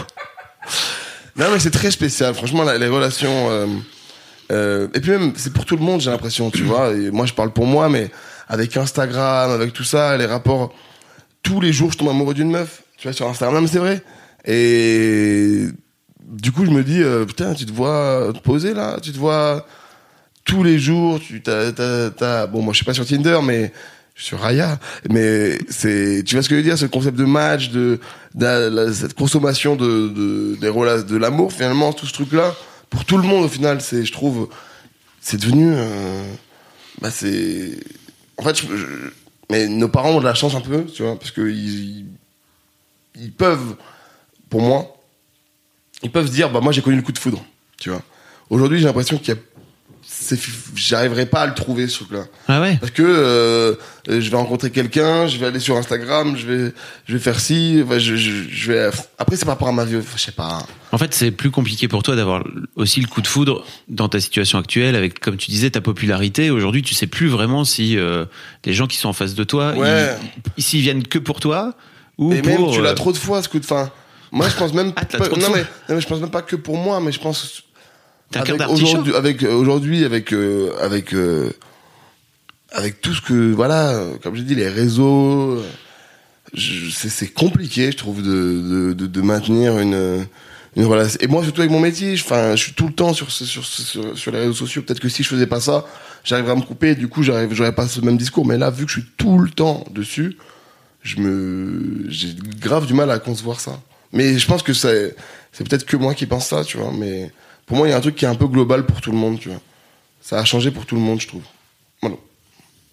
[1.38, 2.34] non, mais c'est très spécial.
[2.34, 3.50] Franchement, la- les relations.
[3.50, 3.68] euh,
[4.52, 6.92] euh, et puis même, c'est pour tout le monde, j'ai l'impression, tu vois.
[6.94, 8.10] Et moi, je parle pour moi, mais
[8.48, 10.74] avec Instagram, avec tout ça, les rapports.
[11.44, 12.84] Tous les jours, je tombe amoureux d'une meuf.
[12.98, 14.02] Tu vois, sur Instagram, c'est vrai.
[14.46, 15.68] Et
[16.26, 19.66] du coup, je me dis, euh, putain, tu te vois poser là, tu te vois
[20.44, 23.74] tous les jours, tu t'as, bon, moi, je suis pas sur Tinder, mais
[24.14, 24.80] je suis sur Raya,
[25.10, 28.00] mais c'est, tu vois ce que je veux dire, ce concept de match, de,
[28.94, 32.56] cette consommation de, de, des relations, de l'amour, finalement, tout ce truc-là,
[32.90, 34.50] pour tout le monde, au final, c'est, je trouve,
[35.20, 36.24] c'est devenu, euh,
[37.02, 37.78] bah, c'est,
[38.38, 38.64] en fait,
[39.50, 42.06] mais nos parents ont de la chance un peu, tu vois, parce que ils, ils
[43.32, 43.76] peuvent,
[44.50, 44.96] pour moi,
[46.04, 47.44] ils peuvent se dire, bah, moi, j'ai connu le coup de foudre,
[47.80, 48.02] tu vois.
[48.50, 49.40] Aujourd'hui, j'ai l'impression qu'il y a,
[50.76, 52.26] j'arriverai pas à le trouver, ce truc-là.
[52.48, 53.74] Ah ouais Parce que euh,
[54.08, 56.74] je vais rencontrer quelqu'un, je vais aller sur Instagram, je vais,
[57.08, 58.90] je vais faire ci, enfin, je, je, je vais.
[59.18, 60.60] Après, c'est par rapport à ma vie, je sais pas.
[60.92, 62.44] En fait, c'est plus compliqué pour toi d'avoir
[62.76, 66.52] aussi le coup de foudre dans ta situation actuelle, avec, comme tu disais, ta popularité.
[66.52, 68.26] Aujourd'hui, tu sais plus vraiment si euh,
[68.66, 70.16] les gens qui sont en face de toi, Ouais.
[70.58, 71.74] ils, s'ils viennent que pour toi
[72.18, 72.52] ou Et pour.
[72.52, 73.92] même, tu l'as euh, trop de fois, ce coup de fin.
[74.32, 75.30] Moi, je pense même Ah, pas.
[75.30, 77.64] Non mais, non, mais je pense même pas que pour moi, mais je pense.
[78.32, 78.86] T'as avec d'artichaut.
[78.88, 81.52] aujourd'hui, avec euh, aujourd'hui, avec euh, avec euh,
[82.72, 85.62] avec tout ce que voilà, comme j'ai dit, les réseaux,
[86.58, 88.30] c'est compliqué, je trouve, de
[88.90, 90.26] de, de, de maintenir une
[90.76, 91.18] une relation.
[91.22, 93.64] Et moi, surtout avec mon métier, je- enfin, je suis tout le temps sur sur
[93.66, 94.82] sur, sur les réseaux sociaux.
[94.82, 95.86] Peut-être que si je faisais pas ça,
[96.24, 96.90] j'arriverais à me couper.
[96.92, 98.46] Et du coup, j'arrive, j'aurais pas ce même discours.
[98.46, 100.38] Mais là, vu que je suis tout le temps dessus,
[101.06, 103.80] je me, j'ai grave du mal à concevoir ça.
[104.12, 105.16] Mais je pense que c'est,
[105.52, 106.92] c'est peut-être que moi qui pense ça, tu vois.
[106.92, 107.32] Mais
[107.68, 109.18] pour moi, il y a un truc qui est un peu global pour tout le
[109.18, 109.62] monde, tu vois.
[110.20, 111.44] Ça a changé pour tout le monde, je trouve.
[112.02, 112.16] Voilà.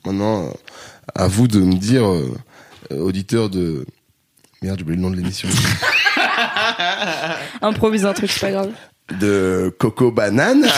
[0.04, 0.50] Maintenant, euh,
[1.14, 2.38] à vous de me dire, euh,
[2.90, 3.86] auditeur de.
[4.60, 5.48] Merde, j'ai oublié le nom de l'émission.
[7.62, 8.72] Improvise un truc, c'est pas grave.
[9.18, 10.66] de Coco Banane.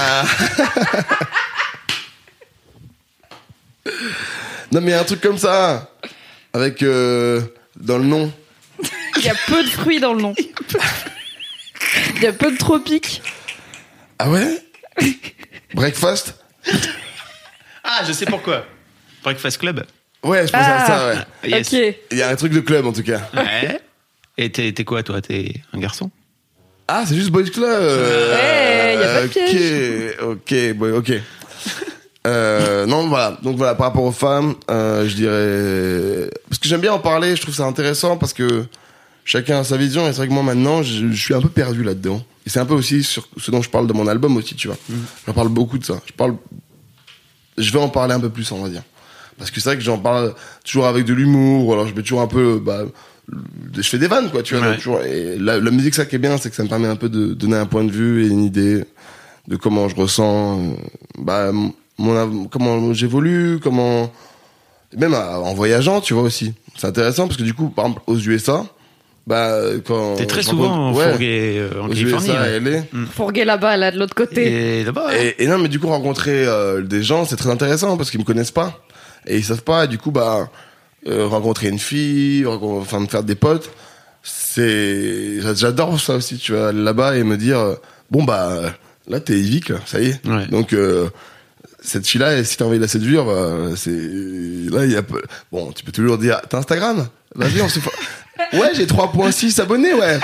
[4.71, 5.91] non, mais un truc comme ça.
[6.55, 6.83] Avec.
[6.83, 7.43] euh,
[7.77, 8.33] dans le nom.
[9.19, 10.35] Il y a peu de fruits dans le nom.
[12.17, 13.21] Il y a peu de tropiques.
[14.19, 14.63] Ah ouais?
[15.75, 16.37] Breakfast?
[17.83, 18.65] Ah, je sais pourquoi.
[19.23, 19.85] Breakfast Club.
[20.23, 21.51] Ouais, je pense à ça, ouais.
[21.51, 21.73] Yes.
[21.73, 21.97] Ok.
[22.13, 23.21] Il y a un truc de club en tout cas.
[23.35, 23.81] Ouais.
[24.39, 25.21] Et t'es t'es quoi, toi?
[25.21, 26.11] T'es un garçon?
[26.89, 27.65] Ah, c'est juste Boys Club.
[27.65, 30.17] euh, Ouais, y a pas de ok, piège.
[30.23, 31.13] ok, boy, ok.
[32.27, 33.39] Euh, non, voilà.
[33.43, 37.37] Donc voilà, par rapport aux femmes, euh, je dirais parce que j'aime bien en parler.
[37.37, 38.65] Je trouve ça intéressant parce que
[39.25, 40.07] chacun a sa vision.
[40.07, 42.23] Et c'est vrai que moi maintenant, je, je suis un peu perdu là-dedans.
[42.47, 44.69] Et c'est un peu aussi sur ce dont je parle dans mon album aussi, tu
[44.69, 44.77] vois.
[45.27, 46.01] J'en parle beaucoup de ça.
[46.07, 46.37] Je parle,
[47.59, 48.83] je vais en parler un peu plus, on va dire.
[49.39, 52.03] Parce que c'est vrai que j'en parle toujours avec de l'humour, ou alors je mets
[52.03, 52.83] toujours un peu, bah,
[53.75, 54.63] je fais des vannes, quoi, tu vois.
[54.63, 54.71] Ouais.
[54.73, 56.87] donc toujours- et la, la musique, ça qui est bien, c'est que ça me permet
[56.89, 58.85] un peu de donner un point de vue et une idée
[59.49, 60.71] de comment je ressens, euh,
[61.19, 61.51] bah,
[61.99, 64.11] mon, av- comment j'évolue, comment,
[64.97, 66.55] même à- en voyageant, tu vois aussi.
[66.77, 68.65] C'est intéressant parce que du coup, par exemple, aux USA,
[69.27, 70.17] bah, quand.
[70.17, 72.29] T'es très souvent en, rencontre- ouais, fourgué, euh, en aux Californie.
[72.29, 72.61] USA, ouais.
[72.61, 72.83] LA.
[73.13, 74.81] Fourguer là-bas, là, de l'autre côté.
[74.81, 75.35] Et là-bas, ouais.
[75.39, 78.21] Et, et non, mais du coup, rencontrer euh, des gens, c'est très intéressant parce qu'ils
[78.21, 78.81] me connaissent pas.
[79.27, 79.85] Et ils savent pas.
[79.85, 80.51] Et du coup, bah,
[81.09, 83.71] euh, rencontrer une fille, enfin, me faire des potes,
[84.23, 85.41] c'est.
[85.41, 87.75] j'a- J'adore ça aussi, tu vois, aller là-bas et me dire, euh,
[88.11, 88.61] bon, bah,
[89.09, 90.27] là, t'es Yvick, là, ça y est.
[90.27, 90.47] Ouais.
[90.49, 91.09] Donc, euh,
[91.85, 93.91] cette fille-là, si t'as envie de la séduire, bah, c'est.
[93.91, 95.03] Là, il y a.
[95.03, 95.23] peu-
[95.53, 97.07] Bon, tu peux toujours dire, t'as Instagram?
[97.35, 97.91] Vas-y, on se fait.
[98.53, 100.19] Ouais, j'ai 3.6 abonnés, ouais.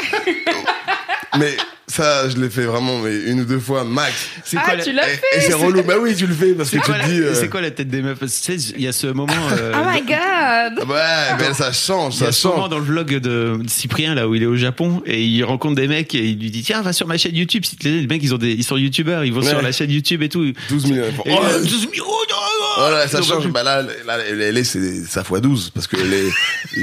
[1.38, 1.56] Mais
[1.90, 4.12] ça, je l'ai fait vraiment mais une ou deux fois max.
[4.44, 5.82] C'est Ah, quoi la- tu l'as Et, fait et c'est relou.
[5.82, 7.20] Bah oui, tu le fais parce que tu te dis.
[7.20, 9.06] euh, c'est quoi la tête des meufs Parce que tu sais, il y a ce
[9.08, 9.32] moment.
[9.52, 12.70] euh, Oh my god Ouais, mais ça change, Il y ça a ce moment change.
[12.70, 15.88] dans le vlog de Cyprien là où il est au Japon et il rencontre des
[15.88, 18.34] mecs et il lui dit tiens va sur ma chaîne YouTube si les mecs ils
[18.34, 19.48] ont des ils sont youtubeurs ils vont Ouais.
[19.48, 21.04] sur la chaîne YouTube et tout 12 millions.
[21.04, 22.80] et, Oh, euh, 12 millions, oh, oh, oh.
[22.80, 23.48] Voilà, ça change.
[23.48, 26.30] Bah là, là, c'est ça fois 12 parce que les,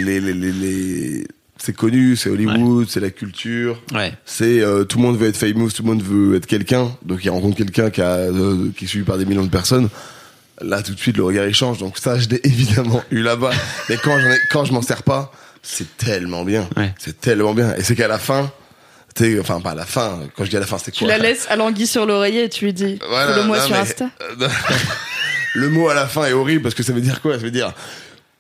[0.04, 1.28] les, les, les, les-
[1.60, 3.82] c'est connu, c'est Hollywood, c'est la culture.
[3.94, 6.92] ouais C'est euh, tout le monde veut être famous, tout le monde veut être quelqu'un.
[7.04, 9.90] Donc il rencontre quelqu'un qui a euh, qui est suivi par des millions de personnes.
[10.62, 11.78] Là tout de suite le regard il change.
[11.80, 13.52] Donc ça je l'ai évidemment eu là-bas.
[13.90, 15.32] Mais quand j'en ai, quand je m'en sers pas,
[15.64, 16.68] c'est tellement bien.
[16.78, 16.94] Ouais.
[17.00, 17.76] C'est tellement bien.
[17.76, 18.52] Et c'est qu'à la fin,
[19.16, 20.20] tu sais, enfin pas à la fin.
[20.36, 22.44] Quand je dis à la fin, c'est Tu quoi la laisses à l'anguille sur l'oreiller
[22.46, 24.10] et tu lui dis Voilà, Follow-moi non, sur mais- Insta.
[24.22, 24.48] euh,
[25.56, 27.34] le mot à la fin est horrible parce que ça veut dire quoi?
[27.34, 27.74] Ça veut dire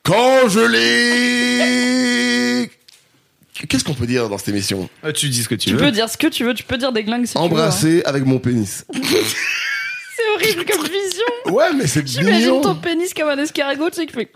[0.03, 2.36] quand je l'ai.
[3.67, 5.79] Qu'est-ce qu'on peut dire dans cette émission Ah, tu dis ce que tu, Tu veux
[5.79, 7.43] peux dire ce que tu veux, tu peux dire des glingues si tu veux.
[7.43, 7.47] hein.
[7.47, 8.85] Embrasser avec mon pénis.
[8.93, 11.55] C'est horrible comme vision.
[11.55, 12.61] Ouais, mais c'est J'imagine mignon.
[12.61, 14.31] ton pénis comme un escargot, tu sais, qui fait.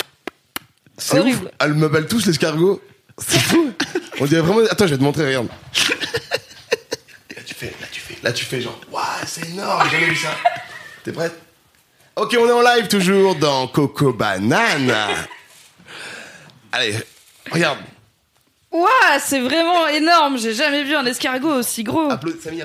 [0.98, 1.20] C'est ouf.
[1.22, 1.52] horrible.
[1.60, 2.80] Elle m'appelle tous l'escargot.
[3.18, 3.72] C'est fou.
[4.20, 4.62] On dirait vraiment.
[4.70, 5.48] Attends, je vais te montrer, regarde.
[5.48, 10.12] là, tu fais, là, tu fais, là, tu fais genre, waouh, c'est énorme, j'ai jamais
[10.12, 10.36] vu ça.
[11.04, 11.34] T'es prête?
[12.16, 14.94] Ok, on est en live toujours dans Coco Banane.
[16.72, 16.96] Allez,
[17.52, 17.80] regarde.
[18.72, 20.38] Ouah, c'est vraiment énorme.
[20.38, 22.10] J'ai jamais vu un escargot aussi gros.
[22.10, 22.62] Applaudis, Samy.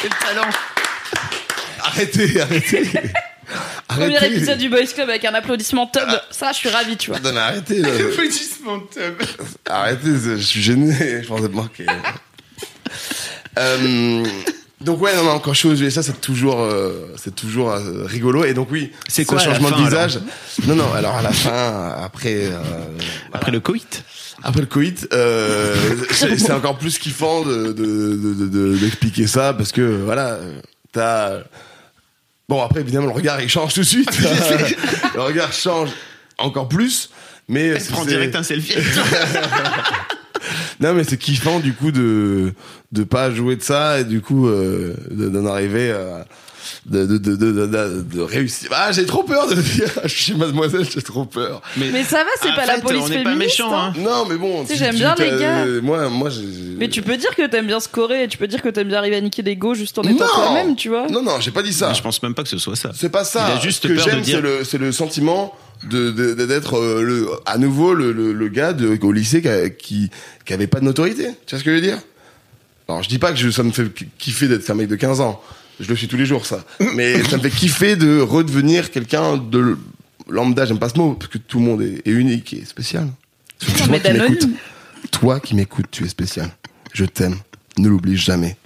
[0.00, 0.48] Quel talent
[1.80, 2.90] Arrêtez, arrêtez.
[3.88, 4.36] Premier Arrêtez.
[4.36, 6.02] épisode du Boys Club avec un applaudissement tub.
[6.08, 6.22] Ah.
[6.30, 7.20] Ça, je suis ravie, tu vois.
[7.20, 7.88] Non, mais arrêtez, là.
[7.88, 9.22] Applaudissement tub.
[9.68, 11.86] Arrêtez, je suis gêné, je pense être marqué.
[13.56, 14.24] Euh,
[14.80, 18.04] donc ouais, non, non, quand je suis aux USA, c'est toujours, euh, c'est toujours euh,
[18.04, 18.44] rigolo.
[18.44, 20.18] Et donc oui, C'est ce quoi la changement fin, de visage
[20.66, 20.92] Non, non.
[20.92, 22.58] Alors à la fin, après, euh,
[23.32, 24.02] Après le coït
[24.42, 25.74] après le coït, euh,
[26.10, 30.38] c'est encore plus kiffant de de- de- de- de- d'expliquer ça parce que voilà,
[30.92, 31.38] t'as
[32.48, 34.10] bon après évidemment le regard il change tout de suite,
[35.14, 35.90] le regard change
[36.36, 37.10] encore plus.
[37.48, 38.74] Mais Elle prend direct un selfie.
[40.80, 42.52] non mais c'est kiffant du coup de
[42.92, 46.24] de pas jouer de ça et du coup euh, de- d'en arriver à
[46.86, 48.70] de de de de, de, de réussir.
[48.72, 49.90] Ah j'ai trop peur de le dire.
[50.04, 51.60] Je suis mademoiselle, j'ai trop peur.
[51.76, 53.24] Mais ça va, c'est pas la police on féministe.
[53.24, 53.92] pas méchant, hein.
[53.94, 54.00] hein.
[54.00, 54.62] Non mais bon.
[54.64, 55.64] Tu sais, j'aime bien les gars.
[55.82, 56.42] Moi moi j'ai.
[56.78, 58.98] Mais tu peux dire que t'aimes bien scorer et tu peux dire que t'aimes bien
[58.98, 61.06] arriver à niquer des go juste en étant toi-même, tu vois.
[61.08, 61.88] Non non j'ai pas dit ça.
[61.88, 62.90] Mais Je pense même pas que ce soit ça.
[62.94, 63.46] C'est pas ça.
[63.54, 65.54] Il a juste Ce que peur de j'aime, dire- c'est le, c'est le sentiment
[65.88, 69.42] de, de- de- d'être euh, le, à nouveau le, le, le gars de, au lycée
[69.42, 70.10] qui, a- qui,
[70.44, 71.28] qui avait pas de notoriété.
[71.46, 71.98] Tu vois ce que je veux dire?
[72.88, 75.20] Alors, je dis pas que je, ça me fait kiffer d'être un mec de 15
[75.20, 75.40] ans.
[75.80, 76.64] Je le suis tous les jours, ça.
[76.94, 79.76] Mais ça me fait kiffer de redevenir quelqu'un de
[80.28, 80.66] lambda.
[80.66, 83.08] J'aime pas ce mot parce que tout le monde est, est unique et spécial.
[83.60, 84.12] Toi qui
[85.10, 86.50] toi qui m'écoutes, tu es spécial.
[86.92, 87.36] Je t'aime.
[87.78, 88.56] Ne l'oublie jamais.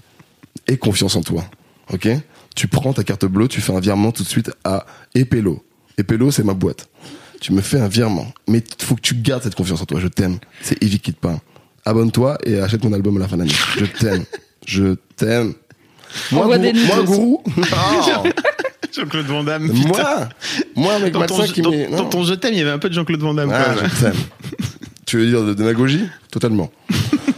[0.66, 1.44] Aie confiance en toi.
[1.92, 2.08] Ok?
[2.54, 5.64] Tu prends ta carte bleue, tu fais un virement tout de suite à Epelo.
[5.98, 6.88] Epelo, c'est ma boîte.
[7.40, 8.26] Tu me fais un virement.
[8.48, 10.00] Mais il faut que tu gardes cette confiance en toi.
[10.00, 10.38] Je t'aime.
[10.62, 11.38] C'est Evie qui te parle.
[11.84, 13.54] Abonne-toi et achète mon album à la fin de l'année.
[13.78, 14.24] Je t'aime.
[14.66, 15.54] Je t'aime.
[16.32, 17.42] Moi, gourou, des moi, gourou.
[17.56, 17.62] Non.
[18.92, 19.70] Jean-Claude Van Damme.
[19.86, 20.28] moi,
[20.74, 21.86] moi, avec Dans ton, qui dans- met.
[21.88, 23.50] dans ton je t'aime, il y avait un peu de Jean-Claude Van Damme.
[23.52, 23.90] Ah, quand même.
[23.94, 24.14] je t'aime.
[25.06, 26.04] Tu veux dire de démagogie?
[26.30, 26.70] Totalement.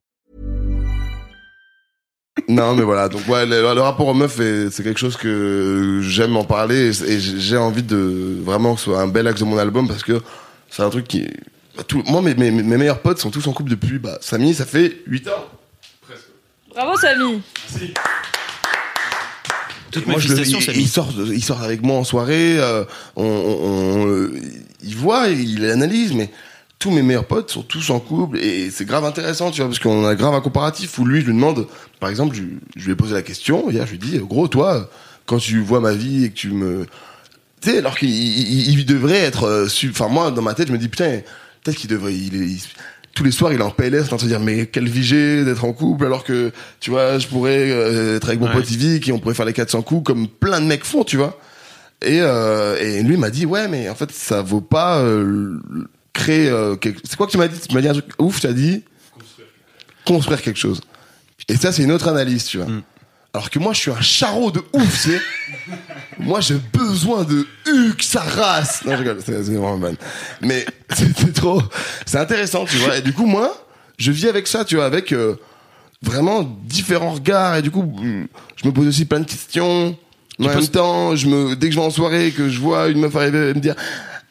[2.47, 3.09] Non, mais voilà.
[3.09, 6.91] Donc, ouais, le, le rapport aux meufs, est- c'est quelque chose que j'aime en parler
[7.03, 9.87] et, et j'ai envie de vraiment que ce soit un bel axe de mon album
[9.87, 10.21] parce que
[10.69, 11.27] c'est un truc qui.
[11.75, 13.99] bah, tout- moi, mes, mes, mes meilleurs potes sont tous en couple depuis.
[13.99, 15.45] Bah, Samy, ça fait 8 ans.
[16.73, 17.41] Bravo, Samy.
[19.91, 20.83] Toutes Moi, mes je le- félicitations, il, Samy.
[20.83, 22.57] il sort, il sort avec moi en soirée.
[22.59, 22.85] euh,
[23.17, 24.31] on, on- on-
[24.83, 26.31] il voit, il analyse, mais
[26.81, 29.77] tous mes meilleurs potes sont tous en couple et c'est grave intéressant, tu vois, parce
[29.79, 31.67] qu'on a grave un comparatif où lui, je lui demande,
[31.99, 32.41] par exemple, je,
[32.75, 34.89] je lui ai posé la question hier, je lui dis, gros, toi,
[35.27, 36.87] quand tu vois ma vie et que tu me,
[37.61, 40.73] tu sais, alors qu'il il, il devrait être, euh, enfin moi, dans ma tête, je
[40.73, 41.19] me dis putain,
[41.63, 42.61] peut-être qu'il devrait, il, il-
[43.13, 45.03] tous les soirs, il est en PLS, en train de se dire mais quelle vie
[45.03, 48.53] j'ai d'être en couple, alors que tu vois, je pourrais euh, être avec mon Ouais.
[48.53, 51.17] pote Yvick et on pourrait faire les 400 coups comme plein de mecs font, tu
[51.17, 51.37] vois.
[52.03, 55.59] Et, euh, et lui m'a dit ouais, mais en fait, ça vaut pas euh,
[56.13, 56.49] créer.
[56.49, 56.99] euh, quelque...
[57.03, 58.83] C'est quoi que tu m'as dit Tu m'as dit un truc ouf, tu as dit
[60.05, 60.81] construire quelque chose.
[61.47, 62.67] Et ça, c'est une autre analyse, tu vois.
[63.33, 65.21] Alors que moi, je suis un charreau de ouf, tu sais.
[66.19, 68.83] moi, j'ai besoin de Huck, sa race.
[68.85, 69.93] Non, je rigole, c'est c'est vraiment ban.
[70.41, 71.61] Mais c'était trop.
[72.05, 72.97] C'est intéressant, tu vois.
[72.97, 73.65] Et du coup, moi,
[73.97, 75.35] je vis avec ça, tu vois, avec euh,
[76.01, 77.55] vraiment différents regards.
[77.55, 79.97] Et du coup, mm, je me pose aussi plein de questions.
[80.39, 82.99] En même temps, je me, dès que je vais en soirée, que je vois une
[82.99, 83.75] meuf arriver et me dire.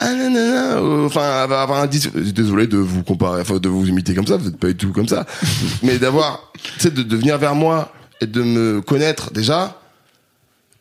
[0.03, 3.59] Ah non, non, non, euh, enfin, avoir avoir un dis- désolé de vous comparer, enfin,
[3.59, 5.27] de vous imiter comme ça, vous êtes pas du tout comme ça.
[5.83, 7.93] Mais d'avoir, tu sais, de, de venir vers moi
[8.23, 9.80] et de me connaître déjà,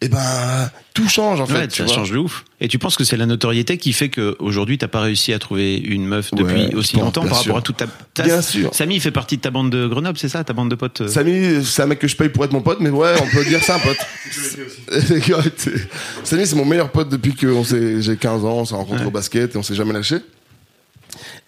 [0.01, 1.53] et ben, tout change, en fait.
[1.53, 1.93] Ouais, tu ça vois.
[1.93, 2.45] change de ouf.
[2.61, 5.75] Et tu penses que c'est la notoriété qui fait qu'aujourd'hui, t'as pas réussi à trouver
[5.77, 7.53] une meuf depuis Ouais, aussi pense, longtemps par sûr.
[7.53, 7.87] rapport à toute ta.
[8.13, 8.73] ta- Bien sûr.
[8.73, 11.01] Samy, il fait partie de ta bande de Grenoble, c'est ça, ta bande de potes
[11.01, 13.27] euh Samy, c'est un mec que je paye pour être mon pote, mais ouais, on
[13.29, 13.97] peut dire c'est un pote.
[16.23, 19.05] Samy, c'est mon meilleur pote depuis que on s'est- j'ai 15 ans, on s'est rencontrés
[19.05, 20.17] au basket et on s'est jamais lâché.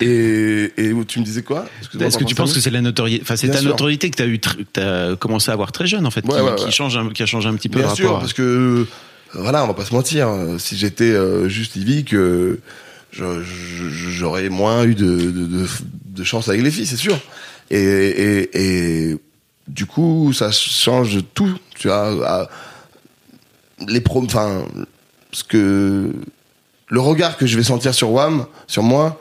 [0.01, 1.65] Et, et où tu me disais quoi?
[1.99, 3.69] Est-ce que tu penses que c'est la notoriété, enfin c'est ta sûr.
[3.69, 6.35] notoriété que t'as eu, tr- que t'as commencé à avoir très jeune en fait, Ouais,
[6.35, 6.71] qui, ouais, qui ouais.
[6.71, 8.19] change, un- qui a changé un petit peu Bien le sûr, rapport.
[8.21, 8.87] parce que euh,
[9.33, 10.27] voilà, on va pas se mentir.
[10.27, 11.75] euh, Si j'étais euh, juste
[13.43, 15.67] je- j'aurais moins eu de, de, de,
[16.05, 17.17] de chance avec les filles, c'est sûr.
[17.69, 19.17] Et, et, et
[19.67, 21.57] du coup, ça change tout.
[21.77, 22.49] Tu vois,
[23.87, 24.63] les pro, enfin,
[25.31, 26.11] ce que
[26.87, 29.19] le regard que je vais sentir sur Wam, sur moi,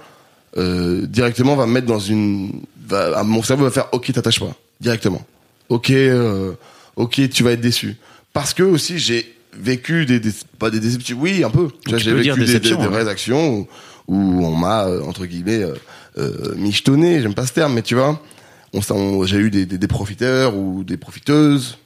[0.57, 4.55] euh, directement va me mettre dans une, va, mon cerveau va faire, ok, t'attaches pas,
[4.81, 5.25] directement.
[5.69, 6.53] Ok, euh,
[6.97, 7.97] ok, tu vas être déçu.
[8.33, 11.69] Parce que aussi j'ai vécu des, des- pas des déceptions, oui, un peu.
[11.99, 12.53] J'ai vécu des, des,
[12.87, 12.89] hein.
[12.91, 13.69] vraies actions où,
[14.09, 15.75] où on m'a euh, entre guillemets euh,
[16.19, 18.21] euh, michetonné, j'aime pas ce terme, mais tu vois,
[18.73, 21.79] on, on- j'ai eu des, des, des profiteurs ou des profiteuses.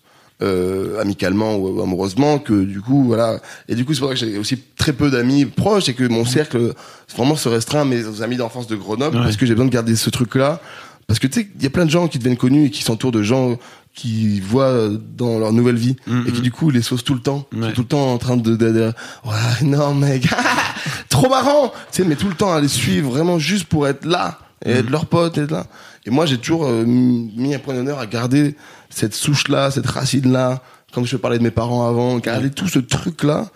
[0.43, 4.21] Euh, amicalement ou amoureusement que du coup voilà et du coup c'est pour ça que
[4.21, 6.75] j'ai aussi très peu d'amis proches et que mon cercle
[7.17, 9.23] vraiment se restreint à mes amis d'enfance de Grenoble Ouais.
[9.23, 10.61] parce que j'ai besoin de garder ce truc là
[11.07, 12.83] parce que tu sais il y a plein de gens qui deviennent connus et qui
[12.83, 13.57] s'entourent de gens
[13.95, 16.25] qui voient dans leur nouvelle vie Mhm.
[16.27, 17.69] et qui du coup les saucent tout le temps Ouais.
[17.69, 18.93] sont tout le temps en train de, de, de-
[19.25, 20.27] ouais non mec
[21.11, 24.05] trop marrant tu sais mais tout le temps à les suivre vraiment juste pour être
[24.05, 25.67] là et être leur pote être là
[26.07, 28.55] et moi j'ai toujours euh, mis un point d'honneur à garder
[28.91, 32.69] cette souche là cette racine là comme je parlais de mes parents avant garder tout
[32.69, 33.47] ce truc là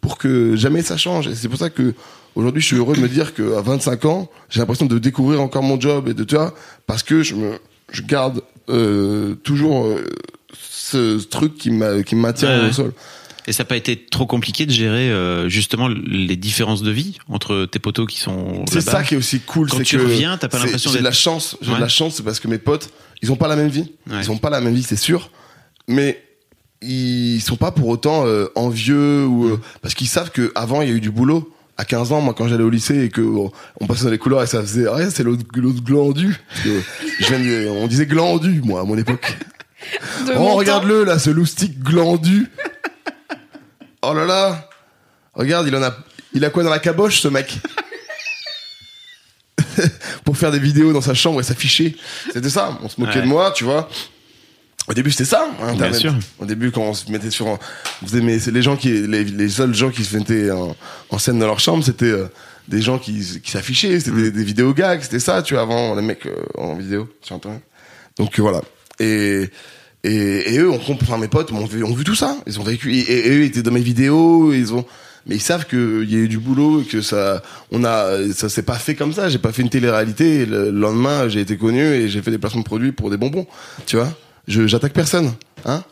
[0.00, 1.94] pour que jamais ça change et c'est pour ça que
[2.34, 5.40] aujourd'hui je suis heureux de me dire que à 25 ans j'ai l'impression de découvrir
[5.40, 6.54] encore mon job et de tu vois
[6.86, 7.58] parce que je me
[7.92, 10.04] je garde euh, toujours euh,
[10.58, 12.72] ce, ce truc qui m'a qui me maintient Ouais, au ouais.
[12.72, 12.92] sol
[13.48, 17.18] Et ça n'a pas été trop compliqué de gérer euh, justement les différences de vie
[17.28, 19.68] entre tes potos qui sont C'est ça qui est aussi cool.
[19.70, 21.56] Quand tu que reviens, t'as pas l'impression J'ai de d'être- la chance.
[21.62, 21.76] J'ai Ouais.
[21.76, 22.90] de la chance, c'est parce que mes potes,
[23.22, 23.92] ils ont pas la même vie.
[24.10, 24.16] Ouais.
[24.22, 25.30] Ils ont pas la même vie, c'est sûr.
[25.88, 26.22] Mais
[26.82, 30.88] ils sont pas pour autant euh, envieux ou euh, parce qu'ils savent que avant il
[30.88, 31.52] y a eu du boulot.
[31.78, 34.16] À 15 ans, moi, quand j'allais au lycée et que oh, on passait dans les
[34.16, 36.34] couloirs et ça faisait, ah, c'est l'autre, glandu.
[36.48, 36.80] Parce que
[37.20, 39.36] je viens de- on disait glandu, moi, à mon époque.
[40.26, 42.46] De Oh, regarde-le, là, ce loustic glandu.
[44.08, 44.68] Oh là là.
[45.34, 45.94] Regarde, il en a,
[46.32, 47.58] il a quoi dans la caboche, ce mec?
[50.24, 51.96] Pour faire des vidéos dans sa chambre et s'afficher.
[52.32, 52.78] C'était ça.
[52.82, 53.22] On se moquait Ouais.
[53.22, 53.88] de moi, tu vois.
[54.88, 55.98] Au début, c'était ça, hein, Internet.
[56.00, 56.14] sûr.
[56.38, 57.58] Au début, quand on se mettait sur, on
[58.06, 60.76] faisait, mais c'est les gens qui, les, les seuls gens qui se mettaient en,
[61.10, 62.28] en scène dans leur chambre, c'était euh,
[62.68, 65.94] des gens qui, qui s'affichaient, c'était des, des vidéos gags, c'était ça, tu vois, avant
[65.96, 67.62] les mecs euh, en vidéo sur Internet.
[68.16, 68.60] Donc euh, voilà.
[69.00, 69.50] Et,
[70.06, 72.36] et, et eux, on enfin, mes potes ont vu, ont vu tout ça.
[72.46, 74.84] Ils ont vécu, et, et eux étaient dans mes vidéos, ils ont,
[75.26, 77.42] mais ils savent qu'il y a eu du boulot que ça,
[77.72, 79.28] on a, ça s'est pas fait comme ça.
[79.28, 80.42] J'ai pas fait une télé-réalité.
[80.42, 83.16] Et le lendemain, j'ai été connu et j'ai fait des placements de produits pour des
[83.16, 83.46] bonbons.
[83.86, 84.08] Tu vois,
[84.46, 85.32] je, j'attaque personne,
[85.64, 85.82] hein?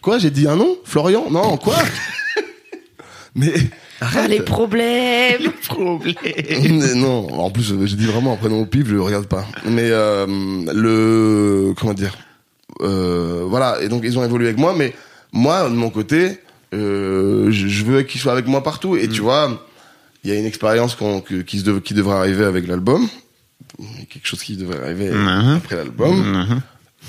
[0.00, 1.30] Quoi, j'ai dit un nom, Florian?
[1.30, 1.76] Non, quoi?
[3.36, 3.52] Mais
[4.00, 4.30] Ah, arrête.
[4.30, 5.52] les problèmes.
[6.50, 9.46] Mais non, en plus, j'ai dit vraiment un prénom au pif, je le regarde pas.
[9.64, 10.26] Mais euh,
[10.74, 12.18] le comment dire,
[12.80, 13.80] euh, voilà.
[13.82, 14.94] Et donc ils ont évolué avec moi, mais
[15.32, 16.38] moi de mon côté,
[16.74, 18.96] euh, je, veux qu'ils soient avec moi partout.
[18.96, 19.66] Et tu vois,
[20.24, 23.08] il y a une expérience qu'on- qui, dev- qui devrait arriver avec l'album,
[24.08, 25.56] quelque chose qui devrait arriver Mhm.
[25.56, 26.16] après l'album.
[26.16, 26.60] Mhm.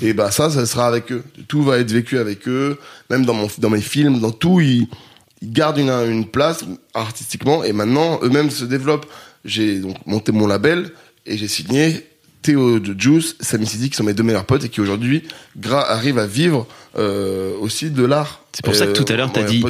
[0.02, 1.22] Et bah ça, ça sera avec eux.
[1.46, 2.78] Tout va être vécu avec eux.
[3.10, 4.88] Même dans mon, dans mes films, dans tout, ils,
[5.40, 7.62] ils gardent une, une place artistiquement.
[7.62, 9.06] Et maintenant, eux-mêmes se développent.
[9.44, 10.90] J'ai donc monté mon label
[11.26, 12.04] et j'ai signé
[12.44, 15.22] Théo de Juice, Samy Sidi, qui sont mes deux meilleurs potes et qui aujourd'hui
[15.66, 16.66] arrivent à vivre
[16.98, 18.42] euh, aussi de l'art.
[18.52, 19.64] C'est pour ça que tout à l'heure, t'as ouais, dit-.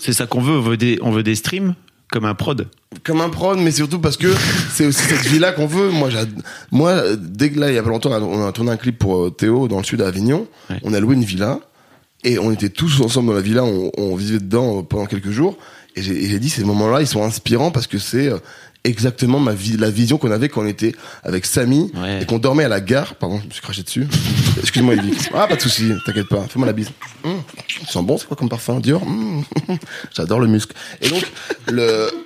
[0.00, 1.76] C'est ça qu'on veut, on veut des, on veut des streams
[2.10, 2.66] comme un prod.
[3.04, 4.34] comme un prod, mais surtout parce que
[4.72, 5.90] c'est aussi cette vie-là qu'on veut.
[5.90, 6.08] Moi,
[6.72, 8.98] moi, euh, dès que là, il y a pas longtemps, on a tourné un clip
[8.98, 10.48] pour euh, Théo dans le sud à Avignon.
[10.70, 10.80] Ouais.
[10.82, 11.60] On a loué une villa
[12.24, 13.62] et on était tous ensemble dans la villa.
[13.62, 15.56] On, on vivait dedans euh, pendant quelques jours.
[15.96, 18.38] Et j'ai dit ces moments-là, ils sont inspirants parce que c'est euh,
[18.88, 22.22] exactement ma vie, la vision qu'on avait quand on était avec Samy Ouais.
[22.22, 23.14] et qu'on dormait à la gare.
[23.14, 24.06] Pardon, je me suis craché dessus.
[24.60, 25.30] Excuse-moi, Yvick.
[25.34, 26.42] Ah, pas de souci, t'inquiète pas.
[26.48, 26.90] Fais-moi la bise.
[27.24, 27.42] Hum,
[27.86, 28.80] ça sent bon, c'est quoi comme parfum?
[28.80, 29.02] Dior?
[29.02, 29.44] Hum,
[30.16, 30.74] J'adore le muscle.
[31.02, 31.22] Et donc,
[31.68, 32.10] le.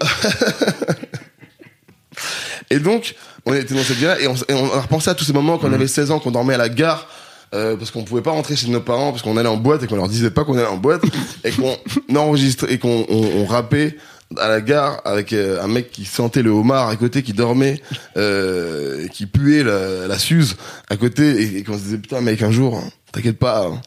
[2.71, 5.25] Et donc, on était dans cette villa et on, et on a repensé à tous
[5.25, 7.07] ces moments quand on avait 16 ans, qu'on dormait à la gare.
[7.55, 9.87] euh, parce qu'on pouvait pas rentrer chez nos parents parce qu'on allait en boîte et
[9.87, 11.03] qu'on leur disait pas qu'on allait en boîte
[11.45, 11.77] et qu'on
[12.17, 13.97] enregistrait et qu'on on, on rappait
[14.39, 17.81] à la gare avec euh, un mec qui sentait le homard à côté qui dormait
[18.17, 20.57] euh, qui puait la, la suze
[20.89, 23.81] à côté et, et qu'on se disait putain mec un jour hein, t'inquiète pas hein,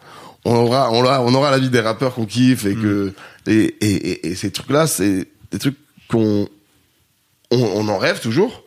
[0.45, 3.13] on aura on aura on aura la vie des rappeurs qu'on kiffe et que
[3.47, 5.77] et, et, et, et ces trucs là c'est des trucs
[6.07, 6.47] qu'on
[7.51, 8.63] on, on en rêve toujours,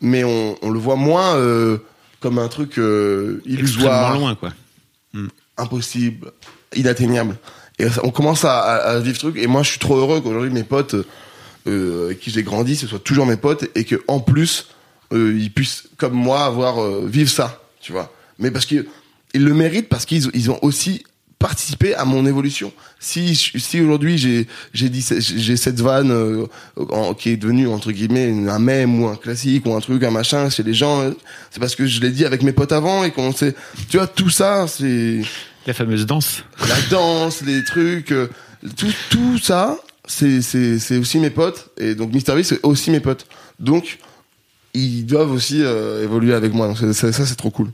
[0.00, 1.78] mais on, on le voit moins euh,
[2.20, 4.52] comme un truc illusoire, loin, quoi.
[5.56, 6.32] impossible,
[6.74, 7.36] inatteignable.
[8.02, 9.36] On commence à, à- à vivre truc.
[9.36, 10.96] Et moi, je suis trop heureux qu'aujourd'hui mes potes
[11.66, 14.68] euh, qui j'ai grandi, ce soient toujours mes potes, et que en plus
[15.12, 18.12] euh, ils puissent, comme moi, avoir euh, vivre ça, tu vois.
[18.38, 18.86] Mais parce que
[19.34, 21.04] ils le méritent parce qu'ils ils ont aussi
[21.38, 22.72] participer à mon évolution.
[23.00, 26.46] Si si aujourd'hui j'ai j'ai dit j'ai cette vanne
[27.18, 30.50] qui est devenue entre guillemets un mème ou un classique ou un truc un machin
[30.50, 31.02] chez les gens,
[31.50, 33.54] c'est parce que je l'ai dit avec mes potes avant et qu'on sait
[33.88, 35.22] tu vois tout ça c'est
[35.66, 36.42] La fameuse danse.
[36.68, 38.28] la danse, les trucs, euh,
[38.76, 41.70] tout, tout ça, c'est, c'est, c'est aussi mes potes.
[41.78, 43.26] Et donc, Mister V, c'est aussi mes potes.
[43.60, 43.98] Donc,
[44.74, 46.66] ils doivent aussi euh, évoluer avec moi.
[46.68, 47.68] Donc, c'est- c'est- ça, c'est trop cool.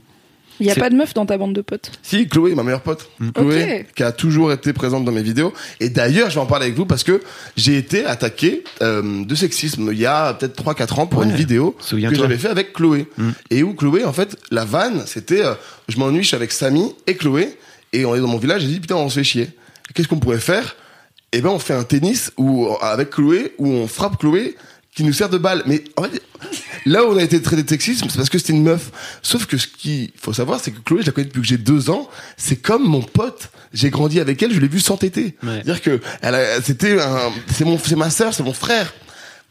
[0.61, 1.89] Il y a C'est- pas de meuf dans ta bande de potes?
[2.03, 3.09] Si, Chloé, ma meilleure pote.
[3.33, 3.93] Chloé, Ok.
[3.95, 5.53] qui a toujours été présente dans mes vidéos.
[5.79, 7.21] Et d'ailleurs, je vais en parler avec vous parce que
[7.55, 11.27] j'ai été attaqué euh, de sexisme il y a peut-être 3-4 ans pour Ouais.
[11.27, 12.17] une vidéo que Souviens-toi.
[12.19, 13.07] j'avais fait avec Chloé.
[13.49, 15.53] Et où Chloé, en fait, la vanne, c'était euh,
[15.87, 17.57] je m'ennuie, je suis avec Samy et Chloé.
[17.93, 19.49] Et on est dans mon village, j'ai dit putain, on se fait chier.
[19.93, 20.75] Qu'est-ce qu'on pourrait faire?
[21.31, 24.55] Eh ben, on fait un tennis où, avec Chloé où on frappe Chloé
[24.95, 25.63] qui nous sert de balle.
[25.65, 26.21] Mais en fait,
[26.85, 28.91] là où on a été traité de sexisme, c'est parce que c'était une meuf.
[29.21, 31.57] Sauf que ce qu'il faut savoir, c'est que Chloé, je la connais depuis que j'ai
[31.57, 32.09] deux ans.
[32.37, 33.49] C'est comme mon pote.
[33.73, 35.35] J'ai grandi avec elle, je l'ai vue s'entêter.
[35.43, 35.61] Ouais.
[35.63, 38.93] C'est-à-dire que elle c'était un, c'est mon, c'est ma sœur, c'est mon frère.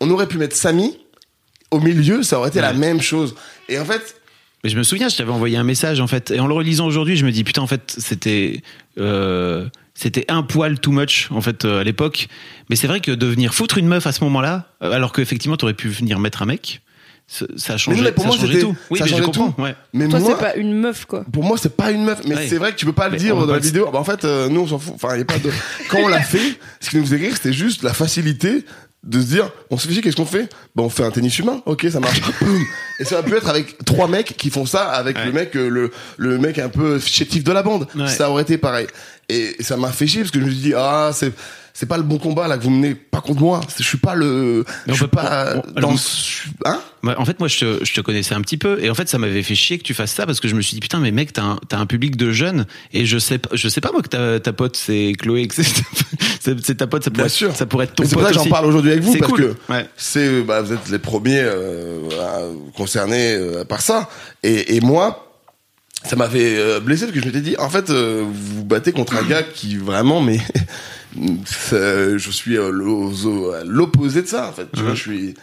[0.01, 0.99] On aurait pu mettre Samy
[1.71, 3.35] au milieu, ça aurait été la même chose.
[3.69, 4.17] Et en fait,
[4.65, 6.87] Mais je me souviens, je t'avais envoyé un message en fait, et en le relisant
[6.87, 8.63] aujourd'hui, je me dis putain en fait c'était
[8.99, 12.29] euh, c'était un poil too much en fait euh, à l'époque.
[12.71, 15.57] Mais c'est vrai que de venir foutre une meuf à ce moment-là, euh, alors qu'effectivement
[15.57, 16.81] t'aurais pu venir mettre un mec,
[17.29, 18.77] ça a changé, non, mais pour ça a moi, changé c'était- tout.
[18.91, 19.51] Oui, ça mais je changeait comprends.
[19.53, 19.61] tout.
[19.63, 19.75] Ouais.
[19.93, 21.25] mais Toi, moi, c'est pas une meuf, quoi.
[21.31, 22.21] pour moi, c'est pas une meuf.
[22.27, 22.47] Mais Ouais.
[22.49, 23.91] c'est vrai que tu peux pas le Mais dire dans la vidéo.
[23.93, 24.95] Bah, en fait, euh, nous, on s'en fout.
[24.95, 25.51] Enfin, y a pas de.
[25.91, 28.65] Quand on l'a fait, ce qui nous faisait rire, c'était juste la facilité
[29.05, 30.49] de se dire, on se fait chier, qu'est-ce qu'on fait?
[30.75, 31.63] Bah, on fait un tennis humain.
[31.67, 32.21] Ok, ça marche.
[33.01, 35.27] Et ça va pu être avec trois mecs qui font ça avec Ouais.
[35.27, 37.87] le mec, euh, le, le mec un peu chétif de la bande.
[37.95, 38.09] Ouais.
[38.09, 38.87] Ça aurait été pareil.
[39.29, 41.33] Et ça m'a fait chier parce que je me suis dit, ah, c'est.
[41.81, 43.61] C'est pas le bon combat là que vous menez, pas contre moi.
[43.79, 46.81] Je suis pas le, Mais je suis pas- pas on- dans, alors- ce- hein?
[47.05, 49.09] Ouais, en fait, moi, je te, je te connaissais un petit peu, et en fait,
[49.09, 50.99] ça m'avait fait chier que tu fasses ça parce que je me suis dit putain,
[50.99, 54.03] mais mec, t'as un, public de jeunes, et je sais, pas- je sais pas moi
[54.03, 57.55] que ta, ta pote c'est Chloé, que c'est, ta pote, ça pourrait, Bien sûr.
[57.55, 59.55] ça pourrait être ton c'est pour ça que j'en parle aujourd'hui avec vous parce cool.
[59.55, 59.87] que Ouais.
[59.97, 62.01] c'est bah, vous êtes les premiers euh,
[62.77, 64.09] concernés euh, par ça
[64.43, 65.33] et, et moi
[66.05, 69.17] ça m'avait euh, blessé parce que je m'étais dit en fait vous vous battez contre
[69.17, 70.39] un gars qui vraiment mais
[71.17, 72.71] je suis euh,
[73.65, 75.35] l'opposé de ça en fait tu vois je suis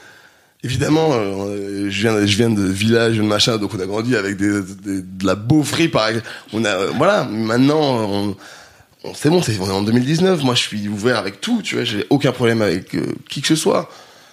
[0.63, 4.37] évidemment euh, je viens je viens de village de machin donc on a grandi avec
[4.37, 6.27] des, des- de la beaufrie par exemple.
[6.53, 10.43] on a euh, voilà maintenant on, on- c'est bon, c'est on est en 2019.
[10.43, 11.61] Moi, je suis ouvert avec tout.
[11.63, 13.87] Tu vois, j'ai aucun problème avec euh, qui que ce soit.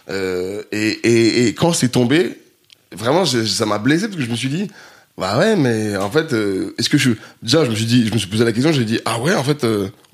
[0.09, 2.39] Et, et, et quand c'est tombé,
[2.91, 4.68] vraiment, je- ça m'a blessé parce que je me suis dit,
[5.18, 6.33] bah ouais, mais en fait,
[6.78, 7.11] est-ce que je
[7.43, 9.35] déjà, je me suis dit, je me suis posé la question, j'ai dit, ah ouais,
[9.35, 9.62] en fait,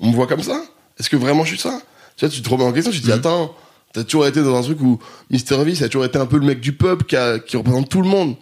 [0.01, 0.61] on me voit comme ça?
[0.99, 1.81] Est-ce que vraiment je suis ça?
[2.17, 2.91] Tu vois, tu te remets en question.
[2.91, 3.55] Tu te dis, attends,
[3.93, 6.37] t'as toujours été dans un truc où Mister V, ça a toujours été un peu
[6.37, 8.35] le mec du peuple qui, a- qui représente tout le monde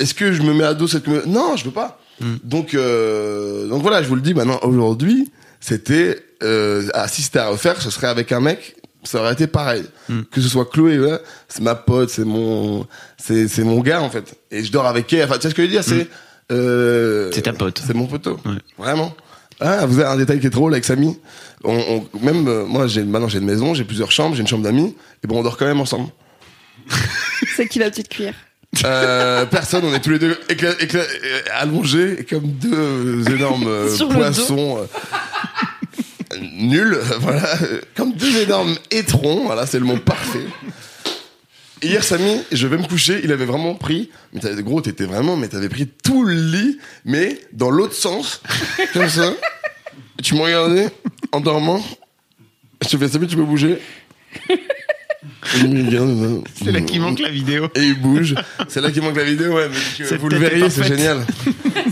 [0.00, 2.00] est-ce que je me mets à dos cette Non, je peux pas.
[2.42, 4.58] Donc, euh, donc voilà, je vous le dis maintenant.
[4.62, 8.76] Aujourd'hui, c'était euh, ah, si c'était à refaire, ce serait avec un mec.
[9.04, 9.84] Ça aurait été pareil.
[10.32, 12.86] Que ce soit Chloé, ouais, c'est ma pote, c'est mon,
[13.18, 14.34] c'est c'est mon gars en fait.
[14.50, 15.24] Et je dors avec elle.
[15.26, 16.08] Enfin, tu sais ce que je veux dire C'est
[16.50, 17.80] euh, C'est ta pote.
[17.86, 18.38] C'est mon poteau.
[18.44, 18.52] Ouais.
[18.78, 19.14] Vraiment.
[19.60, 21.18] Ah, vous avez un détail qui est drôle avec Samy.
[21.62, 24.46] On, on- même euh, moi, j'ai maintenant j'ai une maison, j'ai plusieurs chambres, j'ai une
[24.48, 24.94] chambre d'amis.
[25.22, 26.08] Et bon, on dort quand même ensemble.
[27.56, 28.34] C'est qui la petite cuillère
[28.84, 33.88] Euh, personne, on est tous les deux écla- écla- euh, allongés comme deux énormes euh,
[33.96, 34.20] Sur le dos.
[34.20, 37.48] poissons euh, nuls, voilà,
[37.96, 40.44] comme deux énormes étrons, voilà, c'est le mot parfait.
[41.82, 45.36] Hier, Samy, je vais me coucher, il avait vraiment pris, mais t'avais, gros, t'étais vraiment,
[45.36, 48.40] mais t'avais pris tout le lit, mais dans l'autre sens,
[48.92, 49.34] comme ça.
[50.22, 50.88] Tu m'as regardé
[51.32, 51.84] en dormant.
[52.82, 53.78] Je te fais, Samy, tu peux bouger?
[55.62, 57.68] Me C'est là qu'il manque la vidéo.
[57.74, 58.34] et il bouge.
[58.68, 59.68] C'est là qu'il manque la vidéo, ouais.
[60.00, 61.24] Mais vous le verriez, c'est génial.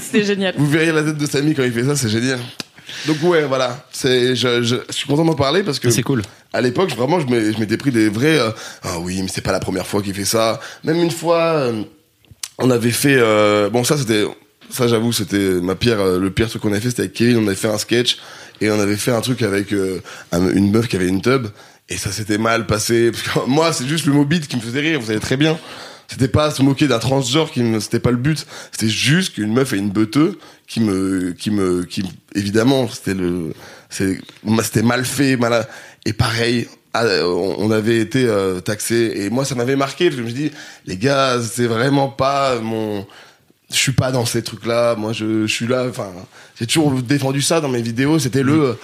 [0.00, 0.54] C'était génial.
[0.56, 2.38] Vous verriez la tête de Samy quand il fait ça, c'est génial.
[3.06, 3.86] Donc ouais, voilà.
[3.92, 6.22] C'est, je, je, je suis content d'en parler parce que C'est cool.
[6.52, 8.38] à l'époque, vraiment, je m'étais pris des vrais.
[8.38, 8.50] euh,
[8.82, 10.60] ah oui, mais c'est pas la première fois qu'il fait ça.
[10.84, 11.82] Même une fois, euh,
[12.58, 13.16] on avait fait.
[13.18, 14.24] euh, bon, ça c'était.
[14.70, 16.00] Ça, j'avoue, c'était ma pire.
[16.00, 17.36] euh, le pire truc qu'on avait fait, c'était avec Kevin.
[17.38, 18.18] On avait fait un sketch
[18.60, 19.72] et on avait fait un truc avec
[20.32, 21.48] un- une meuf qui avait une tub
[21.88, 23.10] et ça s'était mal passé.
[23.10, 25.00] Parce que moi, c'est juste le mot beat qui me faisait rire.
[25.00, 25.58] Vous savez très bien.
[26.12, 28.46] C'était pas se moquer d'un transgenre qui me, c'était pas le but.
[28.70, 32.04] C'était juste qu'une meuf et une beuteux qui me, qui me, qui,
[32.34, 33.54] évidemment, c'était le,
[33.88, 34.20] c'est,
[34.62, 35.66] c'était mal fait, mal,
[36.04, 40.28] et pareil, on avait été euh, taxé et moi ça m'avait marqué parce que je
[40.28, 40.50] me dis
[40.84, 43.06] les gars c'est vraiment pas mon
[43.70, 46.12] je suis pas dans ces trucs là moi je, je suis là enfin
[46.60, 48.18] j'ai toujours défendu ça dans mes vidéos.
[48.18, 48.76] C'était le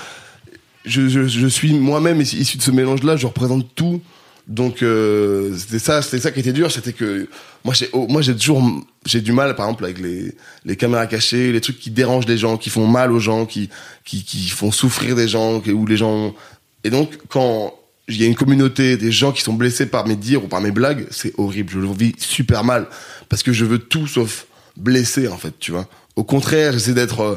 [0.87, 4.01] je, je, je suis moi-même issu de ce mélange là je représente tout
[4.49, 7.29] Donc euh, c'était ça, c'était ça qui était dur, c'était que
[7.65, 8.63] moi j'ai oh, toujours
[9.05, 12.57] j'ai du mal par exemple avec les caméras cachées, les trucs qui dérangent les gens,
[12.57, 13.69] qui font mal aux gens, qui
[14.05, 16.35] qui font souffrir des gens, où les gens
[16.83, 17.75] et donc quand
[18.09, 20.63] il y a une communauté des gens qui sont blessés par mes dires ou par
[20.63, 22.87] mes blagues, c'est horrible, je le vis super mal
[23.29, 24.47] parce que je veux tout sauf
[24.79, 25.87] blesser en fait, tu vois.
[26.17, 27.37] Au contraire, j'essaie d'être euh,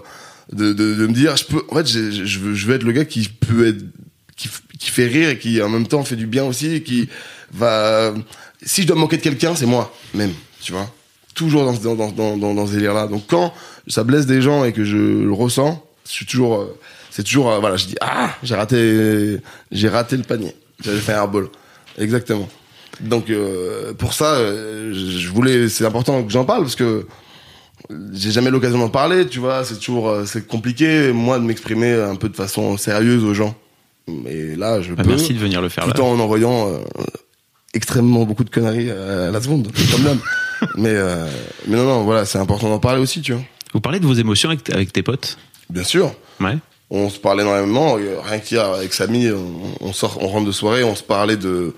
[0.54, 3.84] de, me dire je peux en fait veux être le gars qui peut être
[4.82, 7.08] qui fait rire et qui en même temps fait du bien aussi qui
[7.54, 8.14] va
[8.64, 10.92] si je dois me moquer de quelqu'un c'est moi même tu vois.
[11.36, 13.54] Toujours dans dans dans dans, dans, ce délire là donc quand
[13.88, 16.78] ça blesse des gens et que je le ressens je suis toujours euh,
[17.12, 19.38] c'est toujours euh, voilà je dis ah j'ai raté
[19.72, 20.56] j'ai raté le panier.
[20.84, 21.50] J'avais fait un ball
[22.00, 22.50] exactement.
[23.02, 27.06] Donc euh, pour ça euh, je voulais c'est important que j'en parle parce que
[28.14, 32.16] j'ai jamais l'occasion d'en parler, tu vois, c'est toujours c'est compliqué moi de m'exprimer un
[32.16, 33.56] peu de façon sérieuse aux gens.
[34.08, 35.94] Mais là, je Bah, peux merci de venir le faire là.
[35.94, 36.78] tout en envoyant euh,
[37.74, 40.18] extrêmement beaucoup de conneries à la seconde, comme d'hab.
[40.78, 41.26] mais euh,
[41.68, 43.42] mais non non, voilà, c'est important d'en parler aussi, tu vois.
[43.74, 45.38] Vous parlez de vos émotions avec, avec tes potes?
[45.70, 46.14] Bien sûr.
[46.40, 46.58] Ouais.
[46.90, 50.52] On se parlait énormément, euh, rien qu'hier avec Samy, on, on sort, on rentre de
[50.52, 51.74] soirée, on se parlait de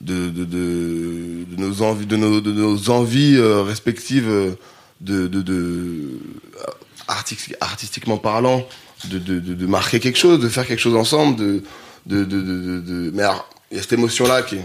[0.00, 4.52] de, de, de, de nos envies, de nos, de nos envies euh, respectives euh,
[5.00, 6.70] de, de, de euh,
[7.08, 8.64] artistique- artistiquement parlant,
[9.06, 11.62] de, de, de, de marquer quelque chose, de faire quelque chose ensemble, de,
[12.06, 14.64] de, de, de, de- de- mais alors, il y a cette émotion-là qui est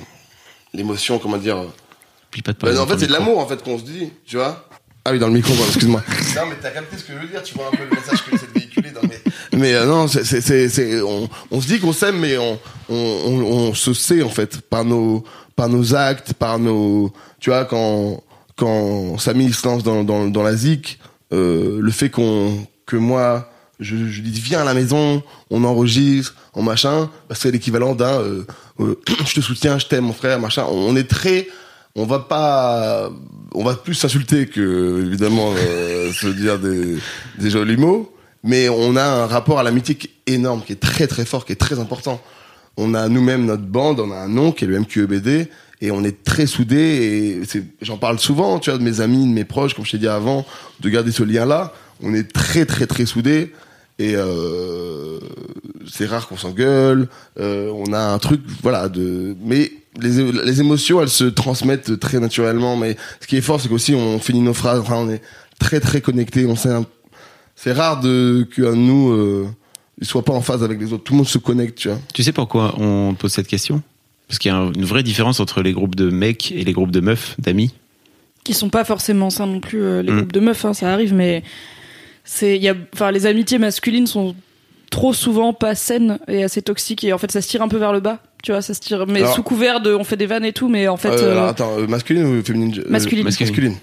[0.73, 1.57] l'émotion, comment dire,
[2.43, 3.13] pas de bah, en fait, c'est de micro.
[3.25, 4.67] l'amour, en fait, qu'on se dit, tu vois.
[5.05, 6.01] Ah oui, dans le micro, excuse-moi.
[6.35, 8.23] non, mais t'as capté ce que je veux dire, tu vois un peu le message
[8.23, 8.89] que j'essaie de véhiculer.
[8.91, 9.19] dans mes-
[9.59, 12.57] Mais euh, non, c'est, c'est, c'est, c'est- on, on se dit qu'on s'aime, mais on,
[12.89, 15.23] on, on, on se sait, en fait, par nos,
[15.55, 17.11] par nos actes, par nos.
[17.39, 18.23] Tu vois, quand,
[18.55, 20.99] quand Samy se lance dans, dans, dans la zik,
[21.33, 23.51] euh, le fait qu'on, que moi,
[23.83, 28.19] je, lui dis viens à la maison, on enregistre, en machin, bah, c'est l'équivalent d'un
[28.19, 28.45] euh,
[28.79, 30.65] euh, je te soutiens, je t'aime mon frère, machin.
[30.69, 31.47] On est très,
[31.95, 33.09] on va pas,
[33.53, 38.13] on va plus s'insulter que évidemment euh, se dire des, jolis mots,
[38.43, 41.45] mais on a un rapport à l'amitié qui est énorme, qui est très très fort,
[41.45, 42.21] qui est très important.
[42.77, 45.47] On a nous-mêmes notre bande, on a un nom qui est le MQEBD
[45.81, 49.33] et on est très soudés et j'en parle souvent, tu vois, de mes amis, de
[49.33, 50.45] mes proches, comme je t'ai dit avant,
[50.79, 51.73] de garder ce lien-là.
[52.01, 53.53] On est très très très soudés
[53.99, 55.19] et euh,
[55.89, 57.07] c'est rare qu'on s'engueule.
[57.39, 59.35] Euh, on a un truc, voilà, de.
[59.43, 59.71] Mais
[60.01, 62.75] les, les émotions, elles se transmettent très naturellement.
[62.75, 64.79] Mais ce qui est fort, c'est qu'aussi on finit nos phrases.
[64.79, 65.21] Enfin, on est
[65.59, 66.45] très très connectés.
[66.45, 66.69] On sait.
[66.69, 66.85] un-
[67.55, 69.47] C'est rare de que un de nous euh,
[70.01, 71.03] il soit pas en phase avec les autres.
[71.03, 71.99] Tout le monde se connecte, tu vois.
[72.13, 73.81] Tu sais pourquoi on pose cette question?
[74.27, 76.73] Parce qu'il y a un- une vraie différence entre les groupes de mecs et les
[76.73, 77.71] groupes de meufs, d'amis?
[78.43, 80.17] qui sont pas forcément sains non plus euh, les Mm.
[80.17, 81.43] groupes de meufs hein, ça arrive mais
[82.23, 84.35] c'est il y a enfin les amitiés masculines sont
[84.89, 87.77] trop souvent pas saines et assez toxiques et en fait ça se tire un peu
[87.77, 90.17] vers le bas tu vois ça se tire mais Alors- sous couvert de on fait
[90.17, 92.79] des vannes et tout mais en fait Euh, euh, alors, attends, euh, masculine ou féminine
[92.79, 93.23] euh, Masculine.
[93.23, 93.75] masculine.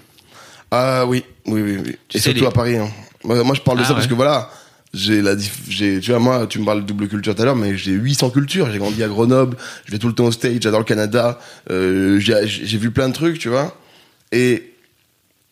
[0.73, 2.77] Ah oui, oui, oui, Et surtout les- à Paris.
[2.77, 2.87] Hein.
[3.25, 4.49] Moi, moi, je parle de Ah, ça parce que voilà,
[4.93, 5.33] j'ai la,
[5.67, 7.91] j'ai, tu vois, moi, tu me parles de double culture tout à l'heure, mais j'ai
[7.91, 8.71] 800 cultures.
[8.71, 11.39] J'ai grandi à Grenoble, je vais tout le temps au stage, j'adore le Canada,
[11.69, 13.75] euh, j'ai, j'ai vu plein de trucs, tu vois.
[14.31, 14.70] Et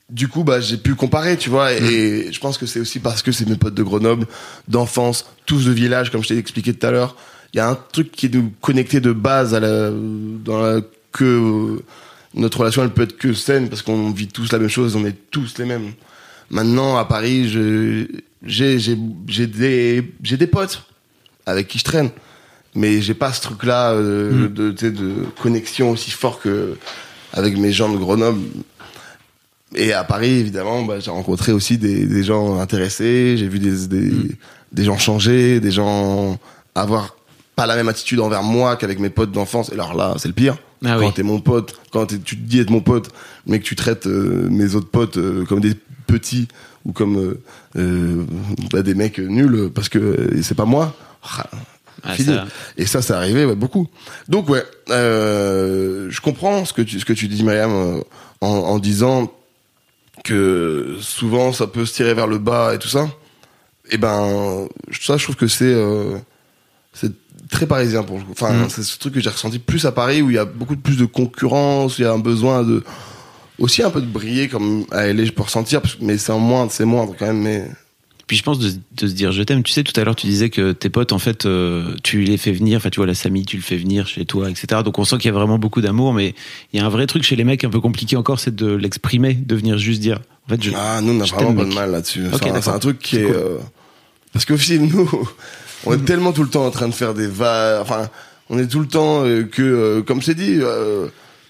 [0.10, 1.74] du coup, bah, j'ai pu comparer, tu vois.
[1.74, 1.86] Et, Mm.
[1.86, 4.26] et je pense que c'est aussi parce que c'est mes potes de Grenoble,
[4.68, 7.16] d'enfance, tous de village, comme je t'ai expliqué tout à l'heure.
[7.53, 10.82] Il y a un truc qui est nous connecté de base à la, dans la,
[11.12, 11.82] que
[12.36, 15.05] notre relation, elle peut être que saine parce qu'on vit tous la même chose, on
[15.05, 15.93] est tous les mêmes.
[16.51, 18.05] Maintenant, à Paris, je,
[18.45, 18.97] j'ai, j'ai,
[19.28, 20.84] j'ai des, j'ai des potes
[21.45, 22.10] avec qui je traîne.
[22.76, 26.76] Mais j'ai pas ce truc-là euh, de, tu sais, de connexion aussi fort que
[27.34, 28.41] avec mes gens de Grenoble.
[29.76, 33.88] Et à Paris, évidemment, bah, j'ai rencontré aussi des, des gens intéressés, j'ai vu des,
[33.88, 34.11] des,
[34.72, 36.38] des gens changer, des gens
[36.76, 37.15] avoir
[37.55, 39.70] pas la même attitude envers moi qu'avec mes potes d'enfance.
[39.70, 40.57] Et alors là, c'est le pire.
[40.84, 41.13] Ah quand oui.
[41.13, 43.09] t'es mon pote, quand tu te dis être mon pote,
[43.45, 45.74] mais que tu traites euh, mes autres potes euh, comme des
[46.07, 46.47] petits
[46.86, 47.41] ou comme euh,
[47.78, 48.24] euh,
[48.72, 50.95] bah, des mecs nuls parce que c'est pas moi.
[52.01, 52.45] Ah, ça-
[52.78, 53.88] Et ça, c'est arrivé ouais, beaucoup.
[54.30, 58.01] Donc ouais, euh, je comprends ce que tu ce que tu dis, Myriam,
[58.41, 59.32] en, en disant
[60.30, 63.09] que souvent ça peut se tirer vers le bas et tout ça.
[63.91, 64.67] Et ben
[65.01, 66.17] ça, je trouve que c'est euh,
[66.93, 67.11] c'est
[67.49, 68.32] très parisien pour le coup.
[68.34, 68.69] Enfin, Mm.
[68.69, 70.97] c'est ce truc que j'ai ressenti plus à Paris où il y a beaucoup plus
[70.97, 72.84] de concurrence, où il y a un besoin de
[73.57, 76.71] aussi un peu de briller comme à LA, je peux ressentir, mais c'est en moindre,
[76.71, 77.41] c'est moindre quand même.
[77.41, 77.67] Mais
[78.30, 79.63] Puis je pense de, de se dire je t'aime.
[79.63, 82.38] Tu sais, tout à l'heure, tu disais que tes potes, en fait, euh, tu les
[82.38, 82.77] fais venir.
[82.77, 84.84] Enfin, tu vois, la Samy, tu le fais venir chez toi, etc.
[84.86, 86.13] Donc on sent qu'il y a vraiment beaucoup d'amour.
[86.13, 86.36] Mais
[86.71, 88.67] il y a un vrai truc chez les mecs un peu compliqué encore, c'est de
[88.71, 90.19] l'exprimer, de venir juste dire.
[90.45, 92.27] En fait, je, Ah, nous, on a vraiment pas de mal là-dessus.
[92.27, 92.73] Ok, C'est un- c'est d'accord.
[92.75, 93.23] un truc qui est.
[93.25, 93.36] cool.
[93.36, 93.57] euh,
[94.32, 95.09] Parce qu'au film, nous,
[95.88, 97.80] on est tellement tout le temps en train de faire des va.
[97.82, 98.09] Enfin,
[98.51, 100.59] on est tout le temps euh, que, comme c'est dit,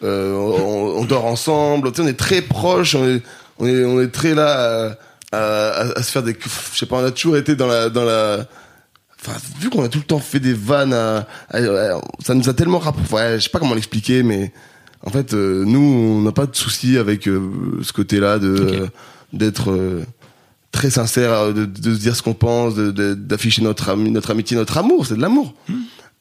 [0.01, 1.91] on, on dort ensemble.
[1.91, 2.95] Tu sais, on est très proches.
[2.95, 3.21] On est,
[3.59, 4.97] on est, on est très là
[5.31, 5.37] à,
[5.69, 6.35] à- à se faire des,
[6.73, 8.45] je sais pas, on a toujours été dans la, dans la.
[9.21, 11.27] Enfin, vu qu'on a tout le temps fait des vannes, à-
[12.23, 13.13] ça nous a tellement rapproché.
[13.13, 14.53] Ouais, je sais pas comment l'expliquer, mais
[15.05, 17.49] en fait, euh, nous, on n'a pas de souci avec euh,
[17.81, 18.73] ce côté-là de Ok.
[18.73, 18.87] euh,
[19.33, 20.03] d'être euh,
[20.71, 24.55] très sincère, euh, de, de se dire ce qu'on pense, d'afficher notre ami, notre amitié,
[24.57, 25.05] notre amour.
[25.05, 25.53] C'est de l'amour.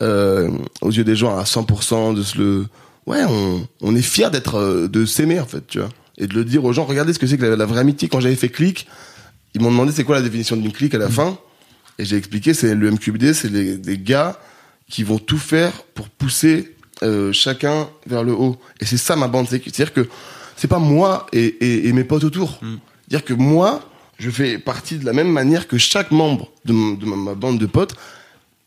[0.02, 0.48] Euh,
[0.80, 2.66] aux yeux des gens à 100%, de se le,
[3.06, 5.88] ouais, on, on est fier d'être, euh, de s'aimer en fait, tu vois,
[6.18, 6.84] et de le dire aux gens.
[6.84, 8.08] Regardez ce que c'est que la, la vraie amitié.
[8.08, 8.86] Quand j'avais fait clic,
[9.54, 11.38] ils m'ont demandé c'est quoi la définition d'une clique à la fin,
[11.98, 14.38] et j'ai expliqué c'est le MQBD, c'est les, des gars
[14.90, 18.56] qui vont tout faire pour pousser euh, chacun vers le haut.
[18.80, 20.08] Et c'est ça ma bande, c'est- c'est-à-dire que
[20.56, 22.58] c'est pas moi et, et, et mes potes autour.
[23.08, 23.88] C'est-à-dire que moi,
[24.18, 27.66] je fais partie de la même manière que chaque membre de, ma, ma bande de
[27.66, 27.94] potes,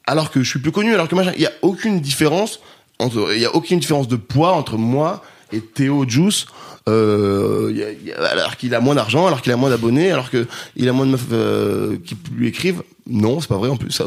[0.05, 2.59] alors que je suis plus connu, alors que machin, il y a aucune différence
[2.99, 6.45] entre, il y a aucune différence de poids entre moi et Théo Juice,
[6.89, 10.11] euh, il y a- il alors qu'il a moins d'argent, alors qu'il a moins d'abonnés,
[10.11, 12.81] alors que il a moins de meufs euh, qui lui écrivent.
[13.09, 14.05] Non, c'est pas vrai en plus ça.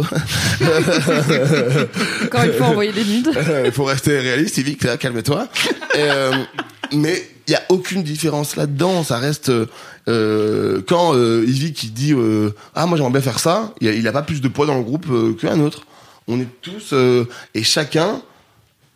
[2.25, 3.31] Encore une fois, envoyer des nudes.
[3.65, 5.49] Il faut rester réaliste, Yvick, calme-toi.
[5.95, 6.33] Et, euh,
[6.93, 9.05] mais il y a aucune différence là-dedans.
[9.05, 9.51] Ça reste
[10.09, 13.93] euh, quand euh, Yvick qui dit euh, ah moi j'aimerais bien faire ça, il a,
[13.93, 15.87] il a pas plus de poids dans le groupe euh, qu'un autre.
[16.29, 18.23] On est tous euh, et chacun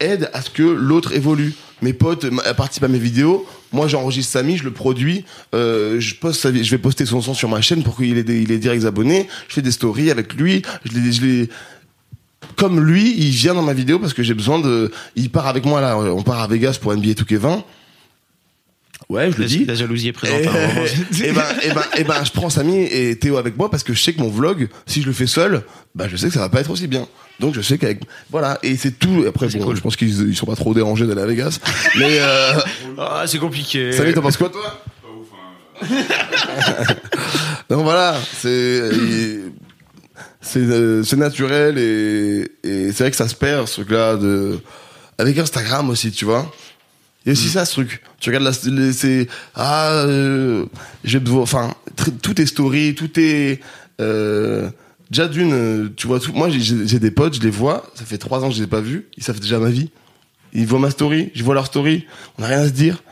[0.01, 1.55] aide à ce que l'autre évolue.
[1.83, 2.26] Mes potes
[2.57, 3.47] participent à mes vidéos.
[3.72, 5.24] Moi, j'enregistre Samy, je le produis.
[5.55, 8.51] Euh, je poste, je vais poster son son sur ma chaîne pour qu'il ait, il
[8.51, 9.29] ait direct abonnés.
[9.49, 10.62] Je fais des stories avec lui.
[10.85, 11.49] Je l'ai, je l'ai-
[12.57, 14.91] comme lui, il vient dans ma vidéo parce que j'ai besoin de.
[15.16, 15.97] Il part avec moi là.
[15.99, 17.62] On part à Vegas pour NBA 2K20.
[19.09, 19.65] Ouais, je le dis.
[19.65, 20.41] la jalousie est présente.
[20.43, 20.47] Et,
[21.29, 23.95] et ben, et ben, et ben, je prends Samy et Théo avec moi parce que
[23.95, 25.63] je sais que mon vlog, si je le fais seul,
[25.95, 27.09] bah, je sais que ça va pas être aussi bien.
[27.41, 28.59] Donc, je sais qu'avec, voilà.
[28.63, 29.25] Et c'est tout.
[29.27, 29.77] Après, bon, cool.
[29.77, 31.59] je pense qu'ils ils sont pas trop dérangés d'aller à Vegas.
[31.97, 32.53] Mais, euh,
[32.99, 33.93] Ah, c'est compliqué.
[33.93, 34.83] Samy, t'en penses quoi, toi?
[37.71, 38.91] Donc voilà, c'est,
[40.41, 44.59] c'est, euh, c'est naturel et, et c'est vrai que ça se perd, ce truc-là de,
[45.19, 46.51] avec Instagram aussi, tu vois.
[47.29, 48.01] Il y a aussi ça, ce truc.
[48.20, 50.64] Tu regardes la, c'est, ah, euh,
[51.05, 51.74] j'ai besoin, enfin,
[52.22, 53.61] tout est story, tout est,
[54.01, 54.70] euh,
[55.11, 58.16] déjà d'une, euh, tu vois tout, moi, j'ai- des potes, je les vois, ça fait
[58.16, 59.91] trois ans que je les ai pas vus, ils savent déjà ma vie.
[60.55, 62.07] Ils voient ma story, je vois leur story,
[62.39, 63.03] on n'a rien à se dire.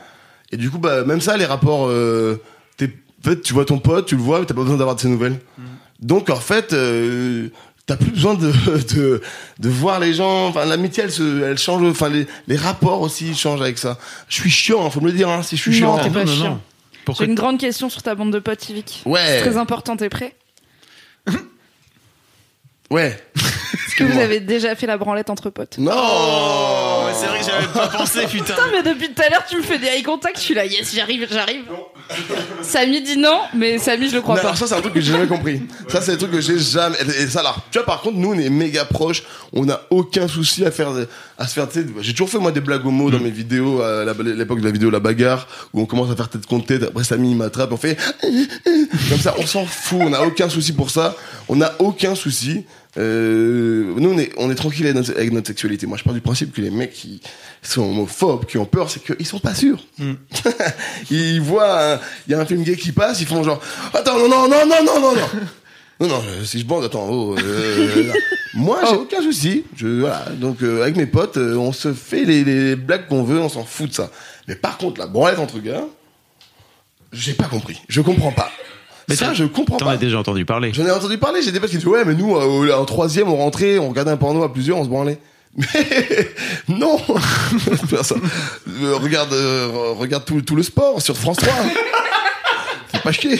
[0.51, 2.41] Et du coup, bah, même ça, les rapports, euh,
[2.77, 2.91] t'es-
[3.23, 5.01] en fait, tu vois ton pote, tu le vois, mais t'as pas besoin d'avoir de
[5.01, 5.37] ses nouvelles.
[5.99, 6.73] Donc, en fait,
[7.87, 8.51] t'as plus besoin de,
[8.95, 9.21] de,
[9.59, 10.47] de voir les gens.
[10.49, 11.81] Enfin, l'amitié, elle, se, elle change.
[11.89, 13.97] Enfin, les, les rapports aussi changent avec ça.
[14.29, 16.03] Je suis chiant, hein, faut me le dire, hein, si je suis Non, chiant.
[16.03, 16.61] t'es pas non, chiant.
[17.17, 19.01] J'ai une grande question sur ta bande de potes, Yvick.
[19.05, 19.21] Ouais.
[19.25, 20.35] C'est très important, t'es prêt?
[22.89, 23.17] Ouais.
[23.35, 25.77] Est-ce que vous avez déjà fait la branlette entre potes?
[25.77, 26.86] Non Oh,
[27.19, 28.53] c'est vrai que j'avais pas pensé, putain.
[28.53, 30.65] Putain, mais depuis tout à l'heure, tu me fais des eye contact, je suis là,
[30.65, 31.63] yes, j'arrive, j'arrive.
[32.61, 34.47] Samy dit non, mais Samy, je le crois Non, pas.
[34.49, 35.61] alors ça c'est un truc que j'ai jamais compris.
[35.89, 36.95] Ça c'est un truc que j'ai jamais.
[37.19, 40.27] Et ça là, tu vois par contre nous on est méga proches, on n'a aucun
[40.27, 40.89] souci à faire
[41.37, 41.67] à se faire.
[41.67, 44.59] tu sais, J'ai toujours fait moi des blagues homo dans mes vidéos à la- l'époque
[44.59, 46.83] de la vidéo la bagarre où on commence à faire tête contre tête.
[46.83, 47.97] Après Samy il m'attrape, on fait
[49.09, 51.15] comme ça, on s'en fout, on n'a aucun souci pour ça,
[51.49, 52.65] on n'a aucun souci.
[52.97, 55.85] Euh, nous on est on est tranquille avec notre, avec notre sexualité.
[55.85, 57.21] Moi je pars du principe que les mecs qui
[57.61, 59.85] sont homophobes, qui ont peur, c'est qu'ils sont pas sûrs.
[61.11, 63.61] ils voient, il y a un film gay qui passe, ils font genre,
[63.93, 65.21] attends, non, non, non, non, non, non, non.
[65.99, 68.13] Non, non, euh, si je bande, attends, oh, euh,
[68.53, 69.63] moi, j'ai aucun souci.
[69.75, 70.25] Je, voilà.
[70.35, 73.49] Donc, euh, avec mes potes, euh, on se fait les, les blagues qu'on veut, on
[73.49, 74.11] s'en fout de ça.
[74.47, 75.85] Mais par contre, la branlette entre gars,
[77.11, 77.81] j'ai pas compris.
[77.89, 78.51] Je comprends pas.
[79.09, 79.91] Mais ça, t'en- je comprends T'en pas.
[79.93, 80.71] as déjà entendu parler.
[80.73, 83.29] J'en ai entendu parler, j'ai des potes qui disent, ouais, mais nous, euh, en troisième,
[83.29, 85.19] on rentrait, on regardait un porno à plusieurs, on se branlait.
[85.57, 86.27] Mais
[86.67, 86.99] non.
[87.93, 91.51] Euh, regarde euh, regarde tout, tout le sport sur France 3
[92.91, 93.37] Fais pas chier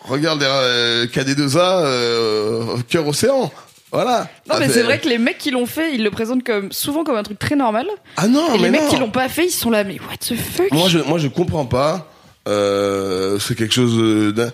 [0.00, 3.52] Regarde euh, KD2A euh, Cœur Océan
[3.92, 6.42] Voilà Non, mais fait- c'est vrai que les mecs qui l'ont fait, ils le présentent
[6.44, 7.86] comme, souvent comme un truc très normal.
[8.16, 8.88] Ah non, et mais les mecs non.
[8.88, 10.72] qui l'ont pas fait, ils sont là, mais what the fuck?
[10.72, 12.10] Moi je, moi je comprends pas.
[12.48, 14.50] Euh, c'est quelque chose euh, d'un.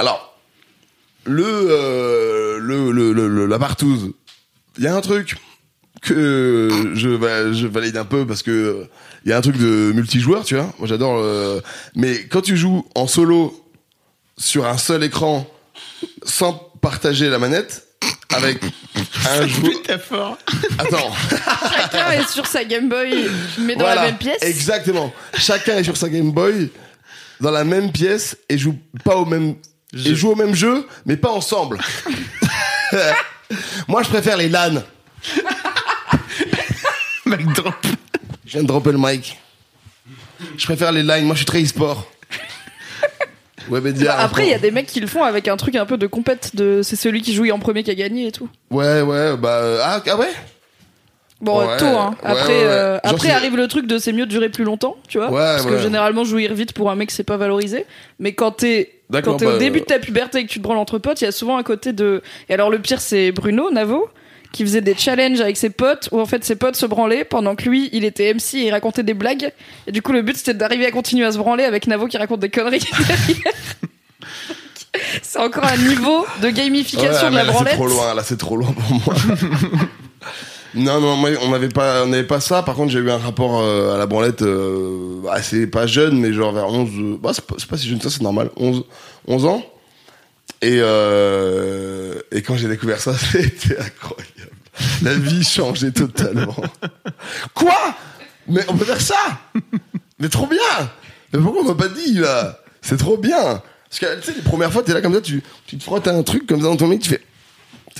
[0.00, 0.34] Alors,
[1.26, 4.12] le, euh, le, le, le, le- la partouze,
[4.78, 5.36] il y a un truc
[6.00, 8.86] que je, je valide un peu parce que
[9.26, 10.72] il y a un truc de multijoueur, tu vois.
[10.78, 11.18] Moi j'adore.
[11.22, 11.60] euh,
[11.94, 13.54] mais quand tu joues en solo
[14.38, 15.46] sur un seul écran
[16.24, 17.86] sans partager la manette
[18.34, 18.58] avec
[19.28, 19.72] un joueur.
[20.00, 20.38] fort.
[20.78, 21.12] Attends.
[21.76, 23.28] Chacun est sur sa Game Boy,
[23.58, 24.42] mais dans Voilà, la même pièce.
[24.42, 25.12] Exactement.
[25.36, 26.70] Chacun est sur sa Game Boy
[27.40, 29.56] dans la même pièce et joue pas au même
[29.94, 31.78] et joue au même jeu, mais pas ensemble.
[33.88, 34.82] Moi, je préfère les LAN.
[37.26, 37.74] Mic drop.
[38.46, 39.38] Je viens de dropper le mic.
[40.56, 41.24] Je préfère les lines.
[41.24, 42.10] Moi, je suis très e-sport.
[43.68, 44.18] Webedia.
[44.18, 46.06] Après, il y a des mecs qui le font avec un truc un peu de
[46.08, 48.48] compète de c'est celui qui jouit en premier qui a gagné et tout.
[48.70, 49.58] Ouais, ouais, bah.
[49.58, 50.30] euh, Ah, ah ouais?
[51.40, 52.16] Bon, Ouais, tôt, hein.
[52.22, 52.64] Après, ouais, ouais.
[52.64, 55.30] euh, Genre, après arrive le truc de c'est mieux de durer plus longtemps, tu vois.
[55.30, 57.86] Ouais, parce que généralement, jouir vite pour un mec, c'est pas valorisé.
[58.18, 60.50] Mais quand t'es, D'accord, quand t'es bah, au début euh, de ta puberté et que
[60.50, 62.22] tu te branles entre potes, il y a souvent un côté de.
[62.48, 64.08] Et alors, le pire, c'est Bruno, Navo,
[64.52, 67.56] qui faisait des challenges avec ses potes où en fait ses potes se branlaient pendant
[67.56, 69.52] que lui, il était MC et il racontait des blagues.
[69.86, 72.18] Et du coup, le but, c'était d'arriver à continuer à se branler avec Navo qui
[72.18, 73.54] raconte des conneries derrière.
[75.22, 77.72] C'est encore un niveau de gamification Ouais, de la là, branlette.
[77.72, 79.14] C'est trop loin, là, c'est trop loin pour moi.
[80.74, 82.62] non, non, moi, on n'avait pas, on n'avait pas ça.
[82.62, 86.32] Par contre, j'ai eu un rapport euh, à la branlette euh, assez pas jeune, mais
[86.32, 88.50] genre vers 11, euh, bah, c'est pas, si jeune, ça, c'est normal.
[88.56, 88.84] 11,
[89.26, 89.64] 11 ans.
[90.62, 94.50] Et, euh, et quand j'ai découvert ça, c'était incroyable.
[95.02, 96.56] La vie changeait totalement.
[97.54, 97.76] Quoi?
[98.46, 99.40] Mais on peut faire ça?
[100.18, 100.58] Mais trop bien
[101.32, 102.60] Mais pourquoi on m'a pas dit, là?
[102.80, 105.42] C'est trop bien Parce que, tu sais, les premières fois, t'es là comme ça, tu,
[105.66, 107.20] tu te frottes un truc comme ça dans ton mec, tu fais...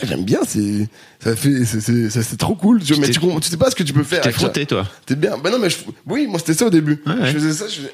[0.03, 0.89] J'aime bien, c'est
[1.23, 2.83] ça fait c'est c'est ça, c'est trop cool.
[2.83, 3.21] Tu, mais tu,
[3.51, 4.23] sais pas ce que tu peux faire.
[4.23, 4.87] T'es frotté, toi.
[5.05, 5.37] T'es bien.
[5.37, 5.77] Ben non, mais je,
[6.07, 7.03] oui, moi c'était ça au début.
[7.07, 7.27] Ouais, ouais.
[7.27, 7.93] Je faisais ça, je faisais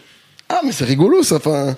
[0.49, 1.37] ah mais c'est rigolo ça.
[1.37, 1.75] Enfin,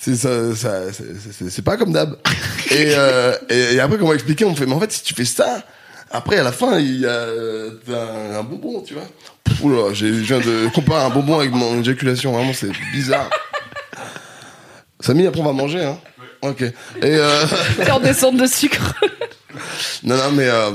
[0.00, 2.16] c'est ça, ça c'est- c'est c'est pas comme d'hab.
[2.70, 5.12] et, euh, et et après, comment expliquer On me fait, mais en fait, si tu
[5.12, 5.62] fais ça,
[6.10, 7.26] après à la fin, il y a
[7.86, 8.00] t'as
[8.36, 9.04] un, un bonbon, tu vois.
[9.62, 12.32] Oula, j'ai- je viens de comparer un bonbon avec mon éjaculation.
[12.32, 13.28] Vraiment, c'est bizarre.
[15.00, 15.98] Samy, après on va manger, hein.
[16.42, 16.62] Ok.
[16.62, 17.44] Et euh,
[17.76, 18.94] C'est en descente de sucre.
[20.04, 20.70] non, non, mais euh,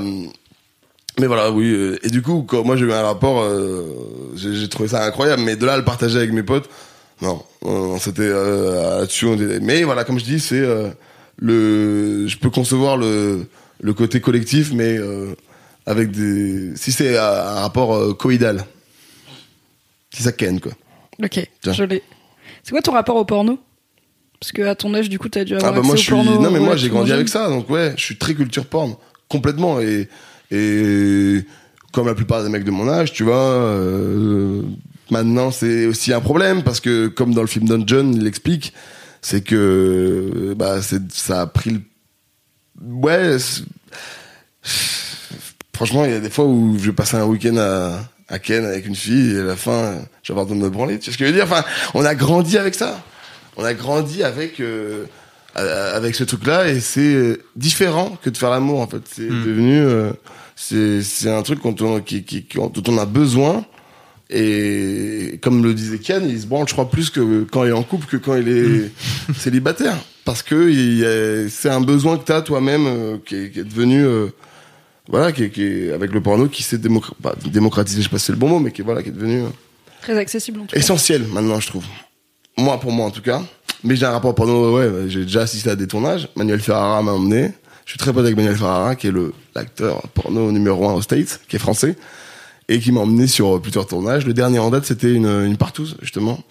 [1.20, 1.70] mais voilà, oui.
[1.72, 5.42] euh, Et du coup, quand moi j'ai eu un rapport, euh, j'ai trouvé ça incroyable.
[5.42, 6.68] Mais de là à le partager avec mes potes,
[7.22, 9.26] non, non, c'était euh, là-dessus.
[9.62, 10.88] Mais voilà, comme je dis, c'est euh,
[11.36, 12.26] le.
[12.26, 13.46] Je peux concevoir le
[13.80, 14.98] le côté collectif, mais
[15.86, 16.76] avec des.
[16.76, 18.64] Si c'est un rapport coïdal,
[20.12, 20.72] si ça ken quoi.
[21.22, 21.72] Ok, Tiens.
[21.72, 22.02] je l'ai.
[22.62, 23.58] C'est quoi ton rapport au porno?
[24.44, 25.96] Parce que à ton âge, du coup, t'as dû avoir Ah bah accès moi au
[25.96, 28.34] je suis porno non mais moi j'ai grandi avec ça donc ouais je suis très
[28.34, 28.94] culture porn
[29.26, 30.10] complètement et
[30.50, 31.46] et
[31.94, 34.60] comme la plupart des mecs de mon âge tu vois euh,
[35.10, 38.74] maintenant c'est aussi un problème parce que comme dans le film Dungeon il l'explique
[39.22, 41.80] c'est que bah ça a pris le
[42.82, 43.38] ouais
[45.72, 48.62] franchement il y a des fois où je vais passer un week-end à à Ken
[48.66, 51.06] avec une fille et à la fin je vais avoir besoin de me branler tu
[51.06, 51.44] vois ce que je veux dire?
[51.44, 51.64] Enfin
[51.94, 53.02] on a grandi avec ça
[53.56, 55.04] on a grandi avec euh,
[55.54, 59.02] avec ce truc-là et c'est euh, différent que de faire l'amour en fait.
[59.10, 60.12] C'est devenu euh,
[60.56, 63.64] c'est c'est un truc dont on, qui, qui, qui- dont on a besoin.
[64.30, 67.72] Et comme le disait Kian, il se branle je crois plus que quand il est
[67.72, 68.90] en couple que quand il est
[69.38, 69.96] célibataire.
[70.24, 73.50] Parce que il y a- c'est un besoin que tu as toi-même euh, qui, est,
[73.50, 74.28] qui est devenu euh,
[75.08, 78.32] voilà qui est, qui avec le porno qui s'est démocratisé je sais pas si c'est
[78.32, 79.48] le bon mot mais qui est voilà qui est devenu euh,
[80.00, 80.78] Très accessible en tout cas.
[80.80, 81.84] essentiel maintenant je trouve
[82.56, 83.42] moi pour moi en tout cas.
[83.82, 86.28] Mais j'ai un rapport porno ouais j'ai déjà assisté à des tournages.
[86.36, 87.52] Manuel Ferrara m'a emmené.
[87.84, 91.02] Je suis très pote avec Manuel Ferrara qui est le l'acteur porno numéro un aux
[91.02, 91.96] States qui est français
[92.68, 94.26] et qui m'a emmené sur plusieurs tournages.
[94.26, 96.42] Le dernier en date c'était une, une partouze justement.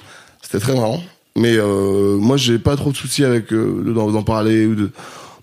[0.41, 1.01] C'était très marrant.
[1.35, 4.91] Mais euh, moi j'ai pas trop de soucis avec euh, d'en parler ou de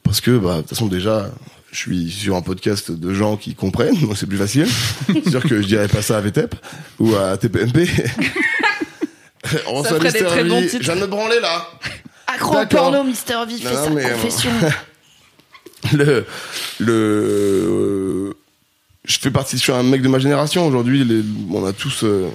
[0.04, 1.30] parce que bah de toute façon déjà
[1.72, 4.68] je suis sur un podcast de gens qui comprennent donc c'est plus facile.
[5.06, 6.54] C'est sûr que je dirais pas ça à VTEP
[7.00, 7.88] ou à TPMP
[9.68, 10.78] on Ça ferait des très bons titres.
[10.80, 11.66] Je viens de me branler là.
[12.26, 14.50] Accro au porno, Mister V fait Non, sa euh, confession.
[15.94, 16.26] Le,
[16.78, 18.34] le,
[19.04, 21.04] je fais partie, je suis un mec de ma génération aujourd'hui.
[21.04, 22.28] les- On a tous, euh,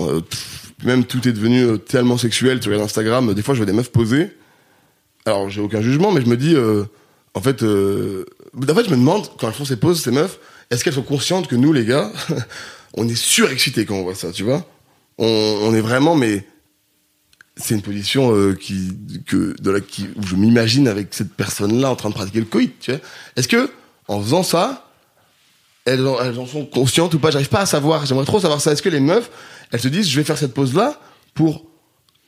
[0.00, 2.60] euh, pff, même tout est devenu euh, tellement sexuel.
[2.60, 4.28] Tu regardes Instagram, des fois je vois des meufs poser.
[5.24, 6.84] Alors j'ai aucun jugement, mais je me dis, euh,
[7.34, 10.38] en fait, euh, en fait je me demande quand elles font ces poses, ces meufs,
[10.70, 12.12] est-ce qu'elles sont conscientes que nous les gars,
[12.94, 14.64] on est surexcités quand on voit ça, tu vois?
[15.18, 15.26] On,
[15.62, 16.46] on est vraiment, mais
[17.56, 18.92] c'est une position euh, qui
[19.26, 22.40] que de la qui où je m'imagine avec cette personne là en train de pratiquer
[22.40, 23.00] le coït tu vois.
[23.36, 23.70] Est-ce que
[24.08, 24.82] en faisant ça
[25.86, 27.30] elles en, elles en sont conscientes ou pas?
[27.30, 28.04] J'arrive pas à savoir.
[28.04, 28.72] J'aimerais trop savoir ça.
[28.72, 29.30] Est-ce que les meufs
[29.72, 31.00] elles se disent je vais faire cette pose là
[31.34, 31.64] pour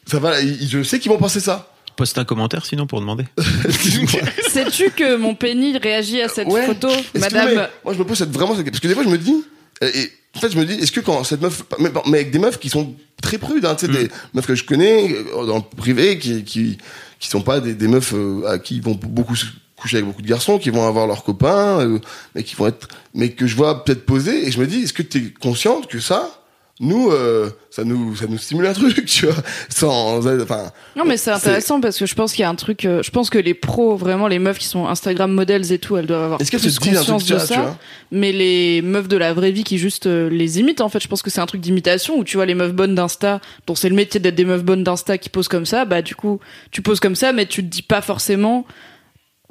[0.07, 1.73] ça va je sais qu'ils vont penser ça.
[1.97, 3.25] Poste un commentaire sinon pour demander.
[4.49, 6.65] Sais-tu que mon pénis réagit à cette Ouais.
[6.65, 8.95] photo, Est-ce que- madame mais moi je me pose cette, vraiment cette parce que des
[8.95, 9.35] fois je me dis
[9.83, 12.39] et, en fait je me dis est-ce que quand cette meuf mais, mais avec des
[12.39, 13.95] meufs qui sont très prudes hein, tu sais Mm.
[13.95, 16.79] des meufs que je connais euh, dans le privé qui qui
[17.19, 19.47] qui sont pas des, des meufs euh, à qui ils vont beaucoup se
[19.77, 21.99] coucher avec beaucoup de garçons qui vont avoir leurs copains euh,
[22.35, 24.93] mais qui vont être mais que je vois peut-être poser et je me dis est-ce
[24.93, 26.38] que tu es consciente que ça
[26.81, 29.35] nous, euh, ça nous, ça nous stimule un truc, tu vois,
[29.69, 30.71] sans, enfin.
[30.95, 32.85] Non, mais c'est intéressant parce que je pense qu'il y a un truc.
[32.85, 35.97] euh, je pense que les pros, vraiment les meufs qui sont Instagram models et tout,
[35.97, 37.61] elles doivent avoir Est-ce plus se conscience de vois, tu ça.
[37.63, 37.77] vois
[38.13, 41.09] Mais les meufs de la vraie vie qui juste euh, les imitent, en fait, je
[41.09, 43.89] pense que c'est un truc d'imitation où tu vois les meufs bonnes d'Insta, dont c'est
[43.89, 46.39] le métier d'être des meufs bonnes d'Insta qui posent comme ça, bah du coup,
[46.71, 48.65] tu poses comme ça, mais tu te dis pas forcément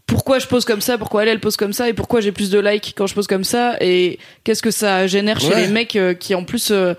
[0.08, 2.50] pourquoi je pose comme ça, pourquoi elle, elle pose comme ça, et pourquoi j'ai plus
[2.50, 5.68] de likes quand je pose comme ça, et qu'est-ce que ça génère chez Ouais.
[5.68, 6.72] les mecs euh, qui en plus.
[6.72, 6.94] euh,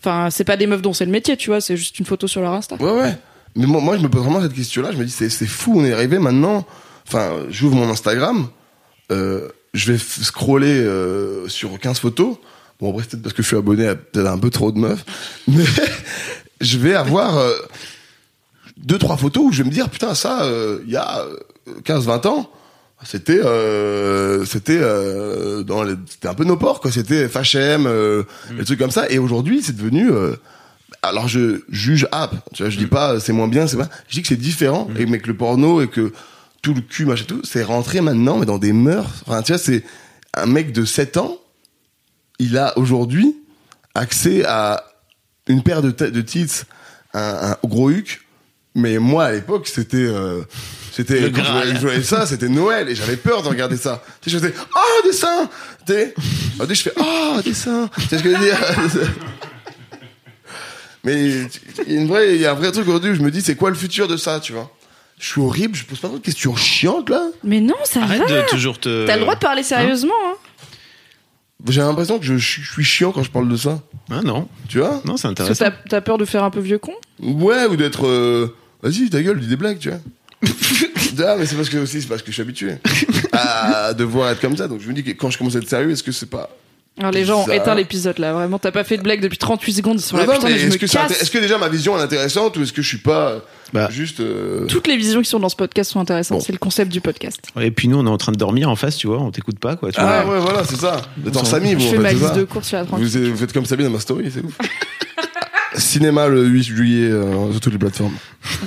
[0.00, 2.26] Enfin, c'est pas des meufs dont c'est le métier, tu vois, c'est juste une photo
[2.26, 2.76] sur leur Insta.
[2.76, 3.16] Ouais, ouais.
[3.56, 4.90] Mais moi, moi, je me pose vraiment cette question-là.
[4.92, 6.66] Je me dis, c'est, fou, on est arrivé maintenant.
[7.06, 8.48] Enfin, j'ouvre mon Instagram,
[9.12, 12.36] euh, je vais scroller euh, sur 15 photos.
[12.80, 14.78] Bon, après, c'est peut-être parce que je suis abonné à peut-être un peu trop de
[14.78, 15.04] meufs.
[15.48, 15.64] Mais
[16.60, 17.52] je vais avoir euh,
[18.76, 21.24] deux, trois photos où je vais me dire, putain, ça, euh, il y a
[21.84, 22.50] 15-20 ans,
[23.04, 26.90] c'était euh, c'était euh, dans les- c'était un peu nos ports quoi.
[26.92, 28.22] C'était FHM euh,
[28.56, 29.08] des trucs comme ça.
[29.10, 30.34] Et aujourd'hui c'est devenu euh,
[31.02, 34.14] alors je juge app tu vois je dis pas c'est moins bien c'est pas je
[34.14, 36.12] dis que c'est différent et mais que le porno et que
[36.62, 39.22] tout le cul machin tout c'est rentré maintenant mais dans des mœurs.
[39.26, 39.82] Enfin tu vois c'est
[40.34, 41.36] un mec de 7 ans
[42.38, 43.36] il a aujourd'hui
[43.94, 44.82] accès à
[45.46, 46.62] une paire de, têtes- de tits
[47.12, 48.22] un, un gros huc
[48.74, 50.40] mais moi à l'époque c'était euh,
[50.94, 51.76] c'était Le quand je voyais- Graal.
[51.76, 54.54] je voyais ça c'était Noël et j'avais peur de regarder ça tu sais je faisais
[54.76, 55.48] oh des seins
[55.86, 56.14] tu sais
[56.74, 58.58] je fais oh des seins tu sais ce que je veux dire?
[61.04, 63.20] Mais il y a une vraie il y a un vrai truc aujourd'hui où je
[63.22, 64.70] me dis c'est quoi le futur de ça tu vois?
[65.18, 68.22] Je suis horrible je pose pas trop de questions chiantes là Mais non, ça Arrête
[68.28, 68.42] va.
[68.42, 69.06] de toujours te.
[69.06, 70.34] T'as le droit de parler sérieusement, hein.
[71.68, 73.80] j'ai l'impression que je, je suis chiant quand je parle de ça
[74.10, 75.02] Ah non, tu vois?
[75.04, 75.64] Non, c'est Parce que intéressant.
[75.64, 76.92] t'as t'as peur de faire un peu vieux con?
[77.20, 78.06] Ouais, ou d'être.
[78.06, 79.98] euh, Vas-y, ta gueule, dis des blagues, tu vois.
[81.26, 82.74] ah, mais c'est parce que aussi, c'est parce que je suis habitué
[83.32, 84.68] à devoir être comme ça.
[84.68, 86.50] Donc je me dis que quand je commence à être sérieux, est-ce que c'est pas.
[86.96, 88.60] Alors les gens ont Ça- éteint l'épisode là, vraiment.
[88.60, 90.76] T'as pas fait de blague depuis 38 secondes, ils sont là, putain, mais est-ce me
[90.76, 91.10] que, c'est casse.
[91.10, 93.38] inté- est-ce que déjà ma vision est intéressante ou est-ce que je suis pas euh,
[93.72, 93.88] Bah.
[93.90, 94.20] juste.
[94.20, 96.44] euh, Toutes les visions qui sont dans ce podcast sont intéressantes, Bon.
[96.44, 97.40] c'est le concept du podcast.
[97.60, 99.58] Et puis nous, on est en train de dormir en face, tu vois, on t'écoute
[99.58, 99.90] pas, quoi.
[99.90, 100.34] Tu Ah vois.
[100.34, 101.02] ouais, voilà, c'est ça.
[101.34, 102.84] En Samy, Je vous, en fais fait, ma liste de courses sur la.
[102.84, 104.56] Vous, vous faites comme Sabine dans ma story, c'est ouf.
[105.76, 108.14] Cinéma le 8 juillet euh, sur toutes les plateformes.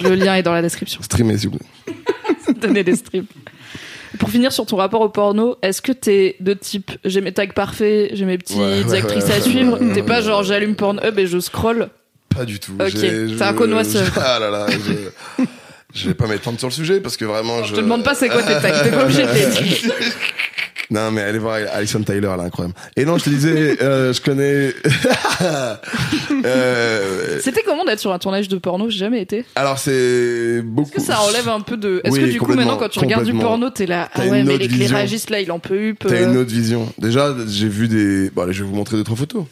[0.03, 1.01] Le lien est dans la description.
[1.01, 1.95] Streamez, s'il vous plaît.
[2.61, 3.31] Donnez des strips.
[4.19, 7.45] Pour finir sur ton rapport au porno, est-ce que t'es de type j'ai mes tags
[7.47, 10.23] parfaits, j'ai mes petites Ouais, ouais, actrices ouais, à ouais, suivre ouais, T'es pas ouais,
[10.25, 11.89] genre j'allume Pornhub et je scroll?
[12.35, 12.73] Pas du tout.
[12.79, 14.07] Ok, J'ai- t'es un je- connoisseur.
[14.17, 15.43] Ah là là, je,
[15.93, 17.63] je vais pas m'étendre sur le sujet parce que vraiment.
[17.63, 19.45] Je te demande pas c'est quoi tes tags, t'es pas obligé de les
[19.77, 19.93] dire.
[20.89, 22.73] Non, mais allez voir Alison Tyler, elle est incroyable.
[22.95, 24.73] Et non, je te disais, euh, je connais.
[26.45, 28.89] Euh, C'était comment d'être sur un tournage de porno?
[28.89, 29.45] J'ai jamais été.
[29.55, 30.89] alors, c'est beaucoup.
[30.89, 32.01] Est-ce que ça enlève un peu de.
[32.03, 34.09] Est-ce Oui, que du coup, maintenant, quand tu regardes du porno, t'es là.
[34.13, 35.97] Ah ouais, mais l'éclairagiste là, il en peut up.
[35.99, 36.91] T'as une autre vision.
[36.97, 38.29] Déjà, j'ai vu des.
[38.29, 39.45] Bon, allez, je vais vous montrer deux trois photos.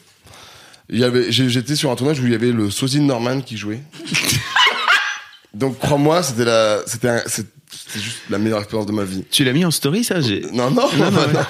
[0.88, 3.56] Il y avait, j'étais sur un tournage où il y avait le sosie Norman qui
[3.56, 3.80] jouait.
[5.56, 9.24] Donc, crois-moi, c'était la, c'était, un- c'est- c'était juste la meilleure expérience de ma vie.
[9.30, 10.40] Tu l'as mis en story, ça j'ai...
[10.52, 11.46] Non, non, Non, non, non, non.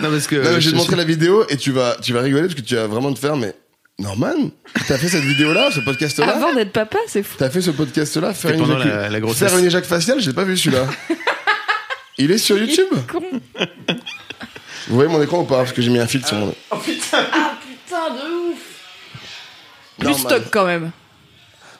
[0.00, 0.36] Non, parce que.
[0.36, 2.54] Non, mais je vais te montrer la vidéo et tu vas, tu vas rigoler parce
[2.54, 3.54] que tu vas vraiment te faire, mais
[3.98, 4.50] Norman,
[4.86, 7.36] t'as fait cette vidéo-là, ce podcast-là Avant d'être papa, c'est fou.
[7.38, 9.48] T'as fait ce podcast-là, faire, C'était une pendant éjacu- la- la grossesse.
[9.50, 10.86] faire une éjac faciale, je l'ai pas vu celui-là.
[12.18, 13.22] Il est sur YouTube Con.
[14.88, 16.54] Vous voyez mon écran ou pas Parce que j'ai mis un filtre sur mon.
[16.70, 17.18] Ah putain
[18.10, 18.58] de ouf
[19.98, 20.90] Plus stock quand même.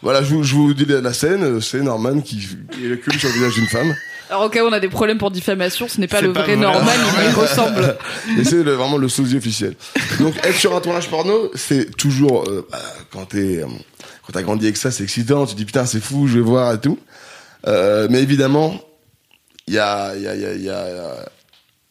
[0.02, 2.36] Voilà, je vous, je vous dis la la scène, euh, c'est Norman qui,
[2.70, 3.94] qui est le cul sur le visage d'une femme.
[4.28, 6.42] Alors au cas où on a des problèmes pour diffamation, ce n'est pas le pas
[6.42, 6.62] vrai vrai.
[6.62, 7.96] Norman, il lui ressemble.
[8.38, 9.74] Et c'est vraiment le sosie officiel.
[10.18, 12.78] Donc être sur un tournage porno, c'est toujours euh, bah,
[13.12, 13.66] quand t'es euh,
[14.26, 15.46] quand t'as grandi avec ça, c'est excitant.
[15.46, 16.98] Tu te dis putain c'est fou, je vais voir et tout.
[17.68, 18.80] Euh, mais évidemment,
[19.68, 21.28] il y a il y a il y a il y a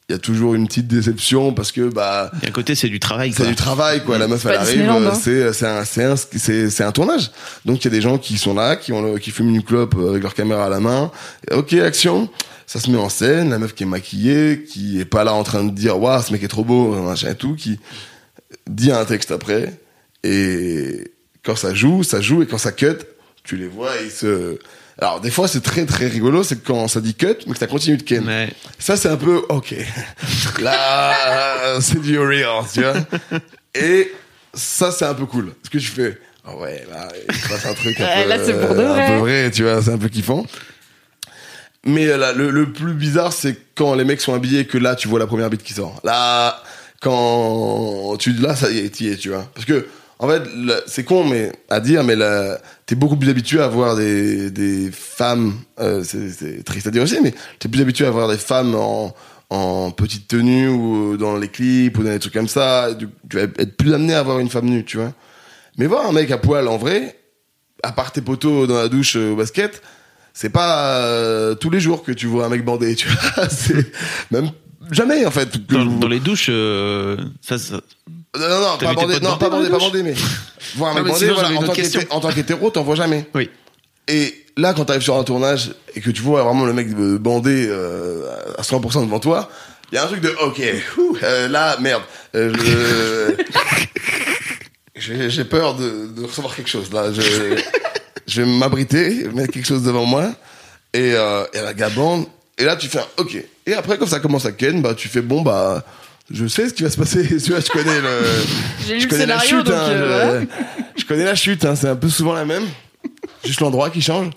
[0.08, 2.76] il y a toujours une petite déception parce que bah Il y a un côté,
[2.76, 4.18] c'est du travail, c'est du travail quoi.
[4.20, 5.14] La meuf C'est elle arrive hein.
[5.20, 7.32] c'est c'est un c'est un c'est c'est un tournage.
[7.66, 9.64] Donc il y a des gens qui sont là qui ont le- qui fument une
[9.64, 11.12] clope euh, avec leur caméra à la main.
[11.52, 12.30] Ok action.
[12.68, 15.44] Ça se met en scène la meuf qui est maquillée qui est pas là en
[15.44, 17.80] train de dire waouh ce mec est trop beau machin et tout qui
[18.68, 19.74] dit un texte après.
[20.24, 21.12] Et
[21.44, 22.44] quand ça joue ça joue.
[22.44, 22.98] Et quand ça cut
[23.44, 24.60] tu les vois ils se
[25.00, 27.68] alors des fois c'est très très rigolo c'est quand ça dit cut mais que ça
[27.68, 28.50] continue de ken Ouais.
[28.80, 29.76] ça, c'est un peu, ok.
[30.62, 32.94] Là, c'est du real, tu vois.
[33.74, 34.12] Et
[34.54, 35.54] ça, c'est un peu cool.
[35.64, 36.18] Ce que tu fais,
[36.48, 38.94] ah ouais, là, il se passe un truc un, peu, là, c'est pour de un
[38.94, 39.08] vrai.
[39.08, 40.46] peu vrai, tu vois, c'est un peu kiffant.
[41.86, 44.78] Mais euh, là, le, le plus bizarre, c'est quand les mecs sont habillés et que
[44.78, 46.00] là, tu vois la première bite qui sort.
[46.04, 46.62] Là,
[47.02, 49.46] quand tu, là, ça y est, es, tu vois.
[49.54, 49.88] Parce que,
[50.20, 50.44] en fait,
[50.88, 52.16] c'est con, mais à dire, mais
[52.86, 57.20] t'es beaucoup plus habitué à voir des, des femmes, euh, c'est, triste à dire aussi,
[57.22, 59.14] mais t'es plus habitué à voir des femmes en,
[59.50, 62.90] en petite tenue ou dans les clips ou dans des trucs comme ça.
[62.98, 65.14] Tu tu vas être plus amené à voir une femme nue, tu vois.
[65.78, 67.20] Mais voir un mec à poil en vrai,
[67.84, 69.82] à part tes poteaux dans la douche euh, au basket,
[70.34, 73.50] c'est pas euh, tous les jours que tu vois un mec bandé, tu vois.
[73.50, 73.92] c'est
[74.32, 74.52] même
[74.92, 75.58] jamais en fait.
[75.68, 77.82] Dans, dans les douches, euh, ça, ça-
[78.40, 80.14] Non, non, non, pas bandé, non, pas bandé, pas bandé, mais
[80.76, 81.26] voir un mec bandé,
[82.10, 83.28] en tant qu'hétéro, t'en vois jamais.
[83.34, 83.50] Oui.
[84.08, 87.18] Et là, quand t'arrives sur un tournage et que tu vois vraiment le mec euh,
[87.18, 88.24] bandé euh,
[88.58, 89.50] à 100% devant toi,
[89.92, 90.62] il y a un truc de ok,
[90.98, 92.04] ouh, euh, là merde,
[92.36, 93.34] euh,
[94.96, 97.12] je- j'ai peur de, de recevoir quelque chose là.
[97.12, 97.22] Je,
[98.28, 100.32] je vais m'abriter, mettre quelque chose devant moi
[100.94, 102.26] et, euh, et la gars bande.
[102.58, 103.38] Et là, tu fais un ok.
[103.66, 105.84] Et après, quand ça commence à ken, bah tu fais bon bah.
[106.32, 108.10] Je sais ce qui va se passer, tu vois, je connais le,
[108.88, 110.46] J'ai je le connais la chute, donc hein, euh,
[110.96, 112.64] je, connais la chute, hein, c'est un peu souvent la même,
[113.44, 114.32] juste l'endroit qui change,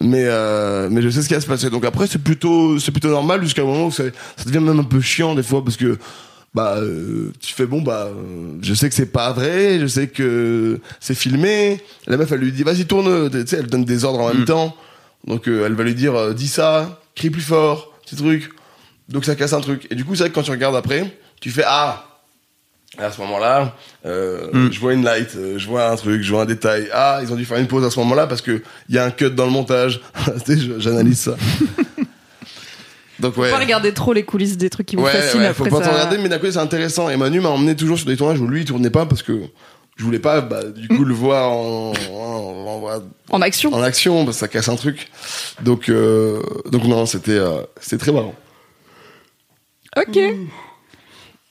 [0.00, 1.70] mais euh, mais je sais ce qui va se passer.
[1.70, 4.04] Donc après c'est plutôt c'est plutôt normal jusqu'à un moment où ça,
[4.36, 5.98] ça devient même un peu chiant des fois parce que
[6.54, 10.08] bah euh, tu fais bon bah euh, je sais que c'est pas vrai, je sais
[10.08, 11.80] que c'est filmé.
[12.06, 14.44] La meuf elle lui dit vas-y tourne, tu sais elle donne des ordres en même
[14.44, 14.76] temps,
[15.26, 18.50] donc euh, elle va lui dire dis ça, crie plus fort, petit truc.
[19.08, 19.86] Donc ça casse un truc.
[19.90, 22.06] Et du coup c'est vrai que quand tu regardes après, tu fais ah
[22.98, 26.42] à ce moment-là, euh, je vois une light, euh, je vois un truc, je vois
[26.42, 26.88] un détail.
[26.92, 29.04] Ah, ils ont dû faire une pause à ce moment-là parce que il y a
[29.04, 30.00] un cut dans le montage.
[30.44, 31.36] Tu sais, je- J'analyse ça.
[33.20, 33.48] Donc ouais.
[33.50, 35.78] Faut pas regarder trop les coulisses des trucs qui vous Ouais, fascinent ouais, faut après
[35.78, 35.92] pas ça.
[35.92, 37.10] regarder, mais d'un côté c'est intéressant.
[37.10, 39.40] Et Manu m'a emmené toujours sur des tournages où lui il tournait pas parce que
[39.96, 43.72] je voulais pas, bah, du coup, le voir en, en, en- En action.
[43.74, 45.08] en action, parce que ça casse un truc.
[45.62, 46.42] Donc, euh,
[46.72, 48.34] donc non, c'était, euh, c'était très marrant.
[49.98, 50.18] Ok.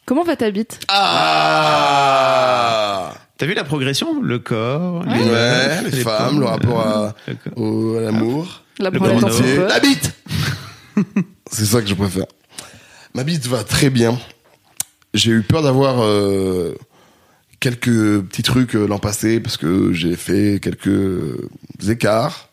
[0.09, 0.79] Comment va ta bite?
[0.87, 1.93] Ah
[3.37, 4.19] T'as vu la progression?
[4.23, 8.89] Le corps, les, Ouais, les femmes, pommes, le rapport à, euh, au- à l'amour, La
[8.89, 10.11] la bite!
[11.51, 12.25] C'est ça que je préfère.
[13.13, 14.17] Ma bite va très bien.
[15.13, 16.73] J'ai eu peur d'avoir euh,
[17.59, 21.37] quelques petits trucs euh, l'an passé parce que j'ai fait quelques
[21.87, 22.49] écarts.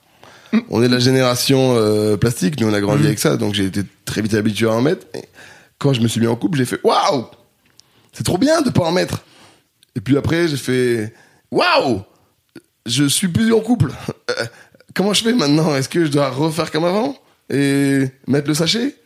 [0.69, 3.65] On est de la génération euh, plastique, nous on a grandi avec ça, donc j'ai
[3.65, 5.07] été très vite habitué à en mettre.
[5.15, 5.25] Et
[5.79, 7.25] quand je me suis mis en couple, j'ai fait waouh,
[8.17, 9.23] c'est trop bien de pas en mettre.
[9.95, 11.13] Et puis après, j'ai fait
[11.51, 12.03] waouh,
[12.87, 13.93] je suis plus en couple.
[14.31, 14.45] Euh,
[14.97, 15.77] Comment je fais maintenant?
[15.77, 17.15] Est-ce que je dois refaire comme avant?
[17.51, 18.97] Et mettre le sachet?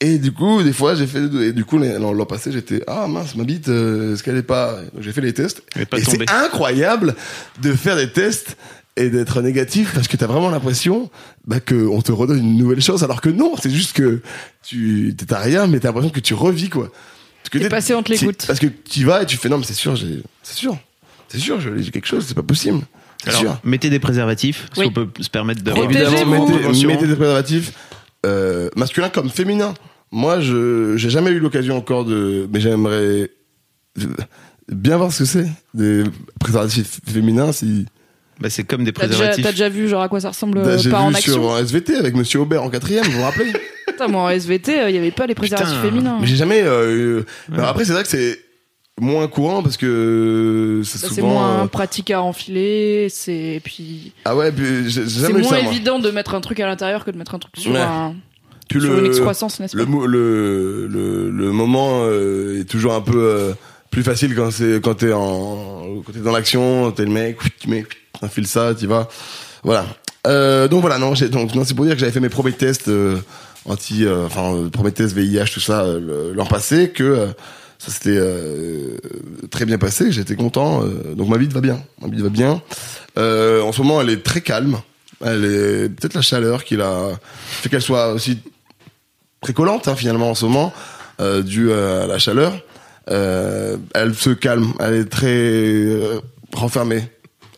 [0.00, 1.24] Et du coup, des fois, j'ai fait.
[1.42, 4.78] Et du coup, l'an passé, j'étais ah mince, ma bite, euh, est-ce qu'elle est pas
[5.00, 5.62] J'ai fait les tests.
[5.90, 7.16] Pas et c'est incroyable
[7.60, 8.56] de faire des tests
[8.96, 11.10] et d'être négatif parce que t'as vraiment l'impression
[11.46, 14.22] bah, qu'on te redonne une nouvelle chose alors que non, c'est juste que
[14.62, 16.90] tu t'as rien, mais t'as l'impression que tu revis quoi.
[17.46, 18.44] Parce que T'es passé entre les gouttes.
[18.46, 20.76] Parce que tu vas et tu fais non, mais c'est sûr, j'ai, c'est sûr,
[21.28, 22.80] c'est sûr, je- j'ai quelque chose, c'est pas possible,
[23.22, 23.60] c'est Alors, sûr.
[23.62, 24.84] mettez des préservatifs, Oui.
[24.86, 25.92] si on peut se permettre Protégez-vous.
[26.16, 27.72] Évidemment, mettez, mettez des préservatifs
[28.26, 29.74] euh, masculins comme féminins.
[30.10, 33.30] Moi, je j'ai jamais eu l'occasion encore de, mais j'aimerais
[34.72, 36.04] bien voir ce que c'est des
[36.40, 37.52] préservatifs féminins.
[37.52, 37.86] Si
[38.40, 39.44] Bah, c'est comme des T'as déjà, préservatifs.
[39.44, 41.52] t'as déjà vu genre à quoi ça ressemble euh, j'ai pas vu en action sur
[41.54, 43.52] un SVT avec Monsieur Aubert en quatrième, vous vous rappelez
[43.86, 45.88] Putain, moi en SVT, il y avait pas les préservatifs Putain.
[45.88, 46.18] féminins.
[46.20, 46.60] Mais j'ai jamais.
[46.62, 48.38] euh, eu- alors après, c'est vrai que c'est
[49.00, 51.14] moins courant parce que c'est Bah, souvent.
[51.14, 55.20] c'est moins euh, pratique à enfiler, c'est et puis Ah ouais, puis j'ai j'ai c'est
[55.20, 55.62] jamais eu moins ça.
[55.62, 55.72] moi.
[55.72, 57.78] évident de mettre un truc à l'intérieur que de mettre un truc sur, Ouais.
[57.80, 58.14] un,
[58.68, 62.92] Puis sur une excroissance, n'est-ce pas le, mo- le, le, le moment euh, est toujours
[62.94, 63.52] un peu euh,
[63.90, 67.70] plus facile quand c'est quand t'es en quand t'es dans l'action t'es le mec tu
[67.70, 67.86] mets
[68.20, 69.08] t'enfiles ça tu vas
[69.62, 69.86] voilà.
[70.26, 72.88] Euh, donc voilà non donc non c'est pour dire que j'avais fait mes premiers tests
[72.88, 73.16] euh,
[73.68, 77.28] anti euh, enfin euh, premiers tests VIH tout ça euh, l'an passé que
[77.78, 78.18] ça s'était
[79.50, 80.82] très bien passé j'étais content
[81.14, 82.62] donc ma vie va bien ma vie va bien.
[83.16, 84.80] En ce moment elle est très calme.
[85.24, 87.10] Elle est peut-être la chaleur qui l'a
[87.48, 88.38] fait qu'elle soit aussi
[89.40, 90.72] très collante hein, finalement en ce moment
[91.44, 92.58] due à la chaleur.
[93.06, 95.98] Elle se calme elle est très
[96.54, 97.04] renfermée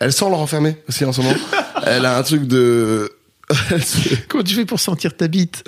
[0.00, 1.36] elle sent le renfermé aussi en ce moment
[1.86, 3.12] elle a un truc de
[4.28, 5.64] Comment tu fais pour sentir ta bite?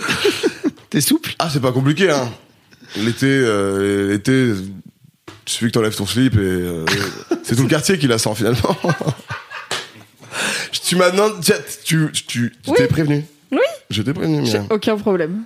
[0.91, 1.33] T'es souple?
[1.39, 2.31] Ah c'est pas compliqué hein
[2.97, 4.73] l'été euh, l'été il
[5.53, 6.85] suffit que t'enlèves ton slip et euh,
[7.45, 8.77] c'est tout le quartier qui la sent finalement
[10.85, 12.75] tu m'as demandé tiens, tu tu tu Oui.
[12.77, 13.59] t'es prévenu Oui.
[13.91, 15.43] je t'ai prévenu J'ai aucun problème.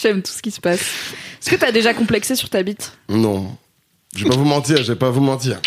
[0.00, 0.80] J'aime tout ce qui se passe.
[0.80, 2.92] Est-ce que t'as déjà complexé sur ta bite?
[3.08, 3.56] Non.
[4.16, 5.60] Je vais pas vous mentir, je vais pas vous mentir.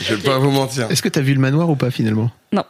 [0.00, 0.90] Je vais pas vous mentir.
[0.90, 2.64] Est-ce que t'as vu le manoir ou pas finalement Non.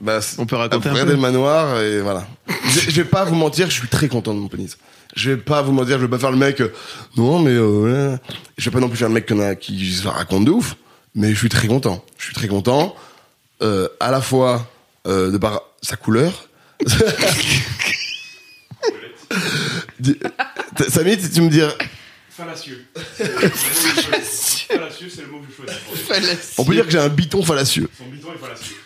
[0.00, 2.26] Bah, On peut raconter un peu le manoir et voilà.
[2.68, 4.76] Je, je vais pas vous mentir, je suis très content de mon pénis.
[5.16, 6.60] Je vais pas vous mentir, je vais pas faire le mec.
[6.60, 6.72] euh,
[7.16, 8.18] non, mais euh, ouais.
[8.56, 10.76] je vais pas non plus faire le mec qu'on a, qui se raconte de ouf.
[11.14, 12.04] Mais je suis très content.
[12.18, 12.94] Je suis très content.
[13.62, 14.66] Euh, à la fois
[15.06, 16.48] euh, de par sa couleur.
[20.02, 21.74] T- Samy, tu tu me dirais.
[22.40, 22.84] Fallacieux.
[24.68, 26.54] Fallacieux, c'est le mot que je choisis.
[26.58, 27.88] On peut dire que j'ai un biton fallacieux.
[27.98, 28.76] Son biton est fallacieux.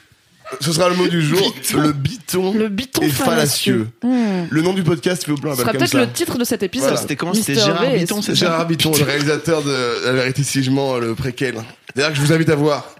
[0.60, 1.54] Ce sera le mot du jour.
[1.74, 2.52] Le biton.
[2.54, 3.90] Le biton est fallacieux.
[4.00, 4.48] fallacieux.
[4.50, 6.00] Le nom du podcast, Fais plein Ce sera comme peut-être ça.
[6.00, 6.88] le titre de cet épisode.
[6.88, 7.00] Voilà.
[7.00, 7.98] C'était comment C'était Mister Gérard V.
[7.98, 11.54] Biton, c'est ça Gérard Biton, le réalisateur de La vérité si je mens, le préquel.
[11.94, 12.94] D'ailleurs, que je vous invite à voir.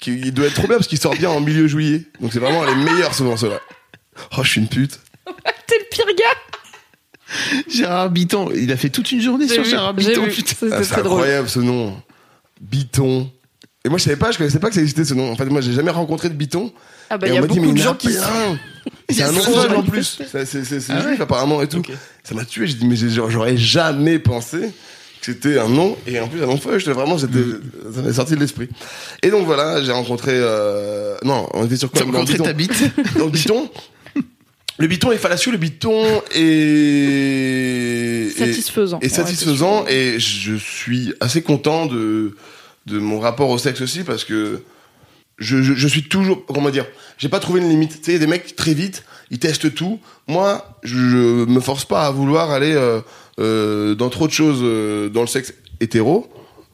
[0.00, 2.02] Qui- Il doit être trop bien parce qu'il sort bien en milieu juillet.
[2.20, 3.60] Donc c'est vraiment les meilleurs souvent ceux-là.
[4.36, 4.98] Oh, je suis une pute.
[5.66, 6.37] T'es le pire gars.
[7.68, 10.24] Gérard Biton, il a fait toute une journée J'ai sur vu, Gérard j'ai Biton.
[10.72, 11.20] Ah, c'est drôle.
[11.20, 11.94] incroyable ce nom.
[12.60, 13.30] Biton.
[13.84, 15.30] Et moi je savais pas, je connaissais pas que ça existait ce nom.
[15.30, 16.72] En fait, moi j'ai jamais rencontré de Biton.
[17.10, 17.94] Ah bah il y a m'a dit, mais beaucoup de il y en a gens
[17.94, 18.08] qui.
[19.10, 20.20] C'est un nom fun en plus.
[20.30, 20.40] C'est
[20.90, 21.82] Ah juif ouais apparemment et tout.
[22.24, 22.66] Ça m'a tué.
[22.66, 24.58] J'ai dit, mais j'ai- j'aurais jamais pensé
[25.22, 25.96] que c'était un nom.
[26.06, 26.76] Et en plus, un nom fun.
[26.78, 27.38] J'étais vraiment, j'étais,
[27.94, 28.68] ça m'est sorti de l'esprit.
[29.22, 30.32] Et donc voilà, j'ai rencontré.
[30.34, 31.16] Euh...
[31.24, 32.02] Non, on était sur quoi?
[32.02, 32.72] Le rencontré ta bite
[33.32, 33.70] biton.
[34.78, 38.30] Le biton est fallacieux, le biton est.
[38.36, 38.98] satisfaisant.
[39.02, 42.36] et satisfaisant et je suis assez content de
[42.86, 44.62] de mon rapport au sexe aussi parce que
[45.38, 46.86] je, je, je suis toujours comment dire
[47.18, 49.38] j'ai pas trouvé une limite tu sais il y a des mecs très vite ils
[49.38, 53.00] testent tout moi je, je me force pas à vouloir aller euh,
[53.38, 56.28] euh, dans trop de choses euh, dans le sexe hétéro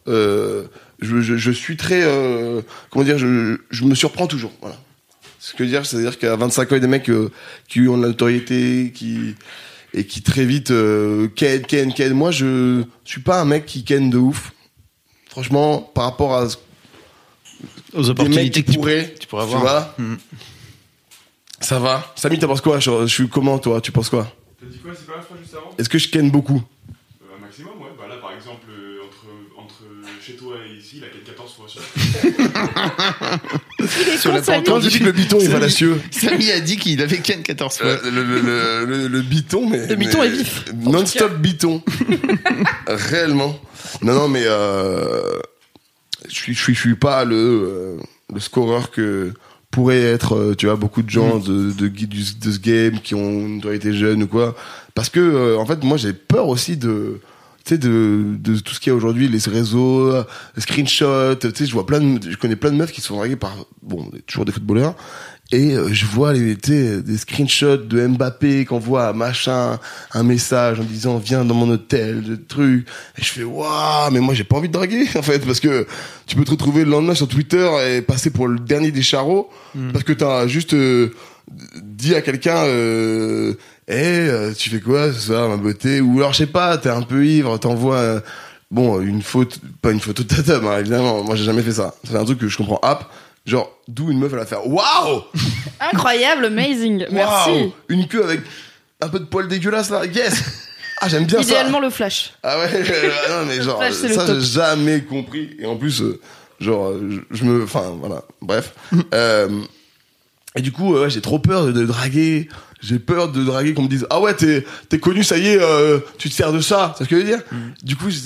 [0.07, 2.03] je, suis très
[2.89, 4.77] comment dire je, je me surprends toujours voilà
[5.47, 6.87] ce que je veux dire c'est à dire qu'à 25 ans il y a des
[6.87, 7.31] mecs euh,
[7.67, 9.35] qui ont de l'autorité qui
[9.93, 12.13] et qui très vite euh, ken ken ken.
[12.13, 14.51] Moi je suis pas un mec qui ken de ouf.
[15.29, 16.57] Franchement par rapport à ce-
[17.93, 19.61] Aux des mecs opportunités qui que tu pourrais tu avoir.
[19.61, 19.95] vois
[21.61, 22.13] ça va.
[22.15, 22.79] Samy t'en penses quoi?
[22.79, 23.79] Je, je suis comment toi?
[23.81, 24.31] Tu penses quoi?
[24.59, 25.71] T'as dit quoi, c'est pas la phrase juste avant?
[25.77, 26.61] Est-ce que je ken beaucoup
[27.23, 27.89] Euh, Un maximum, ouais.
[27.97, 29.25] Bah là, par exemple, euh, entre,
[29.63, 29.81] entre
[30.21, 31.81] chez toi et ici, il a quel 14 fois sur
[34.19, 36.01] Sur la quand je dis que le biton est fallacieux.
[36.11, 37.87] Samy a dit qu'il avait Ken 14 fois.
[37.87, 41.81] euh, le, le, le, le, le biton mais Le biton mais- est vif, non-stop biton.
[42.87, 43.59] Réellement.
[44.01, 45.21] Non non mais euh,
[46.27, 47.97] je suis je suis je suis pas le euh,
[48.33, 49.31] le scoreur que
[49.71, 53.29] pourraient être tu vois beaucoup de gens de de, du- de ce game qui ont
[53.29, 54.55] une notoriété jeune ou quoi.
[54.95, 57.19] Parce que euh, en fait moi j'ai peur aussi de
[57.65, 60.13] tu sais de, de tout ce qu'il y a aujourd'hui les réseaux
[60.57, 63.35] screenshots tu sais je vois plein de, je connais plein de meufs qui sont draguées
[63.35, 64.95] par bon toujours des footballeurs
[65.51, 69.79] et euh, je vois les, des screenshots de Mbappé qu'on voit à machin
[70.13, 72.87] un message en disant viens dans mon hôtel de trucs
[73.17, 75.85] et je fais waouh mais moi j'ai pas envie de draguer en fait parce que
[76.25, 79.49] tu peux te retrouver le lendemain sur Twitter et passer pour le dernier des charros
[79.91, 81.13] parce que t'as juste euh,
[81.81, 83.53] dit à quelqu'un euh,
[83.87, 86.01] hey, euh, tu fais quoi ce soir ma beauté?
[86.01, 88.19] Ou alors je sais pas t'es un peu ivre t'envoies euh,
[88.71, 91.71] bon une faute pas une photo de ta table hein, évidemment moi j'ai jamais fait
[91.71, 93.11] ça c'est un truc que je comprends app
[93.45, 95.21] genre d'où une meuf elle va faire waouh
[95.79, 97.05] Incroyable, amazing.
[97.11, 97.49] Merci.
[97.51, 98.41] Waouh Une queue avec
[99.01, 100.05] un peu de poils dégueulasse là.
[100.05, 100.41] Yes
[101.01, 101.83] Ah, j'aime bien Idéalement ça.
[101.83, 102.33] le flash.
[102.41, 102.71] Ah ouais,
[103.29, 105.49] non, mais genre, Flash, ça, j'ai jamais compris.
[105.59, 106.19] Et en plus, euh,
[106.61, 107.63] genre, euh, je, je me.
[107.65, 108.23] Enfin, voilà.
[108.41, 108.73] Bref.
[109.13, 109.49] Euh,
[110.55, 112.47] et du coup, euh, ouais, j'ai trop peur de, de draguer.
[112.85, 115.59] J'ai peur de draguer qu'on me dise Ah ouais, t'es t'es connu, ça y est,
[115.61, 116.93] euh, tu te sers de ça.
[116.97, 117.41] C'est ce que je veux dire.
[117.83, 118.19] Du coup, je-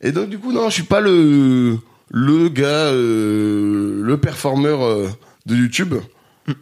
[0.00, 1.78] et donc, du coup, non, je suis pas le
[2.10, 5.08] le gars, euh, le performeur euh,
[5.46, 5.94] de YouTube.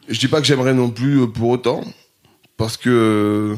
[0.08, 1.84] Je dis pas que j'aimerais non plus pour autant,
[2.56, 3.54] parce que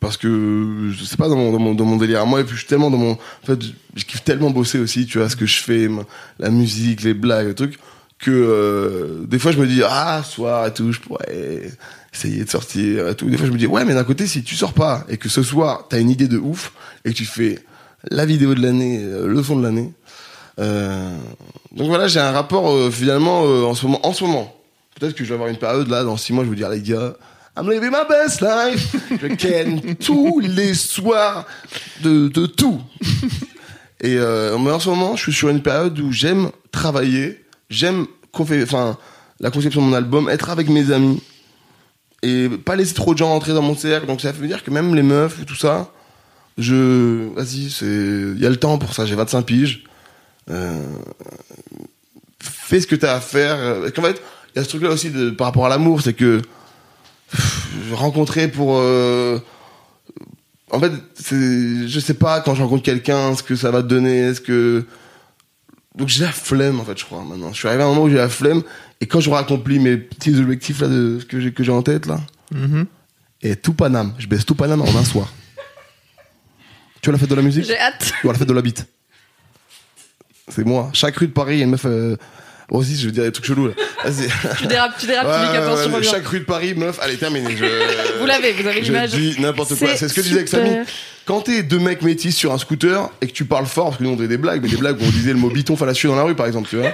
[0.00, 2.40] parce que je sais pas dans mon, dans mon, dans mon délire moi.
[2.40, 3.58] Et puis je suis tellement dans mon en fait
[3.96, 6.04] je, kiffe tellement bosser aussi tu vois ce que je fais ma-
[6.38, 7.78] la musique les blagues le truc
[8.18, 11.70] que des fois je me dis ah soir et tout je pourrais
[12.12, 14.42] essayer de sortir et tout des fois je me dis ouais mais d'un côté si
[14.42, 16.72] tu sors pas et que ce soir t'as une idée de ouf
[17.04, 17.58] et que tu fais
[18.10, 19.92] la vidéo de l'année euh, le son de l'année
[20.58, 21.16] euh,
[21.72, 24.54] donc voilà j'ai un rapport euh, finalement euh, en ce moment en ce moment
[24.98, 26.70] peut-être que je vais avoir une période là dans six mois je vais vous dire
[26.70, 27.14] les gars
[27.56, 28.94] I'm living my best life.
[29.20, 31.44] Je ken tous les soirs
[32.04, 32.80] de, de tout.
[34.00, 38.96] Et mais en ce moment, je suis sur une période où j'aime travailler, j'aime enfin
[39.40, 41.20] la conception de mon album, être avec mes amis
[42.22, 44.06] et pas laisser trop de gens entrer dans mon cercle.
[44.06, 45.92] Donc ça veut dire que même les meufs, tout ça,
[46.56, 49.06] je vas-y, il y a le temps pour ça.
[49.06, 49.84] J'ai 25 piges.
[50.50, 50.82] Euh,
[52.40, 53.56] fais ce que t'as à faire.
[53.94, 54.22] Parce fait,
[54.54, 56.42] il y a ce truc-là aussi par rapport à l'amour, c'est que
[57.92, 59.38] rencontrer pour euh,
[60.70, 60.92] en fait
[61.30, 64.84] je sais pas quand je rencontre quelqu'un ce que ça va te donner est-ce que
[65.98, 67.52] donc j'ai la flemme en fait je crois maintenant.
[67.52, 68.62] Je suis arrivé à un moment où j'ai la flemme
[69.00, 71.82] et quand j'aurai accompli mes petits objectifs là de ce que j'ai que j'ai en
[71.82, 72.20] tête là
[73.42, 75.32] et tout Paname je baisse tout Paname en un soir.
[77.00, 77.64] Tu vois la fête de la musique?
[77.64, 78.12] J'ai hâte.
[78.24, 78.86] ou à la fête de la bite?
[80.48, 80.90] C'est moi.
[80.92, 82.16] Chaque rue de Paris il y a une meuf euh,
[82.70, 83.72] Oh, si, je veux dire des trucs chelous, là.
[84.04, 84.28] Vas-y.
[84.58, 86.98] Tu dérapes, tu dérapes, tu dis Ouais, qu'attention, ouais, ouais, chaque rue de Paris, meuf,
[87.00, 87.56] allez, terminé.
[87.56, 87.64] Je...
[88.20, 89.10] Vous l'avez, vous avez Je l'image.
[89.10, 89.96] dis n'importe quoi.
[89.96, 90.66] C'est ce que je disais avec super.
[90.66, 90.84] Samy.
[91.24, 94.04] Quand t'es deux mecs métis sur un scooter et que tu parles fort, parce que
[94.04, 96.08] nous on faisait des blagues, mais des blagues où on disait le mot biton fallacieux
[96.10, 96.92] dans la rue, par exemple, tu vois.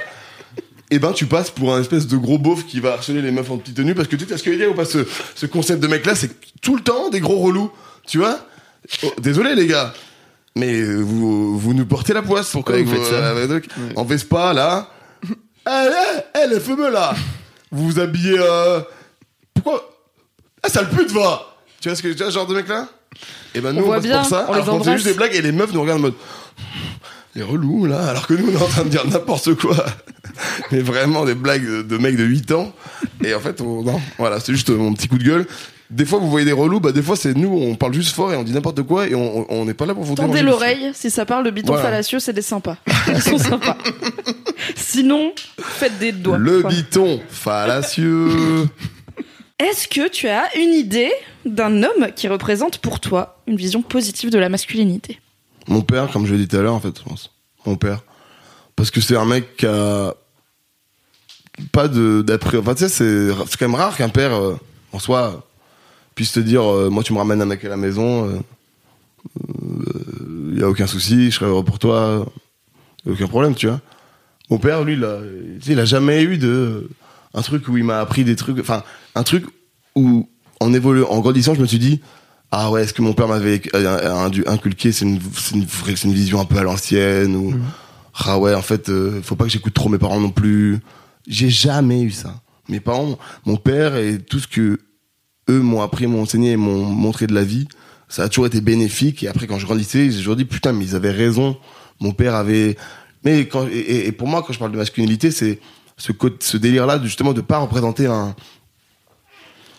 [0.91, 3.51] Et ben tu passes pour un espèce de gros beauf qui va harceler les meufs
[3.51, 4.99] en petite tenue parce que tu sais ce que je veux dire ou pas ce,
[5.35, 6.31] ce concept de mec là c'est
[6.61, 7.73] tout le temps des gros relous
[8.07, 8.39] tu vois
[9.03, 9.95] Oh, désolé les gars
[10.55, 13.67] mais euh, vous vous nous portez la poisse Pourquoi vous faites ça trucs.
[13.97, 14.91] en Vespa là
[15.67, 15.89] eh
[16.37, 17.15] eh eh les fameux là.
[17.71, 18.81] Vous vous habillez euh...
[19.55, 19.91] pourquoi?
[20.63, 21.57] Ah sale pute va.
[21.81, 22.89] Tu vois ce que tu vois ce genre de mec là
[23.55, 24.95] et ben nous on, voit passe bien, pour ça on les alors qu'on fait embrasse.
[24.97, 26.15] juste des blagues et les meufs nous regardent en mode
[27.37, 29.77] les relous là alors que nous on est en train de dire n'importe quoi.
[30.73, 32.73] Mais vraiment des blagues de, de mecs de 8 ans.
[33.23, 35.47] Et en fait on- non voilà c'est juste mon petit coup de gueule
[35.91, 38.33] des fois vous voyez des relous bah des fois c'est nous on parle juste fort
[38.33, 41.11] et on dit n'importe quoi et on n'est pas là pour vous Tendez l'oreille, si
[41.11, 41.85] ça parle de biton Voilà.
[41.91, 42.77] fallacieux, c'est des sympas.
[43.09, 43.77] Ils sont sympas.
[44.77, 46.39] Sinon, faites des doigts.
[46.39, 46.71] le Quoi.
[46.71, 48.29] biton fallacieux
[49.59, 51.13] Est-ce que tu as une idée
[51.47, 55.21] d'un homme qui représente pour toi une vision positive de la masculinité?
[55.69, 57.31] Mon père, comme je l'ai dit tout à l'heure, en fait, je pense.
[57.65, 58.03] Mon père.
[58.75, 60.15] Parce que c'est un mec qui a
[61.71, 62.59] pas de d'après.
[62.59, 64.59] Enfin, tu sais, c'est quand même rare qu'un père, euh,
[64.93, 65.47] en soi,
[66.15, 68.43] puisse te dire euh, Moi, tu me ramènes un mec à la maison,
[70.53, 72.27] il y a aucun souci, je serai heureux pour toi,
[73.09, 73.81] aucun problème, tu vois.
[74.51, 75.01] Mon père, lui,
[75.63, 76.89] sais, il a jamais eu de.
[77.37, 78.61] Un truc où il m'a appris des trucs.
[78.61, 78.85] Enfin,
[79.17, 79.45] un truc
[79.97, 80.29] où,
[80.61, 82.01] en évoluant, en grandissant, je me suis dit
[82.57, 85.67] ah ouais, est-ce que mon père m'avait euh, inculqué, c'est une, c'est une,
[86.05, 87.53] une vision un peu à l'ancienne ou
[88.27, 90.79] ah ouais, en fait, euh, faut pas que j'écoute trop mes parents non plus.
[91.27, 92.41] J'ai jamais eu ça.
[92.69, 94.79] Mes parents, mon père et tout ce que
[95.51, 97.67] eux m'ont appris, m'ont enseigné et m'ont montré de la vie,
[98.09, 99.23] ça a toujours été bénéfique.
[99.23, 101.57] Et après, quand je grandissais, j'ai toujours dit putain, mais ils avaient raison.
[102.01, 102.77] Mon père avait.
[103.25, 105.61] Mais quand et, pour moi, quand je parle de masculinité, c'est
[105.97, 108.35] ce, ce délire-là, justement, de pas représenter un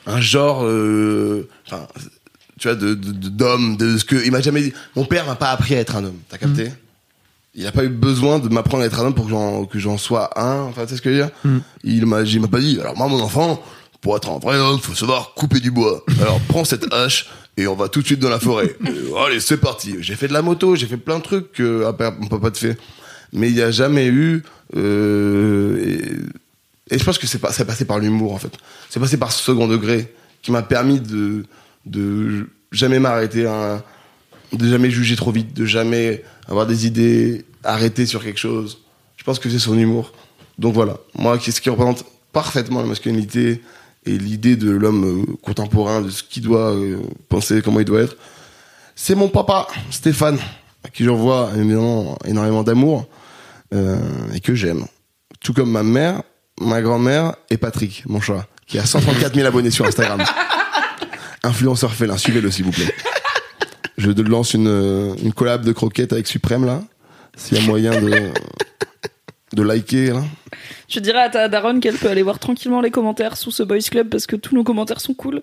[0.07, 1.87] un genre, euh, enfin,
[2.59, 4.73] tu vois, de de- de- d'homme, de, ce que il m'a jamais dit.
[4.95, 6.19] Mon père m'a pas appris à être un homme.
[6.29, 6.71] T'as capté?
[7.57, 9.79] Il a pas eu besoin de m'apprendre à être un homme pour que j'en que
[9.79, 10.61] j'en sois un.
[10.63, 11.31] Enfin, tu sais ce que je veux dire?
[11.83, 12.77] Il m'a, il m'a pas dit.
[12.79, 13.63] Alors moi, mon enfant,
[14.01, 16.03] pour être un vrai homme, faut savoir couper du bois.
[16.21, 17.27] Alors prends cette hache
[17.57, 18.75] et on va tout de suite dans la forêt.
[18.87, 19.95] Euh, allez, c'est parti.
[20.01, 22.57] J'ai fait de la moto, j'ai fait plein de trucs que père- mon papa te
[22.57, 22.77] fait.
[23.33, 24.43] Mais il y a jamais eu.
[24.75, 25.77] Euh,
[26.89, 28.51] et, je pense que c'est pas, c'est passé par l'humour en fait.
[28.89, 31.45] C'est passé par ce second degré qui m'a permis de
[31.85, 33.81] de jamais m'arrêter, un-
[34.53, 38.79] de jamais juger trop vite, de jamais avoir des idées arrêtées sur quelque chose.
[39.17, 40.11] Je pense que c'est son humour.
[40.59, 43.61] Donc voilà, moi, qu'est-ce qui représente parfaitement la masculinité
[44.05, 46.97] et l'idée de l'homme euh, contemporain, de ce qu'il doit euh,
[47.29, 48.15] penser, comment il doit être,
[48.95, 50.39] c'est mon papa, Stéphane,
[50.83, 53.07] à qui j'envoie évidemment énormément d'amour
[53.73, 53.97] euh,
[54.33, 54.85] et que j'aime.
[55.41, 56.23] Tout comme ma mère,
[56.61, 60.23] ma grand-mère et Patrick, mon chat, qui a 134 000 abonnés sur Instagram.
[61.43, 62.93] Influenceur félin, suivez-le s'il vous plaît.
[63.97, 66.81] Je lance une, euh, une collab de croquettes avec Suprême là,
[67.35, 68.31] s'il y a moyen de,
[69.55, 70.23] de liker là.
[70.87, 73.79] Je dirais à ta daronne qu'elle peut aller voir tranquillement les commentaires sous ce Boys
[73.89, 75.41] Club parce que tous nos commentaires sont cool.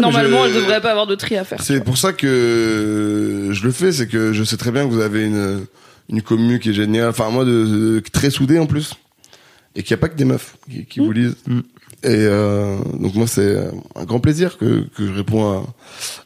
[0.00, 1.62] Normalement, je- elle devrait pas avoir de tri à faire.
[1.62, 5.00] C'est pour ça que je le fais, c'est que je sais très bien que vous
[5.00, 5.64] avez une,
[6.08, 7.50] une commu qui est géniale, enfin moi de,
[8.00, 8.94] de- très soudée en plus,
[9.76, 11.36] et qu'il n'y a pas que des meufs qui, qui vous lisent.
[12.02, 13.58] Et euh, donc moi c'est
[13.94, 15.64] un grand plaisir que, que je réponds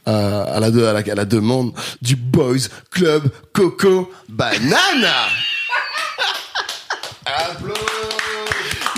[0.06, 5.26] à, à, à la, de- à, la, à la demande du Boys Club Coco Banana.
[7.26, 7.80] Applaudissements.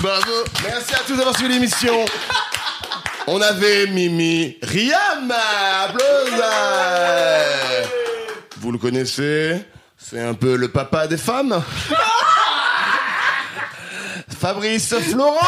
[0.01, 0.31] Bravo.
[0.63, 2.05] Merci à tous d'avoir suivi l'émission.
[3.25, 5.33] On avait Mimi Riam.
[8.59, 9.59] Vous le connaissez
[9.97, 11.63] C'est un peu le papa des femmes.
[14.39, 15.39] Fabrice Florent.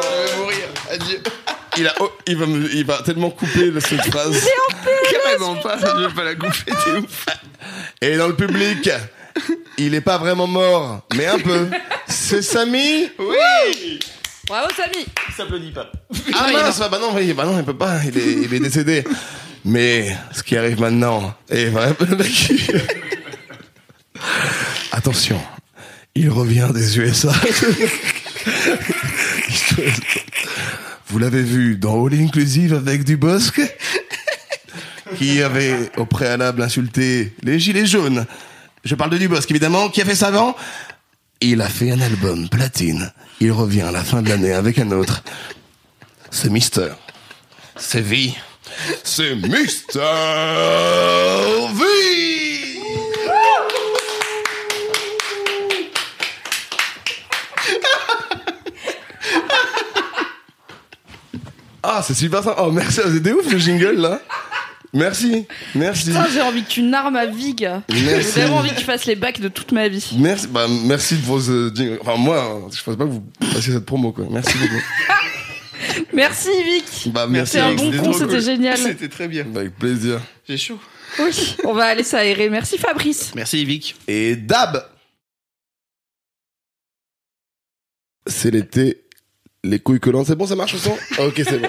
[0.00, 0.58] Je vais mourir.
[0.92, 1.22] Adieu.
[1.76, 4.46] Il, a, oh, il, va me- il va tellement couper cette phrase.
[5.10, 7.26] Carrément pas, je vais pas la couper, t'es ouf.
[8.00, 8.88] Et dans le public,
[9.76, 11.68] il est pas vraiment mort, mais un peu.
[12.08, 13.98] C'est Samy Oui
[14.48, 15.90] Bravo, Samy Il s'applaudit pas.
[16.34, 19.04] Ah mince, bah non, bah non, il peut pas, il est, il est décédé.
[19.64, 21.94] Mais ce qui arrive maintenant est vraiment...
[22.00, 22.82] le mec, il-
[24.92, 25.40] Attention,
[26.14, 27.32] il revient des USA.
[31.08, 33.60] Vous l'avez vu dans All Inclusive avec Dubosc
[35.16, 38.26] qui avait au préalable insulté les gilets jaunes.
[38.84, 40.54] Je parle de Dubosc évidemment, qui a fait ça avant?
[41.40, 43.12] Il a fait un album platine.
[43.40, 45.22] Il revient à la fin de l'année avec un autre.
[46.30, 46.88] C'est Mister.
[47.76, 48.34] C'est V.
[49.04, 50.00] C'est Mister
[51.72, 51.84] V.
[61.84, 62.56] Ah, c'est super ça.
[62.58, 63.00] Oh, merci.
[63.12, 64.20] C'était ouf le jingle là.
[64.92, 65.46] Merci.
[65.74, 66.06] Merci.
[66.06, 67.82] Putain, j'ai envie que tu narmes ma vie, gars.
[67.88, 70.16] J'ai vraiment envie que tu fasses les bacs de toute ma vie.
[70.18, 71.98] Merci, bah, merci de vos euh, jingles.
[72.00, 74.26] Enfin, moi, hein, je pense pas que vous passiez cette promo, quoi.
[74.30, 74.80] Merci beaucoup.
[76.12, 77.12] Merci, Vic.
[77.12, 77.58] Bah, merci.
[77.58, 78.76] Un bon con, c'était génial.
[78.78, 79.44] C'était très bien.
[79.44, 80.20] Bah, Avec plaisir.
[80.48, 80.78] J'ai chaud.
[81.18, 82.50] Oui, on va aller s'aérer.
[82.50, 83.32] Merci, Fabrice.
[83.34, 83.94] Merci Vic.
[84.06, 84.84] Et Dab
[88.26, 89.04] C'est l'été.
[89.64, 91.68] Les couilles collantes, c'est bon, ça marche au son Ok, c'est bon.